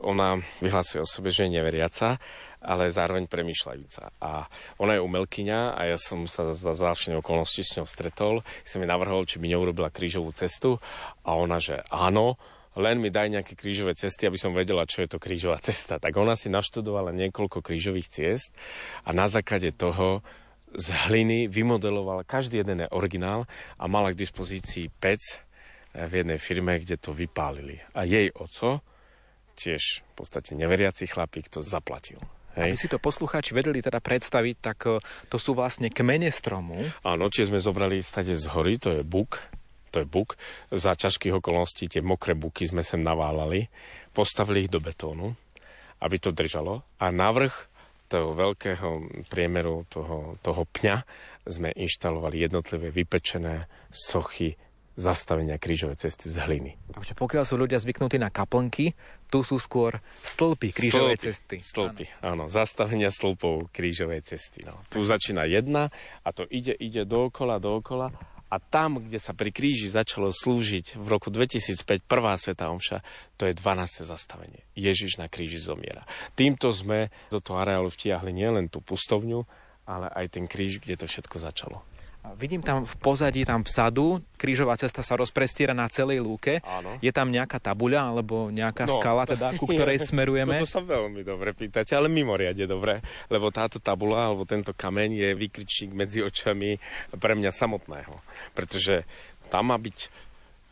Ona 0.00 0.40
vyhlasuje 0.64 1.04
o 1.04 1.06
sebe, 1.06 1.28
že 1.28 1.46
je 1.46 1.60
neveriaca 1.60 2.16
ale 2.64 2.88
zároveň 2.88 3.28
premýšľajúca. 3.28 4.16
A 4.24 4.48
ona 4.80 4.96
je 4.96 5.04
umelkyňa 5.04 5.76
a 5.76 5.80
ja 5.92 5.98
som 6.00 6.24
sa 6.24 6.50
za 6.56 6.72
zvláštne 6.72 7.20
okolnosti 7.20 7.60
s 7.60 7.76
ňou 7.76 7.86
stretol. 7.86 8.40
Som 8.64 8.80
jej 8.80 8.88
navrhol, 8.88 9.28
či 9.28 9.36
by 9.36 9.52
neurobila 9.52 9.92
krížovú 9.92 10.32
cestu 10.32 10.80
a 11.22 11.36
ona, 11.36 11.60
že 11.60 11.84
áno, 11.92 12.40
len 12.74 12.98
mi 12.98 13.12
daj 13.12 13.30
nejaké 13.30 13.54
krížové 13.54 13.94
cesty, 13.94 14.26
aby 14.26 14.34
som 14.40 14.50
vedela, 14.50 14.88
čo 14.88 15.06
je 15.06 15.14
to 15.14 15.22
krížová 15.22 15.62
cesta. 15.62 16.02
Tak 16.02 16.16
ona 16.18 16.34
si 16.34 16.50
naštudovala 16.50 17.14
niekoľko 17.14 17.62
krížových 17.62 18.10
ciest 18.10 18.50
a 19.06 19.14
na 19.14 19.30
základe 19.30 19.70
toho 19.70 20.26
z 20.74 20.90
hliny 21.06 21.46
vymodelovala, 21.46 22.26
každý 22.26 22.66
jeden 22.66 22.82
je 22.82 22.88
originál 22.90 23.46
a 23.78 23.86
mala 23.86 24.10
k 24.10 24.18
dispozícii 24.18 24.90
pec 24.98 25.22
v 25.94 26.12
jednej 26.26 26.42
firme, 26.42 26.82
kde 26.82 26.98
to 26.98 27.14
vypálili. 27.14 27.78
A 27.94 28.02
jej 28.02 28.26
oco, 28.34 28.82
tiež 29.54 30.02
v 30.02 30.12
podstate 30.18 30.58
neveriaci 30.58 31.06
chlapík, 31.06 31.46
to 31.46 31.62
zaplatil. 31.62 32.18
Hej. 32.54 32.70
Aby 32.70 32.78
si 32.78 32.88
to 32.90 33.02
poslucháči 33.02 33.50
vedeli 33.50 33.82
teda 33.82 33.98
predstaviť, 33.98 34.56
tak 34.62 34.78
e, 34.86 35.02
to 35.26 35.36
sú 35.42 35.58
vlastne 35.58 35.90
kmene 35.90 36.30
stromu. 36.30 36.78
Áno, 37.02 37.26
čiže 37.26 37.50
sme 37.50 37.58
zobrali 37.58 37.98
stade 37.98 38.34
z 38.38 38.46
hory, 38.54 38.78
to 38.78 38.94
je 38.94 39.02
buk, 39.02 39.42
to 39.90 40.02
je 40.02 40.06
buk. 40.06 40.38
Za 40.70 40.94
ťažkých 40.94 41.38
okolností 41.42 41.90
tie 41.90 42.02
mokré 42.02 42.38
buky 42.38 42.70
sme 42.70 42.86
sem 42.86 43.02
naválali, 43.02 43.66
postavili 44.14 44.66
ich 44.66 44.70
do 44.70 44.78
betónu, 44.78 45.34
aby 45.98 46.16
to 46.22 46.30
držalo 46.30 46.86
a 47.02 47.10
navrh 47.10 47.54
toho 48.06 48.36
veľkého 48.36 48.88
priemeru 49.26 49.88
toho, 49.90 50.38
toho 50.38 50.62
pňa 50.70 51.02
sme 51.50 51.74
inštalovali 51.74 52.46
jednotlivé 52.46 52.94
vypečené 52.94 53.66
sochy 53.90 54.54
zastavenia 54.94 55.58
krížovej 55.58 55.98
cesty 55.98 56.30
z 56.30 56.38
hliny. 56.38 56.78
Takže 56.94 57.18
pokiaľ 57.18 57.42
sú 57.42 57.54
ľudia 57.58 57.82
zvyknutí 57.82 58.18
na 58.18 58.30
kaplnky, 58.30 58.94
tu 59.26 59.42
sú 59.42 59.58
skôr 59.58 59.98
stĺpy 60.22 60.70
krížovej 60.70 61.18
stĺpy, 61.18 61.26
cesty. 61.26 61.56
Stĺpy, 61.58 62.04
áno. 62.22 62.46
áno, 62.46 62.52
zastavenia 62.52 63.10
stĺpov 63.10 63.74
krížovej 63.74 64.22
cesty. 64.22 64.62
No. 64.62 64.78
Tu 64.94 65.02
začína 65.02 65.50
jedna 65.50 65.90
a 66.22 66.28
to 66.30 66.46
ide, 66.46 66.78
ide 66.78 67.02
dookola, 67.02 67.58
dookola 67.58 68.14
a 68.54 68.56
tam, 68.62 69.02
kde 69.02 69.18
sa 69.18 69.34
pri 69.34 69.50
kríži 69.50 69.90
začalo 69.90 70.30
slúžiť 70.30 70.94
v 70.94 71.06
roku 71.10 71.34
2005 71.34 72.06
prvá 72.06 72.38
sveta 72.38 72.70
omša, 72.70 73.02
to 73.34 73.50
je 73.50 73.54
12. 73.56 74.06
zastavenie. 74.06 74.62
Ježiš 74.78 75.18
na 75.18 75.26
kríži 75.26 75.58
zomiera. 75.58 76.06
Týmto 76.38 76.70
sme 76.70 77.10
do 77.34 77.42
toho 77.42 77.58
areálu 77.58 77.90
vtiahli 77.90 78.30
nielen 78.30 78.70
tú 78.70 78.78
pustovňu, 78.78 79.42
ale 79.90 80.06
aj 80.14 80.38
ten 80.38 80.46
kríž, 80.46 80.78
kde 80.78 81.02
to 81.02 81.06
všetko 81.10 81.36
začalo. 81.42 81.82
Vidím 82.40 82.64
tam 82.64 82.88
v 82.88 82.94
pozadí, 83.04 83.44
tam 83.44 83.60
vzadu, 83.60 84.16
krížová 84.40 84.80
cesta 84.80 85.04
sa 85.04 85.12
rozprestiera 85.12 85.76
na 85.76 85.84
celej 85.92 86.24
lúke. 86.24 86.64
Áno. 86.64 86.96
Je 87.04 87.12
tam 87.12 87.28
nejaká 87.28 87.60
tabuľa 87.60 88.16
alebo 88.16 88.48
nejaká 88.48 88.88
no, 88.88 88.96
skala, 88.96 89.28
teda, 89.28 89.52
ku 89.60 89.68
ktorej 89.68 90.00
je, 90.00 90.08
smerujeme? 90.10 90.56
Toto 90.64 90.80
sa 90.80 90.80
veľmi 90.80 91.20
dobre 91.20 91.52
pýtate, 91.52 91.92
ale 91.92 92.08
mimoriadne 92.08 92.64
dobre, 92.64 93.04
lebo 93.28 93.52
táto 93.52 93.76
tabuľa 93.76 94.32
alebo 94.32 94.48
tento 94.48 94.72
kameň 94.72 95.10
je 95.12 95.28
výkričník 95.36 95.92
medzi 95.92 96.24
očami 96.24 96.80
pre 97.12 97.36
mňa 97.36 97.52
samotného. 97.52 98.16
Pretože 98.56 99.04
tam 99.52 99.68
má 99.68 99.76
byť 99.76 100.08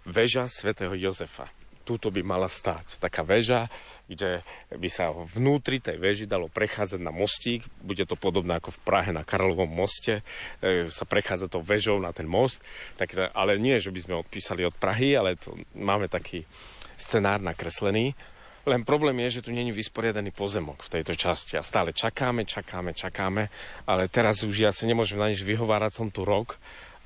väža 0.09 0.49
svätého 0.49 0.97
Jozefa. 0.97 1.53
Túto 1.85 2.09
by 2.09 2.25
mala 2.25 2.49
stáť. 2.49 2.97
Taká 2.97 3.27
väža, 3.27 3.69
kde 4.11 4.43
by 4.73 4.89
sa 4.91 5.11
vnútri 5.13 5.79
tej 5.79 5.99
veži 5.99 6.27
dalo 6.27 6.51
prechádzať 6.51 7.01
na 7.01 7.15
mostík. 7.15 7.65
Bude 7.81 8.05
to 8.05 8.19
podobné 8.19 8.59
ako 8.59 8.75
v 8.75 8.83
Prahe 8.83 9.11
na 9.15 9.23
Karlovom 9.23 9.71
moste. 9.71 10.27
E, 10.63 10.91
sa 10.91 11.07
prechádza 11.07 11.49
to 11.49 11.63
vežou 11.63 11.99
na 12.03 12.11
ten 12.11 12.27
most. 12.27 12.61
Tak, 12.99 13.15
ale 13.33 13.57
nie, 13.57 13.79
že 13.79 13.95
by 13.95 14.01
sme 14.03 14.15
odpísali 14.21 14.67
od 14.67 14.75
Prahy, 14.77 15.15
ale 15.15 15.39
to, 15.39 15.55
máme 15.79 16.11
taký 16.11 16.45
scenár 16.99 17.43
nakreslený. 17.43 18.15
Len 18.63 18.87
problém 18.87 19.19
je, 19.27 19.43
že 19.43 19.45
tu 19.47 19.51
není 19.51 19.75
vysporiadaný 19.75 20.31
pozemok 20.31 20.87
v 20.87 20.93
tejto 20.99 21.19
časti 21.19 21.59
a 21.59 21.67
stále 21.67 21.91
čakáme, 21.91 22.47
čakáme, 22.47 22.95
čakáme, 22.95 23.51
ale 23.91 24.07
teraz 24.07 24.47
už 24.47 24.55
ja 24.55 24.71
sa 24.71 24.87
nemôžem 24.87 25.19
na 25.19 25.35
nič 25.35 25.43
vyhovárať, 25.43 25.99
som 25.99 26.09
tu 26.15 26.23
rok 26.23 26.63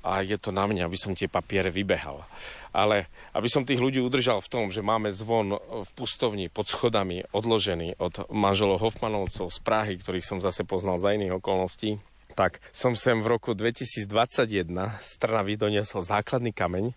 a 0.06 0.22
je 0.22 0.38
to 0.38 0.54
na 0.54 0.70
mňa, 0.70 0.86
aby 0.86 0.94
som 0.94 1.18
tie 1.18 1.26
papiere 1.26 1.74
vybehal. 1.74 2.22
Ale 2.70 3.10
aby 3.34 3.50
som 3.50 3.66
tých 3.66 3.82
ľudí 3.82 3.98
udržal 3.98 4.38
v 4.38 4.52
tom, 4.52 4.64
že 4.70 4.86
máme 4.86 5.10
zvon 5.10 5.58
v 5.58 5.90
pustovni 5.98 6.46
pod 6.46 6.70
schodami 6.70 7.26
odložený 7.34 7.98
od 7.98 8.30
manželov 8.30 8.86
Hoffmanovcov 8.86 9.50
z 9.50 9.58
Prahy, 9.66 9.98
ktorých 9.98 10.22
som 10.22 10.38
zase 10.38 10.62
poznal 10.62 11.02
za 11.02 11.10
iných 11.10 11.42
okolností, 11.42 11.98
tak 12.38 12.62
som 12.70 12.94
sem 12.94 13.18
v 13.18 13.26
roku 13.26 13.56
2021 13.56 14.06
z 15.02 15.10
Trnavy 15.18 15.58
doniesol 15.58 16.04
základný 16.04 16.54
kameň 16.54 16.94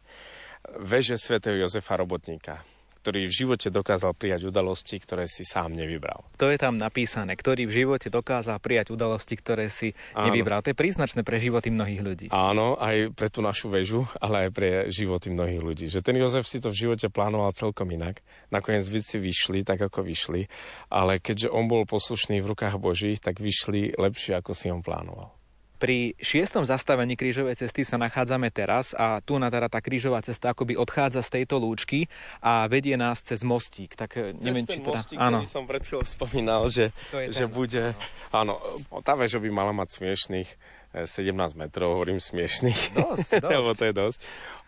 veže 0.77 1.17
svätého 1.17 1.65
Jozefa 1.65 1.97
Robotníka 1.97 2.61
ktorý 3.09 3.25
v 3.25 3.33
živote 3.41 3.73
dokázal 3.73 4.13
prijať 4.13 4.53
udalosti, 4.53 5.01
ktoré 5.01 5.25
si 5.25 5.41
sám 5.41 5.73
nevybral. 5.73 6.29
To 6.37 6.45
je 6.45 6.61
tam 6.61 6.77
napísané, 6.77 7.33
ktorý 7.33 7.65
v 7.65 7.81
živote 7.81 8.13
dokázal 8.13 8.61
prijať 8.61 8.93
udalosti, 8.93 9.33
ktoré 9.33 9.65
si 9.73 9.97
Áno. 10.13 10.29
nevybral. 10.29 10.61
To 10.61 10.69
je 10.69 10.77
príznačné 10.77 11.25
pre 11.25 11.41
životy 11.41 11.73
mnohých 11.73 12.05
ľudí. 12.05 12.27
Áno, 12.29 12.77
aj 12.77 13.09
pre 13.17 13.33
tú 13.33 13.41
našu 13.41 13.73
väžu, 13.73 14.05
ale 14.21 14.45
aj 14.45 14.49
pre 14.53 14.69
životy 14.93 15.33
mnohých 15.33 15.57
ľudí. 15.57 15.85
Že 15.89 16.05
ten 16.05 16.21
Jozef 16.21 16.45
si 16.45 16.61
to 16.61 16.69
v 16.69 16.85
živote 16.85 17.09
plánoval 17.09 17.49
celkom 17.57 17.89
inak. 17.89 18.21
Nakoniec 18.53 18.85
veci 18.85 19.17
vyšli 19.17 19.65
tak, 19.65 19.81
ako 19.81 20.05
vyšli, 20.05 20.45
ale 20.93 21.17
keďže 21.17 21.49
on 21.49 21.65
bol 21.65 21.89
poslušný 21.89 22.45
v 22.45 22.49
rukách 22.53 22.77
Božích, 22.77 23.17
tak 23.17 23.41
vyšli 23.41 23.97
lepšie, 23.97 24.37
ako 24.37 24.53
si 24.53 24.69
on 24.69 24.85
plánoval. 24.85 25.38
Pri 25.79 26.13
šiestom 26.19 26.67
zastavení 26.67 27.15
krížovej 27.15 27.55
cesty 27.55 27.87
sa 27.87 27.95
nachádzame 27.95 28.51
teraz 28.51 28.91
a 28.91 29.23
tu 29.23 29.39
na 29.39 29.47
teda 29.47 29.71
tá 29.71 29.79
krížová 29.79 30.19
cesta 30.19 30.51
akoby 30.51 30.75
odchádza 30.75 31.23
z 31.23 31.39
tejto 31.39 31.55
lúčky 31.55 32.11
a 32.43 32.67
vedie 32.67 32.99
nás 32.99 33.23
cez 33.23 33.47
mostík. 33.47 33.95
Tak 33.95 34.11
eh, 34.19 34.35
cez 34.35 34.43
neviem, 34.43 34.67
ten 34.67 34.77
či 34.77 34.81
teda... 34.83 34.91
mostík, 34.91 35.17
áno. 35.17 35.39
som 35.47 35.63
pred 35.63 35.81
chvíľou 35.87 36.03
spomínal, 36.03 36.67
že, 36.67 36.91
že 37.31 37.47
bude... 37.47 37.95
Áno, 38.35 38.59
tá 39.07 39.15
väža 39.15 39.39
by 39.39 39.49
mala 39.49 39.71
mať 39.71 40.03
smiešných 40.03 40.78
17 40.89 41.53
metrov, 41.53 42.01
hovorím 42.01 42.17
smiešných, 42.17 42.97
dosť, 42.97 43.29
dosť. 43.45 43.53
lebo 43.53 43.69
to 43.77 43.83
je 43.85 43.93
dosť. 43.93 44.19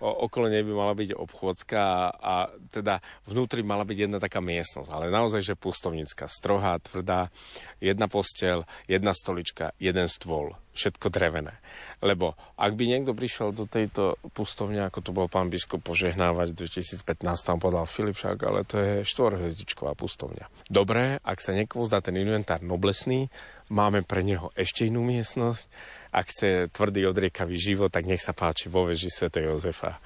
O, 0.01 0.09
okolo 0.29 0.53
nej 0.53 0.61
by 0.61 0.73
mala 0.73 0.93
byť 0.93 1.17
obchôdzka 1.17 1.77
a, 1.81 2.05
a 2.21 2.33
teda 2.69 3.01
vnútri 3.25 3.65
mala 3.65 3.81
byť 3.81 3.97
jedna 4.05 4.21
taká 4.21 4.37
miestnosť, 4.37 4.89
ale 4.89 5.09
naozaj, 5.09 5.41
že 5.41 5.57
pustovnická, 5.57 6.29
strohá, 6.29 6.77
tvrdá, 6.77 7.33
jedna 7.81 8.05
postel, 8.05 8.69
jedna 8.85 9.17
stolička, 9.17 9.73
jeden 9.81 10.05
stôl, 10.05 10.53
všetko 10.77 11.09
drevené. 11.09 11.57
Lebo 12.01 12.37
ak 12.57 12.73
by 12.73 12.83
niekto 12.85 13.13
prišiel 13.13 13.53
do 13.53 13.65
tejto 13.65 14.17
pustovne, 14.33 14.85
ako 14.85 14.99
to 15.01 15.11
bol 15.13 15.25
pán 15.29 15.49
biskup 15.49 15.85
požehnávať 15.85 16.53
v 16.53 16.69
2015, 16.69 17.45
tam 17.45 17.57
podal 17.57 17.85
Filip 17.89 18.17
však, 18.17 18.37
ale 18.41 18.61
to 18.65 18.77
je 18.77 18.93
štvorhvezdičková 19.05 19.93
pustovňa. 19.97 20.49
Dobre, 20.69 21.17
ak 21.21 21.37
sa 21.41 21.53
niekomu 21.53 21.85
zdá 21.85 22.01
ten 22.01 22.17
inventár 22.17 22.61
noblesný, 22.65 23.29
máme 23.69 24.01
pre 24.01 24.25
neho 24.25 24.49
ešte 24.57 24.89
inú 24.89 25.05
miestnosť, 25.05 25.69
ak 26.11 26.25
chce 26.27 26.49
tvrdý 26.69 27.07
odriekavý 27.07 27.55
život, 27.55 27.89
tak 27.91 28.05
nech 28.05 28.19
sa 28.19 28.35
páči 28.35 28.67
vo 28.67 28.87
veži 28.87 29.07
Sv. 29.07 29.31
Jozefa 29.31 29.99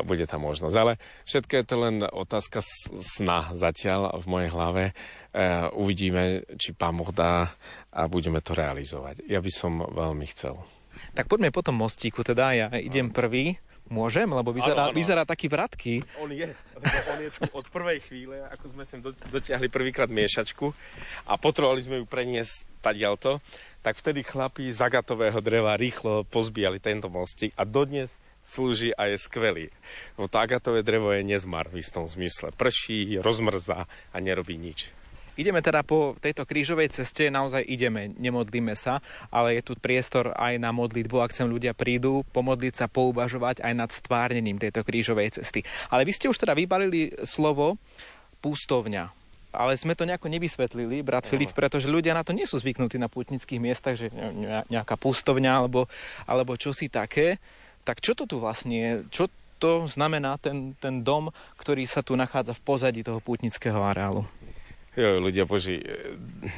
bude 0.00 0.24
tam 0.24 0.48
možnosť. 0.48 0.76
Ale 0.80 0.96
všetko 1.28 1.52
je 1.52 1.64
to 1.68 1.76
len 1.76 1.96
otázka 2.00 2.64
sna 3.04 3.52
zatiaľ 3.52 4.16
v 4.24 4.26
mojej 4.26 4.50
hlave. 4.50 4.82
E, 4.88 4.92
uvidíme, 5.76 6.48
či 6.56 6.72
pán 6.72 6.96
Boh 6.96 7.12
dá 7.12 7.52
a 7.92 8.08
budeme 8.08 8.40
to 8.40 8.56
realizovať. 8.56 9.28
Ja 9.28 9.44
by 9.44 9.52
som 9.52 9.84
veľmi 9.84 10.24
chcel. 10.32 10.56
Tak 11.12 11.28
poďme 11.28 11.52
po 11.52 11.60
tom 11.60 11.76
mostíku 11.76 12.24
teda, 12.24 12.56
ja 12.56 12.66
idem 12.80 13.12
prvý. 13.12 13.60
Môžem? 13.92 14.24
Lebo 14.24 14.56
vyzerá, 14.56 14.88
ano, 14.88 14.90
ano. 14.94 14.96
vyzerá 14.96 15.22
taký 15.28 15.52
vratky. 15.52 16.00
On 16.16 16.32
je, 16.32 16.48
on 16.80 17.20
je 17.20 17.28
tu 17.28 17.44
od 17.52 17.66
prvej 17.68 18.00
chvíle, 18.00 18.40
ako 18.48 18.72
sme 18.72 18.88
sem 18.88 19.04
dotiahli 19.04 19.68
prvýkrát 19.68 20.08
miešačku 20.08 20.72
a 21.28 21.36
potrebovali 21.36 21.84
sme 21.84 22.00
ju 22.00 22.04
preniesť 22.08 22.80
tadialto, 22.80 23.44
tak 23.82 23.98
vtedy 23.98 24.22
chlapí 24.22 24.70
z 24.70 24.78
agatového 24.78 25.42
dreva 25.42 25.74
rýchlo 25.74 26.22
pozbíjali 26.30 26.78
tento 26.78 27.10
mostík 27.10 27.50
a 27.58 27.66
dodnes 27.66 28.14
slúži 28.46 28.90
a 28.94 29.10
je 29.10 29.18
skvelý. 29.18 29.66
Bo 30.18 30.26
to 30.26 30.38
agatové 30.38 30.82
drevo 30.82 31.14
je 31.14 31.22
nezmar 31.22 31.70
v 31.70 31.82
istom 31.82 32.06
zmysle. 32.10 32.50
Prší, 32.54 33.22
rozmrzá 33.22 33.86
a 33.86 34.16
nerobí 34.18 34.58
nič. 34.58 34.90
Ideme 35.32 35.64
teda 35.64 35.80
po 35.80 36.12
tejto 36.20 36.44
krížovej 36.44 36.92
ceste, 36.92 37.32
naozaj 37.32 37.64
ideme, 37.64 38.12
nemodlíme 38.20 38.76
sa, 38.76 39.00
ale 39.32 39.56
je 39.56 39.62
tu 39.64 39.72
priestor 39.80 40.36
aj 40.36 40.60
na 40.60 40.76
modlitbu, 40.76 41.24
ak 41.24 41.32
sem 41.32 41.48
ľudia 41.48 41.72
prídu, 41.72 42.20
pomodliť 42.36 42.74
sa, 42.76 42.84
pouvažovať 42.84 43.64
aj 43.64 43.72
nad 43.72 43.88
stvárnením 43.88 44.60
tejto 44.60 44.84
krížovej 44.84 45.40
cesty. 45.40 45.64
Ale 45.88 46.04
vy 46.04 46.12
ste 46.12 46.28
už 46.28 46.36
teda 46.36 46.52
vybalili 46.52 47.16
slovo 47.24 47.80
pustovňa. 48.44 49.21
Ale 49.52 49.76
sme 49.76 49.92
to 49.92 50.08
nejako 50.08 50.32
nevysvetlili, 50.32 51.04
brat 51.04 51.28
Filip, 51.28 51.52
pretože 51.52 51.92
ľudia 51.92 52.16
na 52.16 52.24
to 52.24 52.32
nie 52.32 52.48
sú 52.48 52.56
zvyknutí 52.56 52.96
na 52.96 53.12
pútnických 53.12 53.60
miestach, 53.60 54.00
že 54.00 54.08
nejaká 54.72 54.96
pustovňa 54.96 55.52
alebo, 55.60 55.92
alebo 56.24 56.56
čosi 56.56 56.88
také. 56.88 57.36
Tak 57.84 58.00
čo 58.00 58.16
to 58.16 58.24
tu 58.24 58.40
vlastne 58.40 58.74
je? 58.74 58.92
Čo 59.12 59.24
to 59.62 59.86
znamená 59.86 60.42
ten, 60.42 60.74
ten 60.82 61.06
dom, 61.06 61.30
ktorý 61.60 61.86
sa 61.86 62.02
tu 62.02 62.18
nachádza 62.18 62.56
v 62.56 62.64
pozadí 62.66 63.00
toho 63.06 63.22
pútnického 63.22 63.78
areálu? 63.78 64.26
Jo, 64.92 65.22
ľudia 65.22 65.48
boží, 65.48 65.80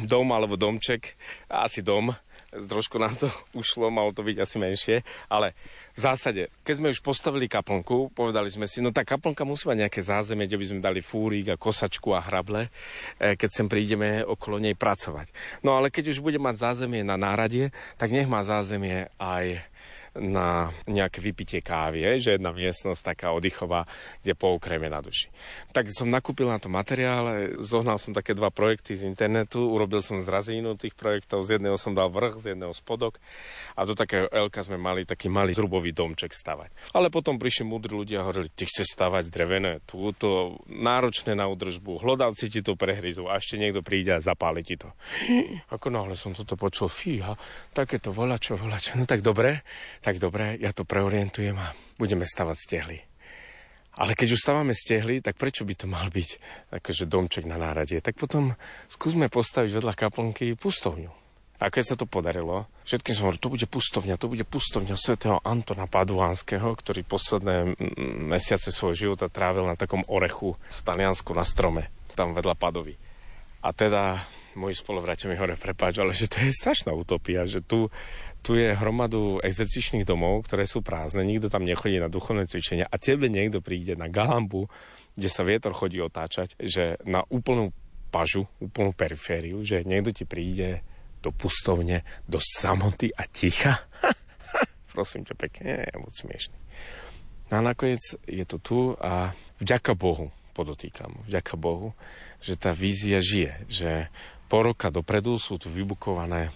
dom 0.02 0.26
alebo 0.34 0.58
domček, 0.58 1.14
asi 1.46 1.86
dom, 1.86 2.16
trošku 2.50 2.98
nám 2.98 3.14
to 3.14 3.30
ušlo, 3.60 3.90
malo 3.94 4.10
to 4.10 4.26
byť 4.26 4.36
asi 4.38 4.56
menšie, 4.58 4.96
ale 5.30 5.54
v 5.94 6.00
zásade, 6.02 6.50
keď 6.66 6.74
sme 6.74 6.90
už 6.90 6.98
postavili 7.06 7.46
kaplnku, 7.46 8.10
povedali 8.18 8.50
sme 8.50 8.66
si, 8.66 8.82
no 8.82 8.90
tá 8.90 9.06
kaplnka 9.06 9.46
musí 9.46 9.70
mať 9.70 9.86
nejaké 9.86 10.00
zázemie, 10.02 10.50
kde 10.50 10.58
by 10.58 10.66
sme 10.66 10.80
dali 10.82 10.98
fúrik 10.98 11.54
a 11.54 11.60
kosačku 11.60 12.10
a 12.10 12.20
hrable, 12.20 12.66
e, 13.22 13.38
keď 13.38 13.50
sem 13.54 13.66
prídeme 13.70 14.26
okolo 14.26 14.58
nej 14.58 14.74
pracovať. 14.74 15.30
No 15.62 15.78
ale 15.78 15.94
keď 15.94 16.10
už 16.10 16.18
bude 16.18 16.42
mať 16.42 16.58
zázemie 16.58 17.06
na 17.06 17.14
náradie, 17.14 17.70
tak 17.94 18.10
nech 18.10 18.26
má 18.26 18.42
zázemie 18.42 19.06
aj 19.22 19.62
na 20.14 20.70
nejaké 20.86 21.18
vypitie 21.18 21.60
kávy, 21.60 22.06
že 22.22 22.38
jedna 22.38 22.54
miestnosť 22.54 23.14
taká 23.14 23.34
oddychová, 23.34 23.86
kde 24.22 24.38
poukreme 24.38 24.86
na 24.86 25.02
duši. 25.02 25.30
Tak 25.74 25.90
som 25.90 26.06
nakúpil 26.06 26.46
na 26.46 26.62
to 26.62 26.70
materiál, 26.70 27.50
zohnal 27.58 27.98
som 27.98 28.14
také 28.14 28.34
dva 28.34 28.54
projekty 28.54 28.94
z 28.94 29.10
internetu, 29.10 29.58
urobil 29.58 29.98
som 30.00 30.22
zrazínu 30.22 30.78
tých 30.78 30.94
projektov, 30.94 31.42
z 31.42 31.58
jedného 31.58 31.74
som 31.74 31.92
dal 31.92 32.10
vrch, 32.14 32.46
z 32.46 32.54
jedného 32.54 32.70
spodok 32.70 33.18
a 33.74 33.82
do 33.82 33.98
takého 33.98 34.30
Elka 34.30 34.62
sme 34.62 34.78
mali 34.78 35.02
taký 35.02 35.26
malý 35.26 35.50
zrubový 35.50 35.90
domček 35.90 36.30
stavať. 36.30 36.94
Ale 36.94 37.10
potom 37.10 37.34
prišli 37.34 37.66
múdri 37.66 37.94
ľudia 37.94 38.22
a 38.22 38.26
hovorili, 38.30 38.54
ty 38.54 38.70
chceš 38.70 38.94
stavať 38.94 39.34
drevené, 39.34 39.82
túto 39.82 40.62
náročné 40.70 41.34
na 41.34 41.50
údržbu, 41.50 42.06
hlodavci 42.06 42.46
ti 42.50 42.62
to 42.62 42.78
prehryzú 42.78 43.26
a 43.26 43.42
ešte 43.42 43.58
niekto 43.58 43.82
príde 43.82 44.14
a 44.14 44.22
zapáli 44.22 44.62
ti 44.62 44.78
to. 44.78 44.94
Ako 45.74 45.90
náhle 45.90 46.14
som 46.14 46.30
toto 46.30 46.54
počul, 46.54 46.86
fíha, 46.86 47.34
takéto 47.74 48.14
volačo, 48.14 48.54
volačo, 48.54 48.94
no 48.94 49.04
tak 49.10 49.20
dobre, 49.24 49.66
tak 50.04 50.20
dobre, 50.20 50.60
ja 50.60 50.76
to 50.76 50.84
preorientujem 50.84 51.56
a 51.56 51.72
budeme 51.96 52.28
stavať 52.28 52.56
stehly. 52.60 53.00
Ale 53.96 54.12
keď 54.12 54.36
už 54.36 54.42
stavíme 54.42 54.74
stehly, 54.76 55.24
tak 55.24 55.40
prečo 55.40 55.64
by 55.64 55.74
to 55.78 55.86
mal 55.88 56.12
byť 56.12 56.28
akože 56.76 57.08
domček 57.08 57.48
na 57.48 57.56
náradie? 57.56 58.04
Tak 58.04 58.20
potom 58.20 58.52
skúsme 58.92 59.32
postaviť 59.32 59.70
vedľa 59.80 59.94
kaplnky 59.96 60.52
pustovňu. 60.60 61.08
A 61.62 61.70
keď 61.70 61.94
sa 61.94 61.96
to 61.96 62.04
podarilo, 62.04 62.66
všetkým 62.84 63.14
som 63.14 63.24
hovoril, 63.30 63.40
to 63.40 63.54
bude 63.54 63.66
pustovňa, 63.70 64.18
to 64.18 64.26
bude 64.26 64.44
pustovňa 64.44 64.98
svätého 64.98 65.38
Antona 65.46 65.86
Paduánskeho, 65.86 66.74
ktorý 66.74 67.06
posledné 67.06 67.78
mesiace 68.26 68.74
svojho 68.74 69.08
života 69.08 69.30
trávil 69.30 69.64
na 69.64 69.78
takom 69.78 70.02
orechu 70.10 70.58
v 70.58 70.80
Taliansku 70.82 71.30
na 71.30 71.46
strome, 71.46 71.88
tam 72.18 72.34
vedľa 72.34 72.58
Padovy. 72.58 72.98
A 73.64 73.72
teda 73.72 74.20
moji 74.58 74.76
spoluvratia 74.76 75.30
mi 75.30 75.38
hovoria, 75.38 75.56
prepáč, 75.56 76.02
ale 76.02 76.12
že 76.12 76.28
to 76.28 76.42
je 76.42 76.52
strašná 76.52 76.92
utopia, 76.92 77.46
že 77.46 77.62
tu 77.62 77.88
tu 78.44 78.60
je 78.60 78.76
hromadu 78.76 79.40
exercičných 79.40 80.04
domov, 80.04 80.44
ktoré 80.44 80.68
sú 80.68 80.84
prázdne, 80.84 81.24
nikto 81.24 81.48
tam 81.48 81.64
nechodí 81.64 81.96
na 81.96 82.12
duchovné 82.12 82.44
cvičenia 82.44 82.84
a 82.84 83.00
tebe 83.00 83.32
niekto 83.32 83.64
príde 83.64 83.96
na 83.96 84.12
galambu, 84.12 84.68
kde 85.16 85.28
sa 85.32 85.48
vietor 85.48 85.72
chodí 85.72 85.96
otáčať, 86.04 86.60
že 86.60 87.00
na 87.08 87.24
úplnú 87.32 87.72
pažu, 88.12 88.44
úplnú 88.60 88.92
perifériu, 88.92 89.64
že 89.64 89.88
niekto 89.88 90.12
ti 90.12 90.28
príde 90.28 90.84
do 91.24 91.32
pustovne, 91.32 92.04
do 92.28 92.36
samoty 92.36 93.08
a 93.16 93.24
ticha. 93.24 93.88
Prosím 94.92 95.24
ťa 95.24 95.34
pekne, 95.40 95.88
je 95.88 95.96
moc 95.96 96.12
smiešný. 96.12 96.58
No 97.48 97.64
a 97.64 97.72
nakoniec 97.72 98.04
je 98.28 98.44
to 98.44 98.60
tu 98.60 98.78
a 99.00 99.32
vďaka 99.56 99.96
Bohu, 99.96 100.28
podotýkam, 100.52 101.24
vďaka 101.24 101.56
Bohu, 101.56 101.96
že 102.44 102.60
tá 102.60 102.76
vízia 102.76 103.24
žije, 103.24 103.66
že 103.72 103.90
po 104.52 104.60
roka 104.60 104.92
dopredu 104.92 105.40
sú 105.40 105.56
tu 105.56 105.72
vybukované 105.72 106.52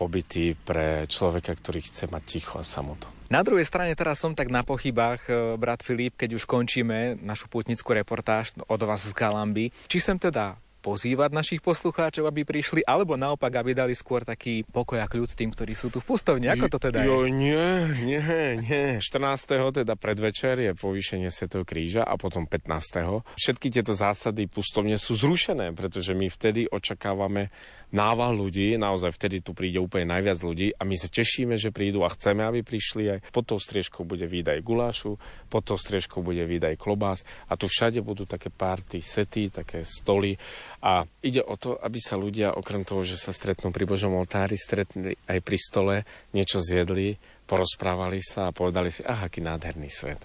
pobyty 0.00 0.56
pre 0.56 1.04
človeka, 1.04 1.52
ktorý 1.52 1.84
chce 1.84 2.08
mať 2.08 2.22
ticho 2.24 2.56
a 2.56 2.64
samotu. 2.64 3.12
Na 3.28 3.44
druhej 3.44 3.68
strane 3.68 3.92
teraz 3.92 4.16
som 4.24 4.32
tak 4.32 4.48
na 4.48 4.64
pochybách, 4.64 5.20
e, 5.28 5.32
brat 5.60 5.84
Filip, 5.84 6.16
keď 6.16 6.40
už 6.40 6.48
končíme 6.48 7.20
našu 7.20 7.52
putnickú 7.52 7.92
reportáž 7.92 8.56
od 8.64 8.80
vás 8.80 9.04
z 9.04 9.12
Galamby. 9.12 9.70
Či 9.86 10.00
sem 10.00 10.16
teda 10.16 10.58
pozývať 10.80 11.30
našich 11.36 11.60
poslucháčov, 11.60 12.24
aby 12.24 12.42
prišli, 12.42 12.80
alebo 12.88 13.14
naopak, 13.14 13.52
aby 13.52 13.76
dali 13.76 13.92
skôr 13.92 14.24
taký 14.24 14.64
pokoj 14.64 14.98
a 14.98 15.06
kľud 15.06 15.28
tým, 15.36 15.52
ktorí 15.52 15.76
sú 15.76 15.92
tu 15.92 16.00
v 16.00 16.08
pustovni. 16.08 16.48
Ako 16.48 16.72
to 16.72 16.80
teda 16.80 17.04
je? 17.04 17.06
Jo, 17.06 17.28
nie, 17.28 17.68
nie, 18.00 18.64
nie. 18.64 18.86
14. 18.98 19.84
teda 19.84 19.94
predvečer 19.94 20.56
je 20.58 20.72
povýšenie 20.72 21.28
Svetého 21.28 21.62
kríža 21.68 22.02
a 22.02 22.16
potom 22.16 22.48
15. 22.48 23.36
Všetky 23.36 23.68
tieto 23.68 23.92
zásady 23.92 24.48
pustovne 24.48 24.96
sú 24.96 25.14
zrušené, 25.14 25.76
pretože 25.76 26.16
my 26.16 26.32
vtedy 26.32 26.66
očakávame 26.66 27.52
nával 27.90 28.34
ľudí, 28.38 28.74
naozaj 28.78 29.14
vtedy 29.14 29.42
tu 29.42 29.54
príde 29.54 29.78
úplne 29.78 30.10
najviac 30.10 30.38
ľudí 30.42 30.74
a 30.74 30.82
my 30.86 30.96
sa 30.98 31.10
tešíme, 31.10 31.58
že 31.58 31.74
prídu 31.74 32.06
a 32.06 32.10
chceme, 32.10 32.42
aby 32.46 32.62
prišli 32.62 33.04
aj. 33.06 33.18
Pod 33.34 33.46
tou 33.46 33.58
striežkou 33.58 34.06
bude 34.06 34.26
výdaj 34.26 34.62
gulášu, 34.62 35.18
pod 35.50 35.62
tou 35.66 35.78
striežkou 35.78 36.22
bude 36.22 36.42
výdaj 36.46 36.78
klobás 36.78 37.26
a 37.50 37.58
tu 37.58 37.66
všade 37.66 38.02
budú 38.02 38.26
také 38.26 38.48
párty 38.48 39.02
sety, 39.02 39.50
také 39.50 39.82
stoly 39.82 40.38
a 40.82 41.06
ide 41.20 41.42
o 41.42 41.54
to, 41.58 41.76
aby 41.78 41.98
sa 41.98 42.18
ľudia, 42.18 42.54
okrem 42.54 42.86
toho, 42.86 43.02
že 43.02 43.18
sa 43.18 43.34
stretnú 43.34 43.74
pri 43.74 43.84
Božom 43.86 44.14
oltári, 44.14 44.54
stretli 44.54 45.18
aj 45.26 45.38
pri 45.42 45.58
stole, 45.58 45.96
niečo 46.32 46.62
zjedli, 46.62 47.18
porozprávali 47.50 48.22
sa 48.22 48.48
a 48.48 48.54
povedali 48.54 48.94
si, 48.94 49.02
aha, 49.02 49.26
aký 49.26 49.42
nádherný 49.42 49.90
svet 49.90 50.22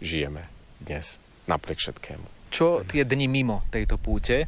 žijeme 0.00 0.44
dnes, 0.80 1.16
napriek 1.48 1.80
všetkému. 1.80 2.26
Čo 2.52 2.86
tie 2.86 3.02
dni 3.02 3.26
mimo 3.26 3.66
tejto 3.74 3.98
púte? 3.98 4.46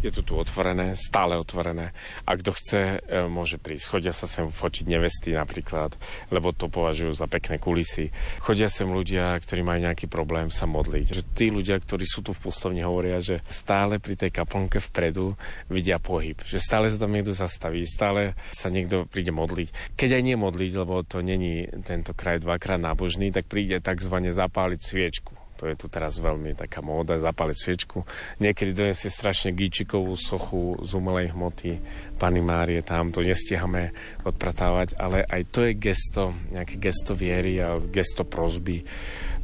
Je 0.00 0.08
to 0.08 0.24
tu 0.24 0.32
otvorené, 0.32 0.96
stále 0.96 1.36
otvorené. 1.36 1.92
A 2.24 2.32
kto 2.32 2.56
chce, 2.56 3.04
e, 3.04 3.28
môže 3.28 3.60
prísť. 3.60 3.84
Chodia 3.92 4.12
sa 4.16 4.24
sem 4.24 4.48
fotiť 4.48 4.88
nevesty 4.88 5.36
napríklad, 5.36 5.92
lebo 6.32 6.56
to 6.56 6.72
považujú 6.72 7.12
za 7.12 7.28
pekné 7.28 7.60
kulisy. 7.60 8.08
Chodia 8.40 8.72
sem 8.72 8.88
ľudia, 8.88 9.36
ktorí 9.36 9.60
majú 9.60 9.84
nejaký 9.84 10.08
problém 10.08 10.48
sa 10.48 10.64
modliť. 10.64 11.04
Že 11.20 11.22
tí 11.36 11.46
ľudia, 11.52 11.76
ktorí 11.76 12.08
sú 12.08 12.24
tu 12.24 12.32
v 12.32 12.40
pustovni, 12.40 12.80
hovoria, 12.80 13.20
že 13.20 13.44
stále 13.52 14.00
pri 14.00 14.16
tej 14.16 14.32
kaplnke 14.32 14.80
vpredu 14.80 15.36
vidia 15.68 16.00
pohyb. 16.00 16.40
Že 16.48 16.58
stále 16.64 16.86
sa 16.88 17.04
tam 17.04 17.12
niekto 17.12 17.36
zastaví, 17.36 17.84
stále 17.84 18.32
sa 18.56 18.72
niekto 18.72 19.04
príde 19.04 19.36
modliť. 19.36 19.96
Keď 20.00 20.10
aj 20.16 20.22
nie 20.24 20.36
modliť, 20.40 20.72
lebo 20.80 21.04
to 21.04 21.20
není 21.20 21.68
tento 21.84 22.16
kraj 22.16 22.40
dvakrát 22.40 22.80
nábožný, 22.80 23.32
tak 23.32 23.48
príde 23.48 23.84
takzvané 23.84 24.32
zapáliť 24.32 24.80
sviečku 24.80 25.39
to 25.60 25.68
je 25.68 25.76
tu 25.76 25.92
teraz 25.92 26.16
veľmi 26.16 26.56
taká 26.56 26.80
móda, 26.80 27.20
zapaliť 27.20 27.56
sviečku. 27.60 28.08
Niekedy 28.40 28.72
donesie 28.72 29.12
strašne 29.12 29.52
gíčikovú 29.52 30.16
sochu 30.16 30.80
z 30.80 30.96
umelej 30.96 31.36
hmoty 31.36 31.76
Pany 32.16 32.40
Márie, 32.40 32.80
tam 32.80 33.12
to 33.12 33.20
nestihame 33.20 33.92
odpratávať, 34.24 34.96
ale 34.96 35.20
aj 35.28 35.42
to 35.52 35.68
je 35.68 35.76
gesto, 35.76 36.32
nejaké 36.48 36.80
gesto 36.80 37.12
viery 37.12 37.60
a 37.60 37.76
gesto 37.76 38.24
prozby 38.24 38.80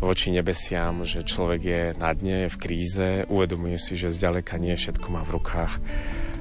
voči 0.01 0.33
nebesiam, 0.33 1.05
že 1.05 1.21
človek 1.21 1.61
je 1.61 1.83
na 2.01 2.17
dne, 2.17 2.49
je 2.49 2.53
v 2.57 2.61
kríze, 2.61 3.09
uvedomuje 3.29 3.77
si, 3.77 4.01
že 4.01 4.09
zďaleka 4.09 4.57
nie 4.57 4.73
všetko 4.73 5.07
má 5.13 5.21
v 5.21 5.37
rukách 5.37 5.73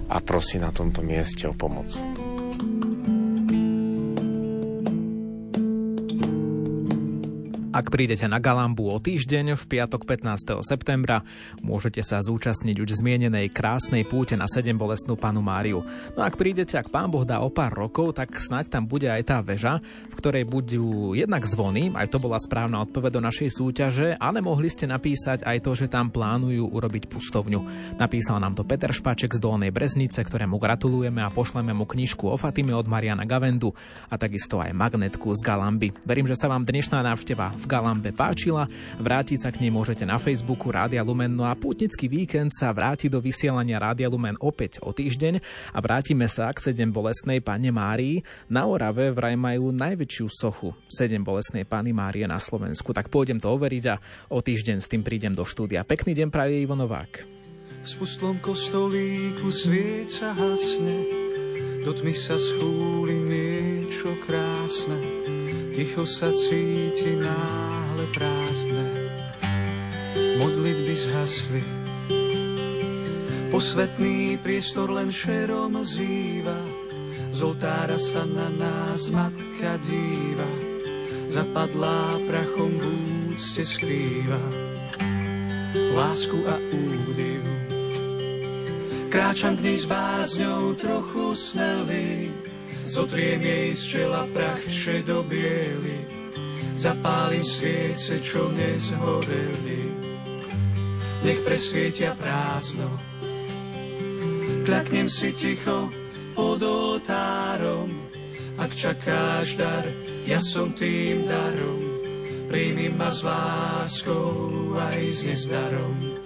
a 0.07 0.17
prosí 0.23 0.55
na 0.55 0.71
tomto 0.71 1.03
mieste 1.03 1.51
o 1.51 1.53
pomoc. 1.55 1.91
Ak 7.75 7.91
prídete 7.91 8.23
na 8.31 8.39
Galambu 8.39 8.87
o 8.87 9.03
týždeň 9.03 9.59
v 9.59 9.63
piatok 9.67 10.07
15. 10.07 10.63
septembra, 10.63 11.27
môžete 11.59 11.99
sa 12.07 12.23
zúčastniť 12.23 12.79
už 12.79 13.03
zmienenej 13.03 13.51
krásnej 13.51 14.07
púte 14.07 14.39
na 14.39 14.47
sedem 14.47 14.79
bolestnú 14.79 15.19
panu 15.19 15.43
Máriu. 15.43 15.83
No 16.15 16.23
ak 16.23 16.39
prídete, 16.39 16.79
ak 16.79 16.87
pán 16.87 17.11
Boh 17.11 17.27
dá 17.27 17.43
o 17.43 17.51
pár 17.51 17.75
rokov, 17.75 18.15
tak 18.15 18.31
snáď 18.39 18.71
tam 18.71 18.87
bude 18.87 19.11
aj 19.11 19.27
tá 19.27 19.43
väža, 19.43 19.83
v 20.07 20.15
ktorej 20.15 20.47
budú 20.47 21.19
jednak 21.19 21.43
zvony, 21.43 21.91
aj 21.91 22.15
to 22.15 22.23
bola 22.23 22.39
správna 22.39 22.79
odpoveď 22.79 23.19
do 23.19 23.25
našej 23.27 23.49
súťaže, 23.51 24.15
ale 24.23 24.39
mohli 24.39 24.71
ste 24.71 24.87
napísať 24.87 25.43
aj 25.43 25.59
to, 25.59 25.75
že 25.75 25.91
tam 25.91 26.07
plánujú 26.15 26.71
urobiť 26.71 27.11
pustovňu. 27.11 27.59
Napísal 27.99 28.39
nám 28.39 28.55
to 28.55 28.63
Peter 28.63 28.95
Špaček 28.95 29.35
z 29.35 29.43
Dolnej 29.43 29.75
Breznice, 29.75 30.23
ktorému 30.23 30.63
gratulujeme 30.63 31.19
a 31.19 31.27
pošleme 31.27 31.75
mu 31.75 31.83
knižku 31.83 32.23
o 32.23 32.39
Fatime 32.39 32.71
od 32.71 32.87
Mariana 32.87 33.27
Gavendu 33.27 33.75
a 34.07 34.15
takisto 34.15 34.63
aj 34.63 34.71
magnetku 34.71 35.27
z 35.35 35.43
Galamby. 35.43 35.91
Verím, 36.07 36.31
že 36.31 36.39
sa 36.39 36.47
vám 36.47 36.63
dnešná 36.63 37.03
návšteva 37.03 37.64
Galambe 37.65 38.13
páčila. 38.15 38.69
Vrátiť 39.01 39.45
sa 39.45 39.49
k 39.51 39.65
nej 39.65 39.73
môžete 39.73 40.05
na 40.05 40.21
Facebooku 40.21 40.71
Rádia 40.71 41.01
Lumen. 41.01 41.33
No 41.33 41.49
a 41.49 41.57
pútnický 41.57 42.07
víkend 42.07 42.53
sa 42.53 42.71
vráti 42.71 43.09
do 43.09 43.19
vysielania 43.19 43.81
Rádia 43.81 44.07
Lumen 44.07 44.37
opäť 44.39 44.79
o 44.85 44.93
týždeň 44.93 45.41
a 45.73 45.77
vrátime 45.81 46.29
sa 46.29 46.53
k 46.53 46.71
sedem 46.71 46.93
bolesnej 46.93 47.41
Pane 47.41 47.73
Márii. 47.73 48.21
Na 48.47 48.69
Orave 48.69 49.11
vraj 49.11 49.33
majú 49.33 49.73
najväčšiu 49.73 50.25
sochu 50.29 50.71
sedem 50.85 51.25
bolesnej 51.25 51.65
Pany 51.65 51.91
Márie 51.91 52.29
na 52.29 52.37
Slovensku. 52.37 52.93
Tak 52.93 53.09
pôjdem 53.09 53.41
to 53.41 53.51
overiť 53.51 53.83
a 53.91 53.99
o 54.31 54.39
týždeň 54.39 54.77
s 54.79 54.87
tým 54.87 55.01
prídem 55.01 55.33
do 55.33 55.43
štúdia. 55.43 55.81
Pekný 55.83 56.13
deň 56.15 56.29
praje 56.29 56.61
Ivo 56.61 56.77
Novák. 56.77 57.25
V 57.81 57.87
spustlom 57.89 58.41
kostolíku 58.41 59.53
svieca 59.53 60.33
hasne, 60.33 61.05
do 61.85 61.93
tmy 61.93 62.17
sa 62.17 62.33
schúli 62.33 63.13
niečo 63.21 64.09
krásne 64.25 65.24
Ticho 65.75 66.07
sa 66.07 66.31
cíti 66.31 67.19
náhle 67.19 68.07
prázdne, 68.15 68.87
modlitby 70.39 70.95
zhasli. 70.95 71.63
Posvetný 73.51 74.39
priestor 74.39 74.87
len 74.95 75.11
šerom 75.11 75.75
zýva, 75.83 76.55
z 77.35 77.39
oltára 77.43 77.99
sa 77.99 78.23
na 78.23 78.47
nás 78.55 79.11
matka 79.11 79.75
díva, 79.83 80.47
zapadlá 81.27 82.23
prachom 82.23 82.71
v 82.71 82.83
úcte 83.35 83.67
skrýva. 83.67 84.39
Lásku 85.91 86.39
a 86.47 86.55
údiv, 86.71 87.43
kráčam 89.11 89.59
k 89.59 89.67
nej 89.67 89.77
s 89.83 89.91
bázňou 89.91 90.71
trochu 90.79 91.35
snelý, 91.35 92.31
Zotriem 92.85 93.41
jej 93.41 93.73
z 93.73 93.83
čela 93.89 94.29
prach 94.29 94.61
šedo 94.69 95.25
biely, 95.25 96.05
zapálim 96.77 97.41
sviece, 97.41 98.21
čo 98.21 98.45
nezhoreli. 98.53 99.89
Nech 101.25 101.41
presvietia 101.41 102.13
prázdno, 102.13 102.85
kľaknem 104.69 105.09
si 105.09 105.33
ticho 105.33 105.89
pod 106.37 106.61
oltárom. 106.61 107.89
Ak 108.61 108.69
čakáš 108.77 109.57
dar, 109.57 109.83
ja 110.29 110.37
som 110.37 110.69
tým 110.69 111.25
darom, 111.25 111.81
príjmi 112.53 112.93
ma 112.93 113.09
s 113.09 113.25
láskou 113.25 114.77
aj 114.77 115.01
s 115.09 115.19
nezdarom. 115.25 116.21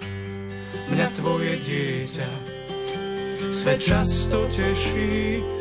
Mňa 0.92 1.08
tvoje 1.16 1.56
dieťa, 1.56 2.30
svet 3.48 3.80
často 3.80 4.44
teší, 4.52 5.40